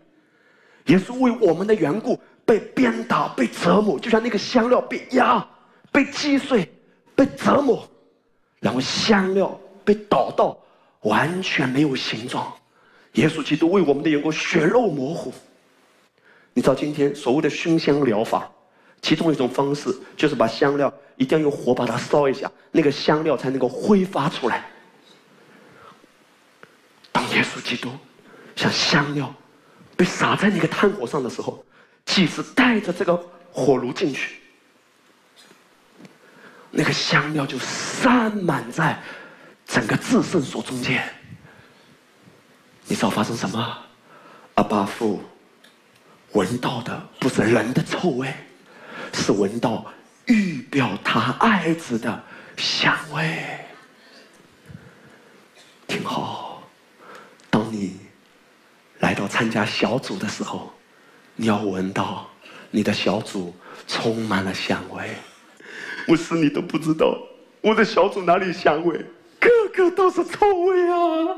[0.87, 2.19] 耶稣为我们的缘故。
[2.49, 5.47] 被鞭打、被折磨，就像那个香料被压、
[5.91, 6.67] 被击碎、
[7.13, 7.87] 被折磨，
[8.59, 9.55] 然后香料
[9.85, 10.57] 被倒到
[11.01, 12.51] 完全没有形状。
[13.13, 15.31] 耶稣基督为我们的缘故血肉模糊。
[16.55, 18.49] 你知道今天所谓的熏香疗法，
[18.99, 24.65] 其中一种方式就是把香料一定要用火把它烧一下，那个香料才能够挥发出来。
[27.11, 27.91] 当耶稣基督
[28.55, 29.31] 像香料
[29.95, 31.63] 被撒在那个炭火上的时候。
[32.09, 33.15] 祭司带着这个
[33.51, 34.39] 火炉进去，
[36.71, 38.99] 那个香料就散满在
[39.67, 41.07] 整个至圣所中间。
[42.85, 43.77] 你知道发生什么？
[44.55, 45.21] 阿巴父
[46.31, 48.33] 闻到的不是人的臭味，
[49.13, 49.85] 是闻到
[50.25, 52.23] 预表他爱子的
[52.57, 53.39] 香味。
[55.85, 56.63] 听好，
[57.51, 57.99] 当你
[58.97, 59.13] 来。
[59.13, 60.73] 到参加小组的时候，
[61.41, 62.29] 你要闻到
[62.69, 63.55] 你的小组
[63.87, 65.09] 充满了香味。
[66.05, 67.17] 我是你都不知道，
[67.61, 68.97] 我的小组哪里香味，
[69.39, 71.37] 个个都是臭味啊！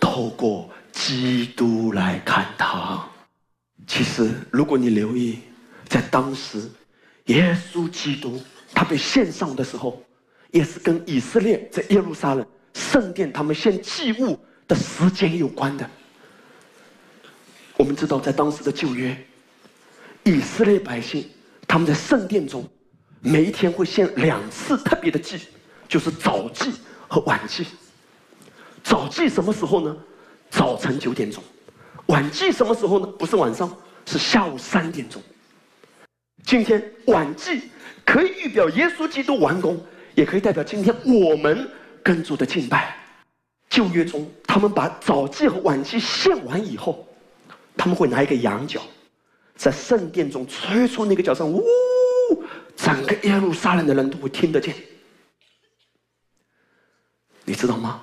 [0.00, 3.08] 透过基督来看他，
[3.86, 5.38] 其实如果你留意，
[5.88, 6.68] 在当时，
[7.26, 8.42] 耶稣基督
[8.74, 10.02] 他被献上的时候，
[10.50, 14.36] 也是跟以色列在耶路撒冷圣殿他们献祭物。
[14.66, 15.88] 的时间有关的。
[17.76, 19.16] 我们知道，在当时的旧约，
[20.22, 21.28] 以色列百姓
[21.66, 22.64] 他们在圣殿中，
[23.20, 25.40] 每一天会献两次特别的祭，
[25.88, 26.72] 就是早祭
[27.08, 27.66] 和晚祭。
[28.82, 29.96] 早祭什么时候呢？
[30.50, 31.42] 早晨九点钟。
[32.06, 33.06] 晚祭什么时候呢？
[33.18, 33.76] 不是晚上，
[34.06, 35.20] 是下午三点钟。
[36.44, 37.62] 今天晚祭
[38.04, 39.84] 可以预表耶稣基督完工，
[40.14, 41.68] 也可以代表今天我们
[42.02, 42.94] 跟主的敬拜。
[43.68, 47.08] 旧约中，他们把早祭和晚祭献完以后，
[47.76, 48.80] 他们会拿一个羊角，
[49.56, 51.62] 在圣殿中吹出那个角声，呜，
[52.76, 54.74] 整个耶路撒冷的人都会听得见。
[57.44, 58.02] 你知道吗？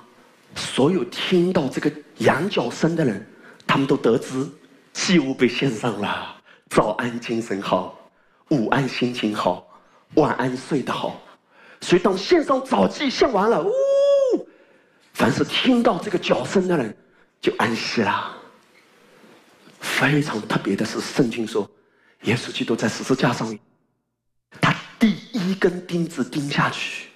[0.54, 3.26] 所有听到这个羊角声的人，
[3.66, 4.46] 他们都得知
[4.92, 6.36] 祭物被献上了。
[6.68, 7.94] 早安，精神好；
[8.50, 9.64] 午安，心情好；
[10.14, 11.20] 晚安，睡得好。
[11.80, 13.72] 所以，当献上早祭献完了，呜。
[15.14, 16.96] 凡是听到这个角声的人，
[17.40, 18.36] 就安息了。
[19.82, 21.70] 非常特别的是，圣经说，
[22.22, 23.58] 耶稣基督在十字架上，
[24.60, 27.08] 他第一根钉子钉下去，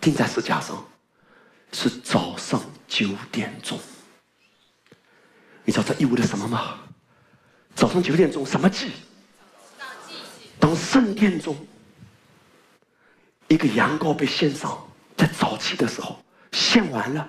[0.00, 0.84] 钉在十字架上，
[1.72, 3.78] 是早上九点钟。
[5.64, 6.80] 你知道这意味着什么吗？
[7.74, 8.90] 早上九点钟什么祭？
[10.58, 11.56] 当圣殿中
[13.48, 14.78] 一个羊羔被献上，
[15.16, 16.18] 在早期的时候。
[16.52, 17.26] 献完了，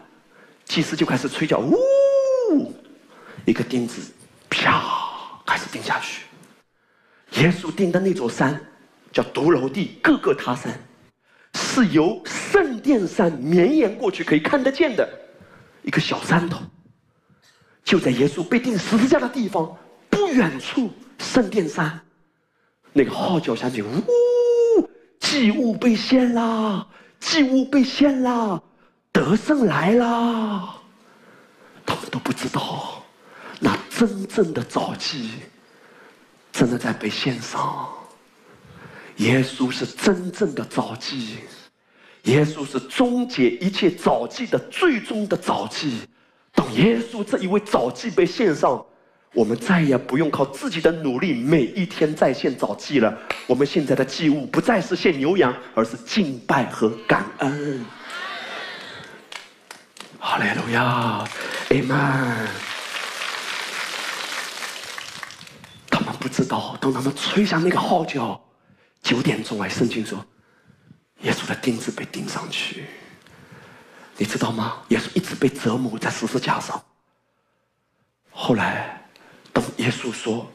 [0.65, 2.73] 祭司就开始吹角，呜，
[3.45, 4.01] 一个钉子，
[4.53, 4.83] 啪，
[5.45, 6.23] 开始钉下去。
[7.41, 8.59] 耶稣钉的那座山
[9.11, 10.71] 叫独楼地，各个他山，
[11.55, 15.09] 是由圣殿山绵延过去可以看得见的
[15.81, 16.61] 一个小山头。
[17.83, 19.75] 就在耶稣被钉十字架的地方
[20.09, 21.99] 不远处，圣殿山
[22.93, 23.91] 那个号角响起，呜，
[25.19, 26.87] 祭物被献啦，
[27.19, 28.61] 祭物被献啦。
[29.11, 30.75] 得胜来啦，
[31.85, 33.02] 他们都不知道，
[33.63, 35.29] 那真正的早祭，
[36.51, 37.87] 真的在被献上。
[39.17, 41.37] 耶稣是真正的早祭，
[42.23, 46.01] 耶稣是终结一切早祭的最终的早祭。
[46.53, 48.85] 当耶稣这一位早祭被献上，
[49.33, 53.17] 我们再也不用靠自己的努力每一天再献早祭了。
[53.47, 57.85] 我们现在的祭物不再是献牛羊，而是敬拜和感恩。
[60.19, 61.27] 哈利路亚，阿
[61.69, 62.47] 门。
[65.89, 68.41] 他们不知道，当他们吹响那个号角，
[69.01, 70.25] 九点钟，哎，圣经说，
[71.23, 72.85] 耶稣的钉子被钉上去。
[74.15, 74.77] 你知道吗？
[74.87, 76.81] 耶稣一直被折磨在十字架上。
[78.31, 79.05] 后来，
[79.51, 80.49] 当耶稣说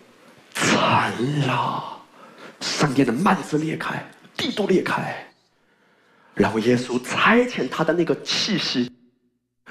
[0.55, 1.13] 惨
[1.47, 2.01] 了，
[2.63, 4.03] 圣殿的幔子裂开，
[4.39, 5.31] 地都裂开，
[6.33, 8.91] 然后耶稣差遣他的那个气息。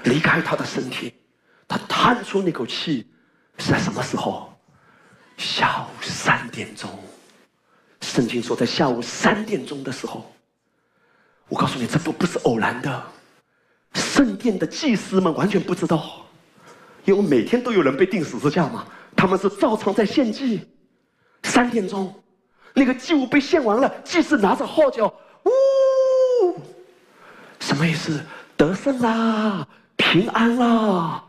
[0.04, 1.12] 离开他的身体，
[1.66, 3.10] 他叹出那口气，
[3.58, 4.47] 是在什么时候？
[5.38, 6.90] 下午三点钟。
[8.02, 10.30] 圣经说，在下午三点钟的时候，
[11.48, 13.02] 我告诉你，这不不是偶然的。
[13.94, 16.26] 圣殿的祭司们完全不知道，
[17.04, 18.86] 因为每天都有人被钉十字架嘛，
[19.16, 20.68] 他们是照常在献祭。
[21.44, 22.12] 三点钟，
[22.74, 25.06] 那个祭物被献完了，祭司拿着号角，
[25.44, 26.60] 呜，
[27.60, 28.20] 什么意思？
[28.56, 29.66] 得胜啦！
[29.96, 31.24] 平安啦！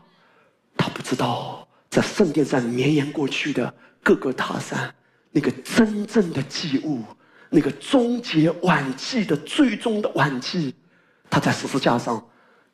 [0.76, 4.94] 他不知道，在圣殿上绵延过去的各个塔山，
[5.30, 7.04] 那个真正的祭物，
[7.48, 10.74] 那个终结晚祭的最终的晚祭，
[11.28, 12.24] 他在十字架上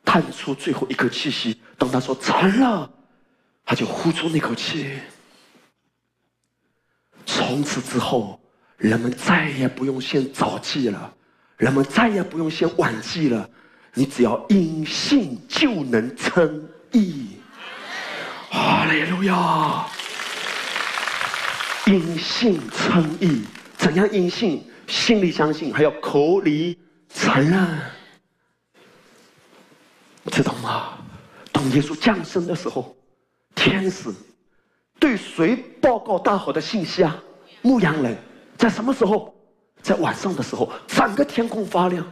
[0.05, 1.59] 叹出最后一口气息。
[1.77, 2.89] 当他说成了，
[3.65, 4.97] 他就呼出那口气。
[7.25, 8.39] 从此之后，
[8.77, 11.13] 人们再也不用献早祭了，
[11.57, 13.49] 人们再也不用献晚祭了。
[13.93, 17.37] 你只要因信就能称义，
[18.49, 19.87] 哈利路亚！
[21.87, 23.43] 因信称义，
[23.77, 24.63] 怎样因信？
[24.87, 26.77] 心里相信，还要口里
[27.13, 27.77] 承认，
[30.31, 30.97] 知道吗？
[31.51, 32.95] 当耶稣降生的时候，
[33.53, 34.13] 天使
[34.99, 37.21] 对谁报告大好的信息啊？
[37.61, 38.17] 牧羊人，
[38.57, 39.33] 在什么时候？
[39.81, 42.05] 在晚上的时候，整个天空发亮。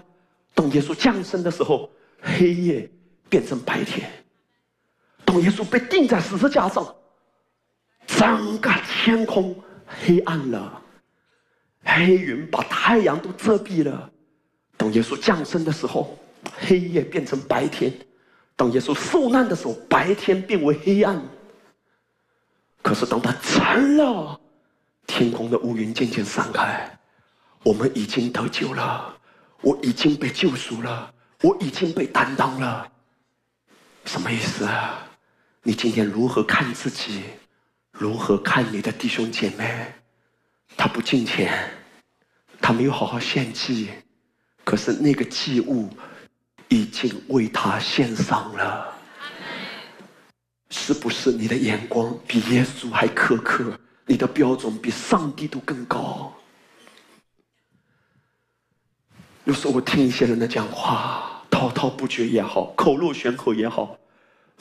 [0.53, 1.89] 当耶稣降生的时候，
[2.21, 2.89] 黑夜
[3.29, 4.09] 变成白天。
[5.23, 6.93] 当耶稣被钉在十字架上，
[8.05, 9.55] 整个天空
[9.85, 10.81] 黑暗了，
[11.83, 14.09] 黑云把太阳都遮蔽了。
[14.77, 16.17] 当耶稣降生的时候，
[16.57, 17.91] 黑夜变成白天；
[18.55, 21.21] 当耶稣受难的时候，白天变为黑暗。
[22.81, 24.39] 可是当他成了，
[25.07, 26.97] 天空的乌云渐渐散开，
[27.63, 29.17] 我们已经得救了，
[29.61, 32.91] 我已经被救赎了，我已经被担当了。
[34.05, 35.07] 什么意思啊？
[35.63, 37.23] 你今天如何看自己？
[37.97, 39.93] 如何看你的弟兄姐妹？
[40.75, 41.71] 他不敬钱，
[42.59, 43.89] 他没有好好献祭，
[44.65, 45.89] 可是那个祭物
[46.67, 48.93] 已经为他献上了。
[50.69, 53.79] 是不是你的眼光比耶稣还苛刻？
[54.05, 56.33] 你的标准比上帝都更高？
[59.45, 63.97] 有时候我听一些人的讲话，滔滔不绝也好，口若悬河也好，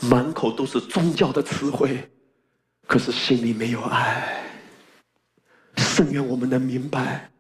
[0.02, 2.08] 满口都是宗教的词汇，
[2.86, 4.42] 可是心里没有爱。
[5.76, 7.30] 圣愿我们能明白，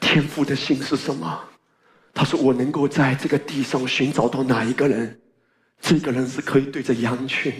[0.00, 1.44] 天父的心是什么。
[2.12, 5.20] 他说：“我能够在这个地上寻找到哪一个人，
[5.80, 7.52] 这个人是可以对着羊群。”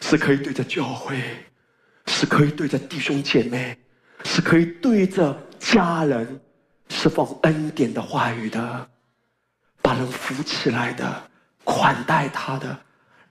[0.00, 1.22] 是可以对着教会，
[2.06, 3.78] 是可以对着弟兄姐妹，
[4.24, 6.38] 是可以对着家人
[6.90, 8.90] 释放恩典的话语的，
[9.80, 11.30] 把人扶起来的，
[11.62, 12.78] 款待他的，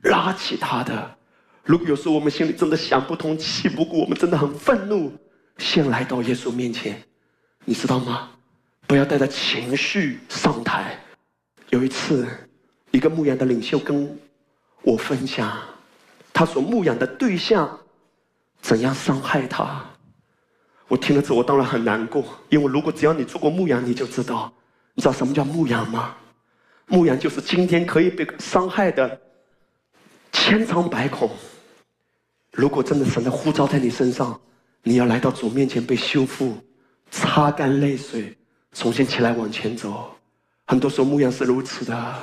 [0.04, 1.18] 拉起他的。
[1.64, 5.12] 如果有时候我们心里真的想不通、气不过，我们真的很愤怒，
[5.58, 7.02] 先来到耶稣面前，
[7.64, 8.30] 你知道吗？
[8.86, 11.00] 不要带着情绪上台。
[11.70, 12.28] 有一次，
[12.92, 14.18] 一个牧羊的领袖跟
[14.82, 15.58] 我分享。
[16.34, 17.80] 他所牧养的对象
[18.62, 19.86] 怎样伤害他？
[20.90, 22.26] 我听了之后，我当然很难过。
[22.50, 24.52] 因为如果只要你做过牧羊，你就知道，
[24.94, 26.16] 你知道什么叫牧羊吗？
[26.88, 29.20] 牧羊就是今天可以被伤害的
[30.34, 31.32] 千疮百孔。
[32.54, 34.40] 如果真的神的呼召在你身上，
[34.84, 36.56] 你要来到主面前被修复，
[37.10, 38.38] 擦干泪水，
[38.74, 40.16] 重新起来往前走。
[40.68, 42.16] 很多时候牧羊是如此的，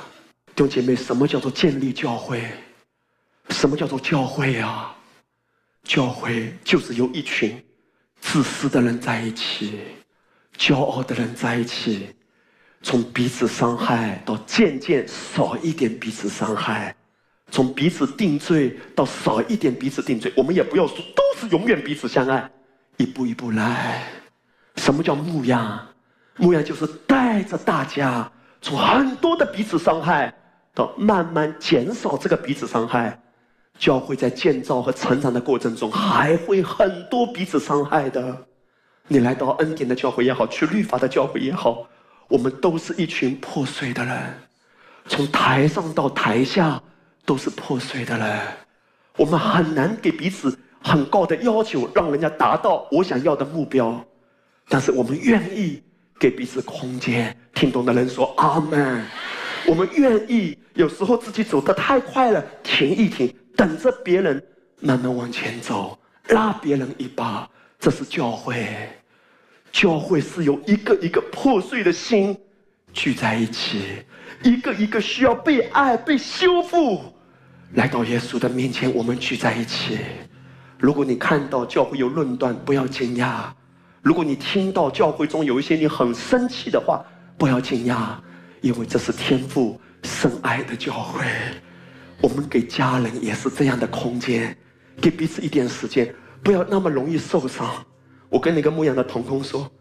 [0.55, 2.49] 弟兄姐妹，什么叫做建立教会？
[3.49, 4.95] 什么叫做教会啊？
[5.83, 7.61] 教会就是由一群
[8.21, 9.79] 自私的人在一起，
[10.57, 12.07] 骄傲的人在一起，
[12.81, 16.95] 从彼此伤害到渐渐少一点彼此伤害，
[17.51, 20.31] 从彼此定罪到少一点彼此定罪。
[20.35, 22.49] 我们也不要说都是永远彼此相爱，
[22.97, 24.07] 一步一步来。
[24.77, 25.87] 什么叫牧羊？
[26.37, 30.33] 牧羊就是带着大家从很多的彼此伤害，
[30.73, 33.21] 到慢慢减少这个彼此伤害。
[33.77, 38.45] 教会在建造和成长的过程中，还会很多彼此伤害的。
[39.07, 41.87] 你来到恩典的教会也好，去律法的教会也好，
[42.27, 44.17] 我们都是一群破碎的人，
[45.07, 46.81] 从台上到台下
[47.31, 48.41] 都是破碎的了。
[49.15, 54.05] 我们很难给彼此很高的要求，让人家达到我想要的目标。
[54.67, 55.81] 但是我们愿意
[56.19, 57.33] 给彼此空间。
[57.53, 59.05] 听懂的人说阿门。
[59.65, 63.33] 我们愿意，有时候自己走得太快了，停一停。
[63.55, 64.43] 等着别人
[64.81, 65.97] 慢慢往前走，
[66.27, 67.49] 拉别人一把，
[67.79, 68.67] 这是教会。
[69.71, 72.37] 教会是由一个一个破碎的心
[72.91, 74.03] 聚在一起，
[74.43, 77.10] 一个一个需要被爱、被修复，
[77.73, 79.97] 来到耶稣的面前，我们聚在一起。
[80.77, 83.45] 如果你看到教会有论断，不要惊讶；
[84.01, 87.01] 如果你听到教会中有一些你很生气的话，
[87.37, 88.15] 不要惊讶，
[88.59, 91.25] 因为这是天父深爱的教会。
[92.19, 94.55] 我们给家人也是这样的空间，
[94.99, 97.71] 给彼此一点时间，不要那么容易受伤。
[98.27, 99.71] 我跟那个牧羊的童工说，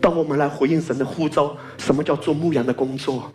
[0.00, 3.32] 当我们来回应神的呼召，什么叫做牧羊的工作？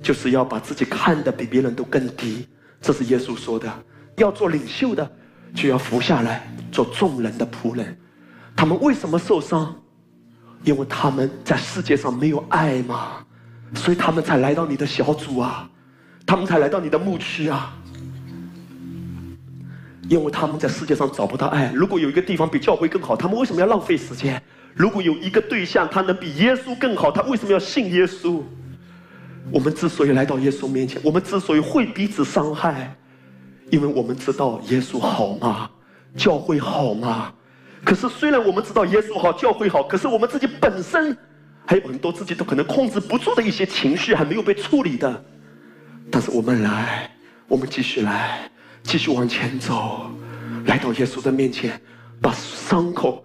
[0.00, 2.46] 就是要把自己看得比别人都更低。
[2.80, 3.72] 这是耶稣说的。
[4.16, 5.10] 要做领袖的，
[5.54, 7.96] 就要服下来做众人的仆人。
[8.56, 9.74] 他们为什么受伤？
[10.64, 13.24] 因为他们在世界上没有爱嘛，
[13.74, 15.70] 所以他们才来到你的小组啊，
[16.26, 17.72] 他们才来到你的牧区啊。
[20.08, 21.70] 因为他们在世界上找不到爱。
[21.72, 24.42] 如果有一个地方比教会更好，他们为什么要浪费时间？
[24.74, 28.42] 如果有一个对象他能比耶稣更好，他为什么要信耶稣？
[29.52, 32.94] 我们之所以来到耶稣面前，我们之所以会彼此伤害，
[33.70, 35.70] 因为我们知道耶稣好吗？
[36.16, 37.32] 教会好吗？
[37.84, 41.16] 可是虽然我们知道耶稣好，教会好，可是我们自己本身
[41.66, 45.24] 还有很多自己都可能控制不住的一些情绪还没有被处理的。
[46.10, 47.10] 但是我们来，
[47.46, 48.50] 我们继续来。
[48.84, 50.10] 继续往前走，
[50.64, 51.78] 来到耶稣的面前，
[52.22, 53.22] 把伤口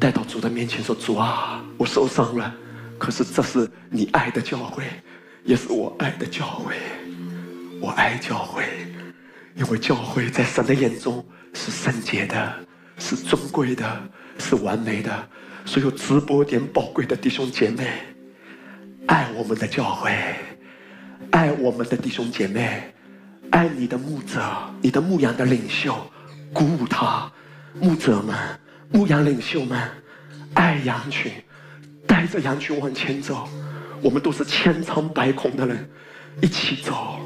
[0.00, 2.54] 带到主的面前，说：“主啊，我受伤了，
[2.96, 4.84] 可是这是你爱的教会，
[5.48, 6.74] 也是我爱的教会。
[7.80, 8.64] 我爱教会，
[9.54, 12.54] 因为教会在神的眼中是圣洁的，
[12.98, 13.82] 是尊贵的，
[14.38, 15.10] 是完美的。
[15.64, 17.88] 所有直播点宝贵的弟兄姐妹，
[19.06, 20.12] 爱我们的教会，
[21.30, 22.92] 爱我们的弟兄姐妹，
[23.50, 24.42] 爱你的牧者，
[24.82, 25.96] 你的牧羊的领袖，
[26.52, 27.32] 鼓舞他，
[27.80, 28.36] 牧者们，
[28.92, 29.88] 牧羊领袖们，
[30.52, 31.32] 爱羊群，
[32.06, 33.48] 带着羊群往前走。
[34.02, 35.88] 我们都是千疮百孔的人，
[36.40, 37.20] 一起走。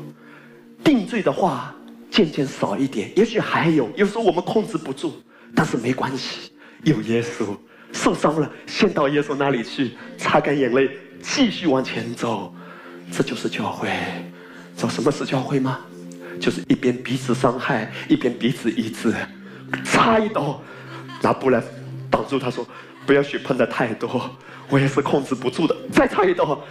[0.84, 1.74] 定罪的话
[2.10, 5.12] 渐渐少一点，也许还有，有时候我们控制不住，
[5.54, 6.52] 但是没关系，
[6.84, 7.56] 有耶稣。
[7.92, 10.90] 受伤了，先到耶稣那里去，擦干眼泪，
[11.20, 12.54] 继续往前走。
[13.10, 13.88] 这就是教会。
[14.76, 15.80] 知道什么是教会吗？
[16.40, 19.14] 就是一边彼此伤害，一边彼此医治。
[19.84, 20.62] 插一刀，
[21.20, 21.62] 拿布来
[22.10, 22.38] 挡住。
[22.38, 22.66] 他说
[23.06, 24.30] ：“不要血喷的太多，
[24.68, 26.62] 我也是控制不住的。”再唱一刀，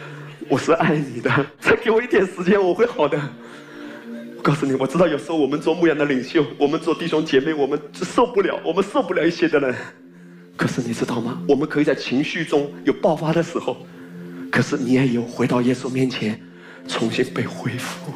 [0.47, 1.29] 我是爱你的，
[1.59, 3.19] 再给我一点时间，我会好的。
[4.37, 9.75] 我告诉你，我知道有时候我们做牧羊的领袖，我们做弟兄姐妹，我们受不了，我们受不了一些的人。
[10.57, 11.41] 可是你知道吗？
[11.47, 13.85] 我们可以在情绪中有爆发的时候，
[14.51, 16.41] 可是你也有回到耶稣面前，
[16.87, 18.11] 重新被恢复、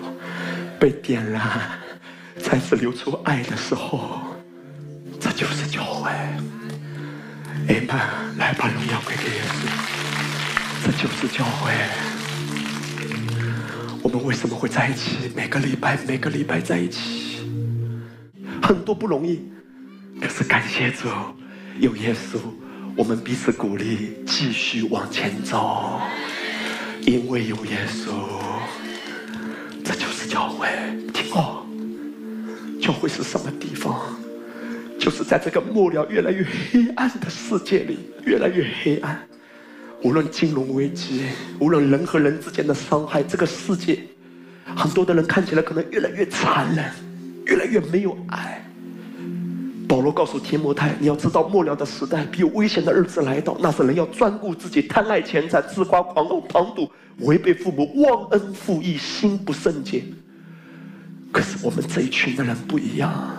[0.79, 1.41] 被点燃，
[2.37, 4.21] 再次流出爱的时候，
[5.19, 6.11] 这就是教会。
[7.67, 8.37] 阿门！
[8.37, 11.71] 来把荣耀归给耶稣，这就是教会。
[14.03, 15.31] 我们为什么会在一起？
[15.35, 17.39] 每个礼拜，每个礼拜在一起，
[18.61, 19.41] 很多不容易，
[20.21, 21.07] 可是感谢主。
[21.79, 22.37] 有耶稣，
[22.95, 25.99] 我们彼此鼓励，继续往前走。
[27.01, 28.11] 因为有耶稣，
[29.83, 30.67] 这就是教会。
[31.13, 31.65] 听哦，
[32.81, 33.99] 教会是什么地方？
[34.97, 39.19] 就是在这个末了越来越黑暗的世界里，越来越黑暗。
[40.03, 41.23] 无论金融危机，
[41.59, 43.99] 无论人和人之间的伤害，这个世界，
[44.75, 46.85] 很多的人看起来可能越来越残忍，
[47.45, 48.61] 越来越没有爱。
[49.87, 53.55] 保罗告诉提摩太：“你要知道，末了的时代必有危险的日子来到。
[53.59, 56.89] 那是人要专顾自己，贪爱钱财，自夸狂傲，狂赌，
[57.19, 60.03] 违背父母，忘恩负义，心不圣洁。
[61.31, 63.37] 可是我们这一群的人不一样，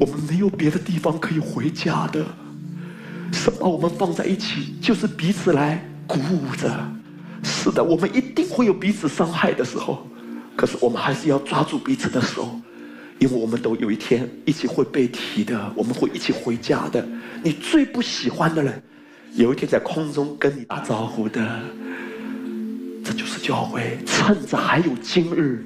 [0.00, 2.24] 我们没有别的地方可以回家的。
[3.32, 6.68] 神把我们放在一起，就是彼此来鼓舞着。
[7.44, 10.06] 是的，我们一定会有彼此伤害的时候，
[10.56, 12.58] 可是我们还是要抓住彼此的手。”
[13.20, 17.06] 因为我们都有一天一起会被提的，我们会一起回家的。
[17.42, 18.82] 你最不喜欢的人，
[19.34, 21.60] 有一天在空中跟你打招呼的，
[23.04, 23.98] 这就是教会。
[24.06, 25.62] 趁着还有今日，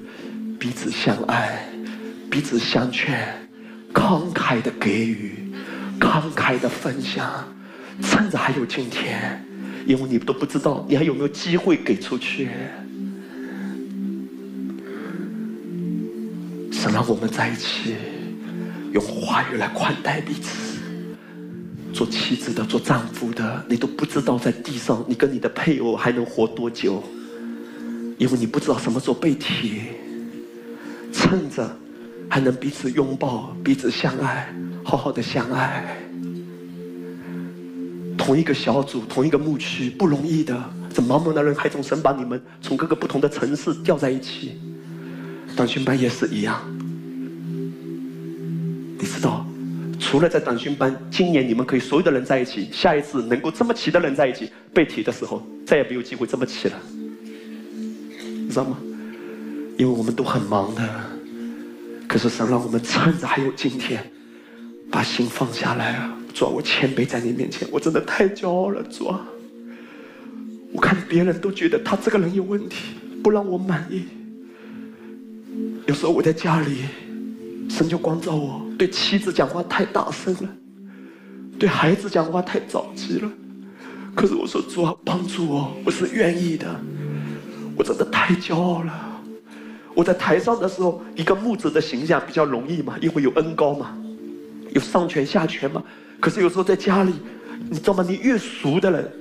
[0.59, 1.65] 彼此相爱，
[2.29, 3.44] 彼此相劝，
[3.95, 5.53] 慷慨的给予，
[5.99, 7.33] 慷慨的分享。
[8.03, 9.41] 趁着还有今天，
[9.87, 12.49] 因为你都不知道你还有没有机会给出去。
[16.73, 17.95] 神让我们在一起，
[18.93, 20.75] 用话语来宽待彼此。
[21.93, 27.01] 做妻子的、做丈夫的，你都不知道在地上你跟你的配偶还能活多久，
[28.19, 29.83] 因为你不知道什么时候被提。
[31.13, 31.79] 趁着
[32.29, 34.53] 还能彼此拥抱、彼此相爱，
[34.83, 35.85] 好好的相爱。
[38.17, 40.59] 同一个小组、同一个牧区不容易的，
[40.93, 44.59] 这茫茫的人海中，神把你们从各个不同的城市调在一起。
[45.57, 46.61] 短训班也是一样，
[48.99, 49.47] 你知道，
[50.01, 56.75] 除了在短训班，今年你们可以所有的人在一起，下一次能够这么齐的人在一起被提的时候，再也没有机会这么齐了，
[58.19, 58.77] 你知道吗？
[59.77, 60.83] 因为我们都很忙的，
[62.15, 64.09] 可是神让我们趁着还有今天，
[64.89, 66.17] 把心放下来啊！
[66.33, 69.21] 主啊，我谦卑在你面前，我真的太骄傲了，主啊！
[70.73, 74.05] 我看别人都觉得他这个人有问题，不让我满意。
[75.89, 76.85] 有时候我在家里，
[77.69, 80.49] 神就光照我，对妻子讲话太大声了，
[81.59, 83.29] 对孩子讲话太着急了。
[84.15, 86.81] 可是我说主啊，帮助我，我是愿意的。
[87.77, 89.11] 我真的太骄傲了。
[89.95, 93.97] 我在台上的时候，一个牧者的形象比较容易嘛，因为有恩高嘛，
[94.73, 95.83] 有上权下权嘛。
[96.21, 97.13] 可是有时候在家里，
[97.71, 98.05] 你知道吗？
[98.09, 99.13] 你越熟的人，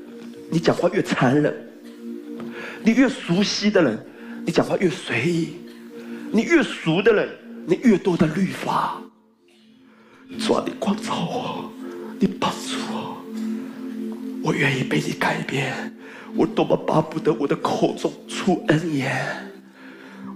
[0.49, 1.53] 你讲话越残忍；
[2.83, 4.03] 你越熟悉的人，
[4.45, 5.57] 你讲话越随意。
[6.31, 7.29] 你越熟的人，
[7.67, 8.99] 你越多的律法。
[10.39, 11.71] 主啊，你光照我，
[12.19, 13.17] 你帮助我，
[14.43, 15.95] 我愿意被你改变。
[16.35, 19.52] 我多么巴不得我的口中出恩言，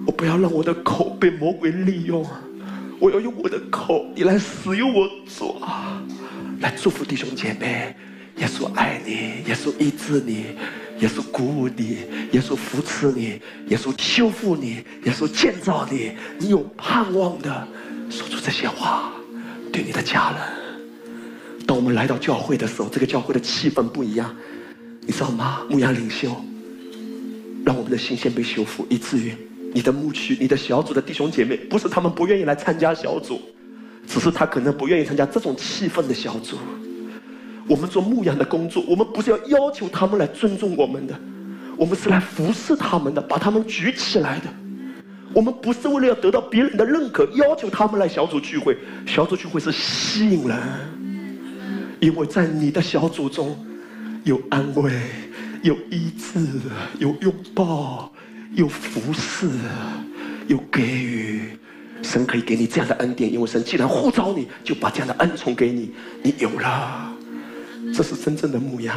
[0.06, 2.26] 我不要让我的口被魔鬼利用。
[3.00, 6.02] 我要用我的口，你来使用我，主啊，
[6.60, 7.96] 来祝福弟兄姐妹。
[8.38, 9.12] 耶稣爱你，
[9.48, 10.46] 耶稣医治你，
[11.00, 11.98] 耶稣鼓舞你，
[12.32, 16.12] 耶稣扶持你，耶稣修复你，耶稣建造你。
[16.40, 17.68] 你有盼望的，
[18.10, 19.12] 说出这些话，
[19.72, 20.40] 对你的家人。
[21.66, 24.36] 当我们来到教会的时候，这个教会的气氛不一样，
[25.02, 25.62] 你知道吗？
[25.70, 26.30] 牧羊领袖，
[27.66, 29.36] 让我们的心先被修复，以至于
[29.74, 33.40] 你的牧区、你的小组的弟兄姐妹，不是他们不愿意来参加小组，
[34.08, 36.58] 只是他可能不愿意参加这种气氛的小组。
[37.68, 41.20] 我们做牧羊的工作，我们不是要要求他们来尊重我们的，
[41.76, 44.46] 我们是来服侍他们的，把他们举起来的。
[45.34, 48.78] 我们不是为了要得到别人的认可，要求他们来小组聚会。
[49.06, 50.58] 小组聚会是吸引人，
[52.00, 53.56] 因为在你的小组中
[54.24, 54.92] 有安慰、
[55.62, 56.40] 有医治、
[57.00, 58.10] 有拥抱、
[58.54, 59.50] 有服侍、
[60.48, 61.42] 有给予。
[62.04, 65.92] 神可以给你这样的恩典，因为神既然呼召你，就把这样的恩宠给你，
[66.22, 67.12] 你有了。
[67.92, 68.96] 这是真正的牧羊，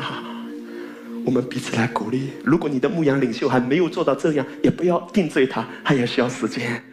[1.25, 2.33] 我们彼此来鼓励。
[2.45, 6.85] 如果你的牧羊领袖还没有做到这样，也不要定罪他，他也需要时间。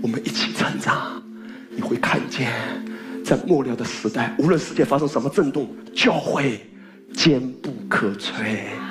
[0.00, 1.20] 我们一起成长，
[1.70, 2.52] 你会看见，
[3.24, 6.60] 在末了的时代，无论世界发生什么震动，教会
[7.12, 8.85] 坚不可摧。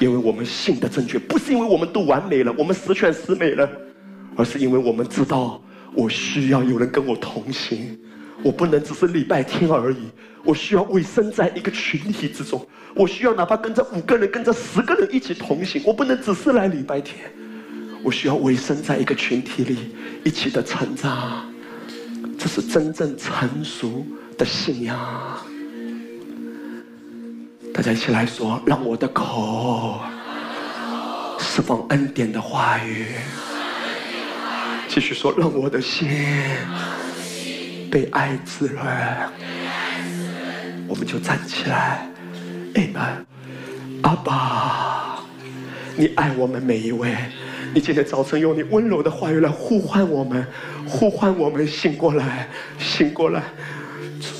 [0.00, 3.68] 因为我们信的正确，不是因为我们都完美了，我们十全十美了，
[4.36, 5.62] 而是因为我们知道，
[5.94, 7.98] 我需要有人跟我同行。
[8.42, 10.10] 我不能只是礼拜天而已，
[10.44, 12.66] 我需要委身在一个群体之中。
[12.94, 15.82] 我需要哪怕跟着五个人、跟着十个人一起同行。
[15.84, 17.30] 我不能只是来礼拜天，
[18.02, 19.76] 我需要委身在一个群体里，
[20.24, 21.48] 一起的成长。
[22.36, 24.04] 这是真正成熟
[24.36, 25.38] 的信仰。
[27.74, 29.98] 大家一起来说：让我的口
[31.40, 33.08] 释放恩典的话语。
[34.86, 36.08] 继续说：让我的心。
[37.90, 38.80] 被爱滋润，
[40.86, 42.08] 我们就站起来。
[42.76, 43.26] 阿门。
[44.02, 45.18] 阿爸，
[45.96, 47.12] 你爱我们每一位。
[47.74, 50.46] 你今天早晨用你温柔的话语来呼唤我们，
[50.86, 52.48] 呼唤我们醒过来，
[52.78, 53.42] 醒过来。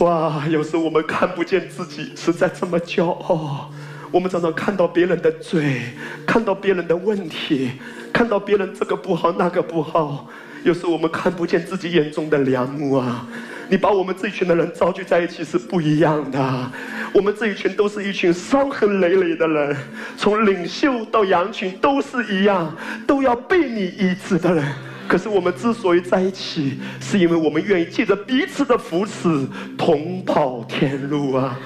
[0.01, 3.71] 哇，有时我们看不见自己，实在这么骄傲。
[4.11, 5.81] 我们常常看到别人的罪，
[6.27, 7.73] 看到别人的问题，
[8.13, 10.29] 看到别人这个不好那个不好。
[10.63, 13.27] 有时我们看不见自己眼中的良木啊！
[13.69, 16.71] 你把我们这一群的人召集在一起是不一样的。
[17.13, 19.77] 我们这一群都是一群伤痕累累的人，
[20.17, 22.75] 从领袖到羊群都是一样，
[23.07, 24.65] 都要被你医治的人。
[25.07, 31.59] 可是我们之所以在一起，是因为我们愿意借着彼此的扶持，同跑天路啊！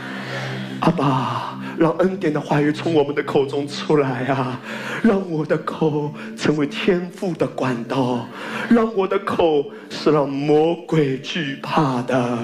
[0.81, 1.55] 阿爸。
[1.79, 4.61] 让恩典的话语从我们的口中出来啊！
[5.01, 8.29] 让我的口成为天赋的管道，
[8.69, 12.37] 让我的口是让魔鬼惧怕的。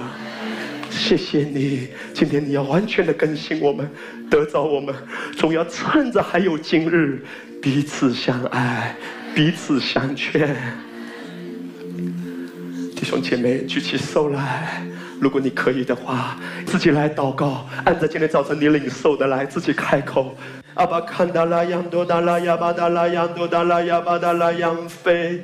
[0.88, 3.90] 谢谢你，今天你要完全的更新我们，
[4.30, 4.94] 得着我们，
[5.36, 7.24] 总要趁着还有今日，
[7.60, 8.94] 彼此相爱，
[9.35, 10.56] 彼此相劝。
[12.94, 14.81] 弟兄姐妹，举起手来。
[15.20, 16.36] 如果你可以的话，
[16.66, 20.36] 自己来祷告，按照今天早晨你领受的来，自己开口。
[20.74, 25.43] 阿巴坎达拉扬多达拉亚巴达拉扬多达拉亚巴达拉扬飞，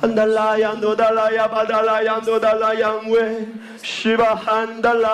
[0.00, 3.46] 安达拉扬多达拉亚巴达拉扬多达拉扬威，
[3.82, 4.40] 是吧？
[4.46, 5.12] 安达拉。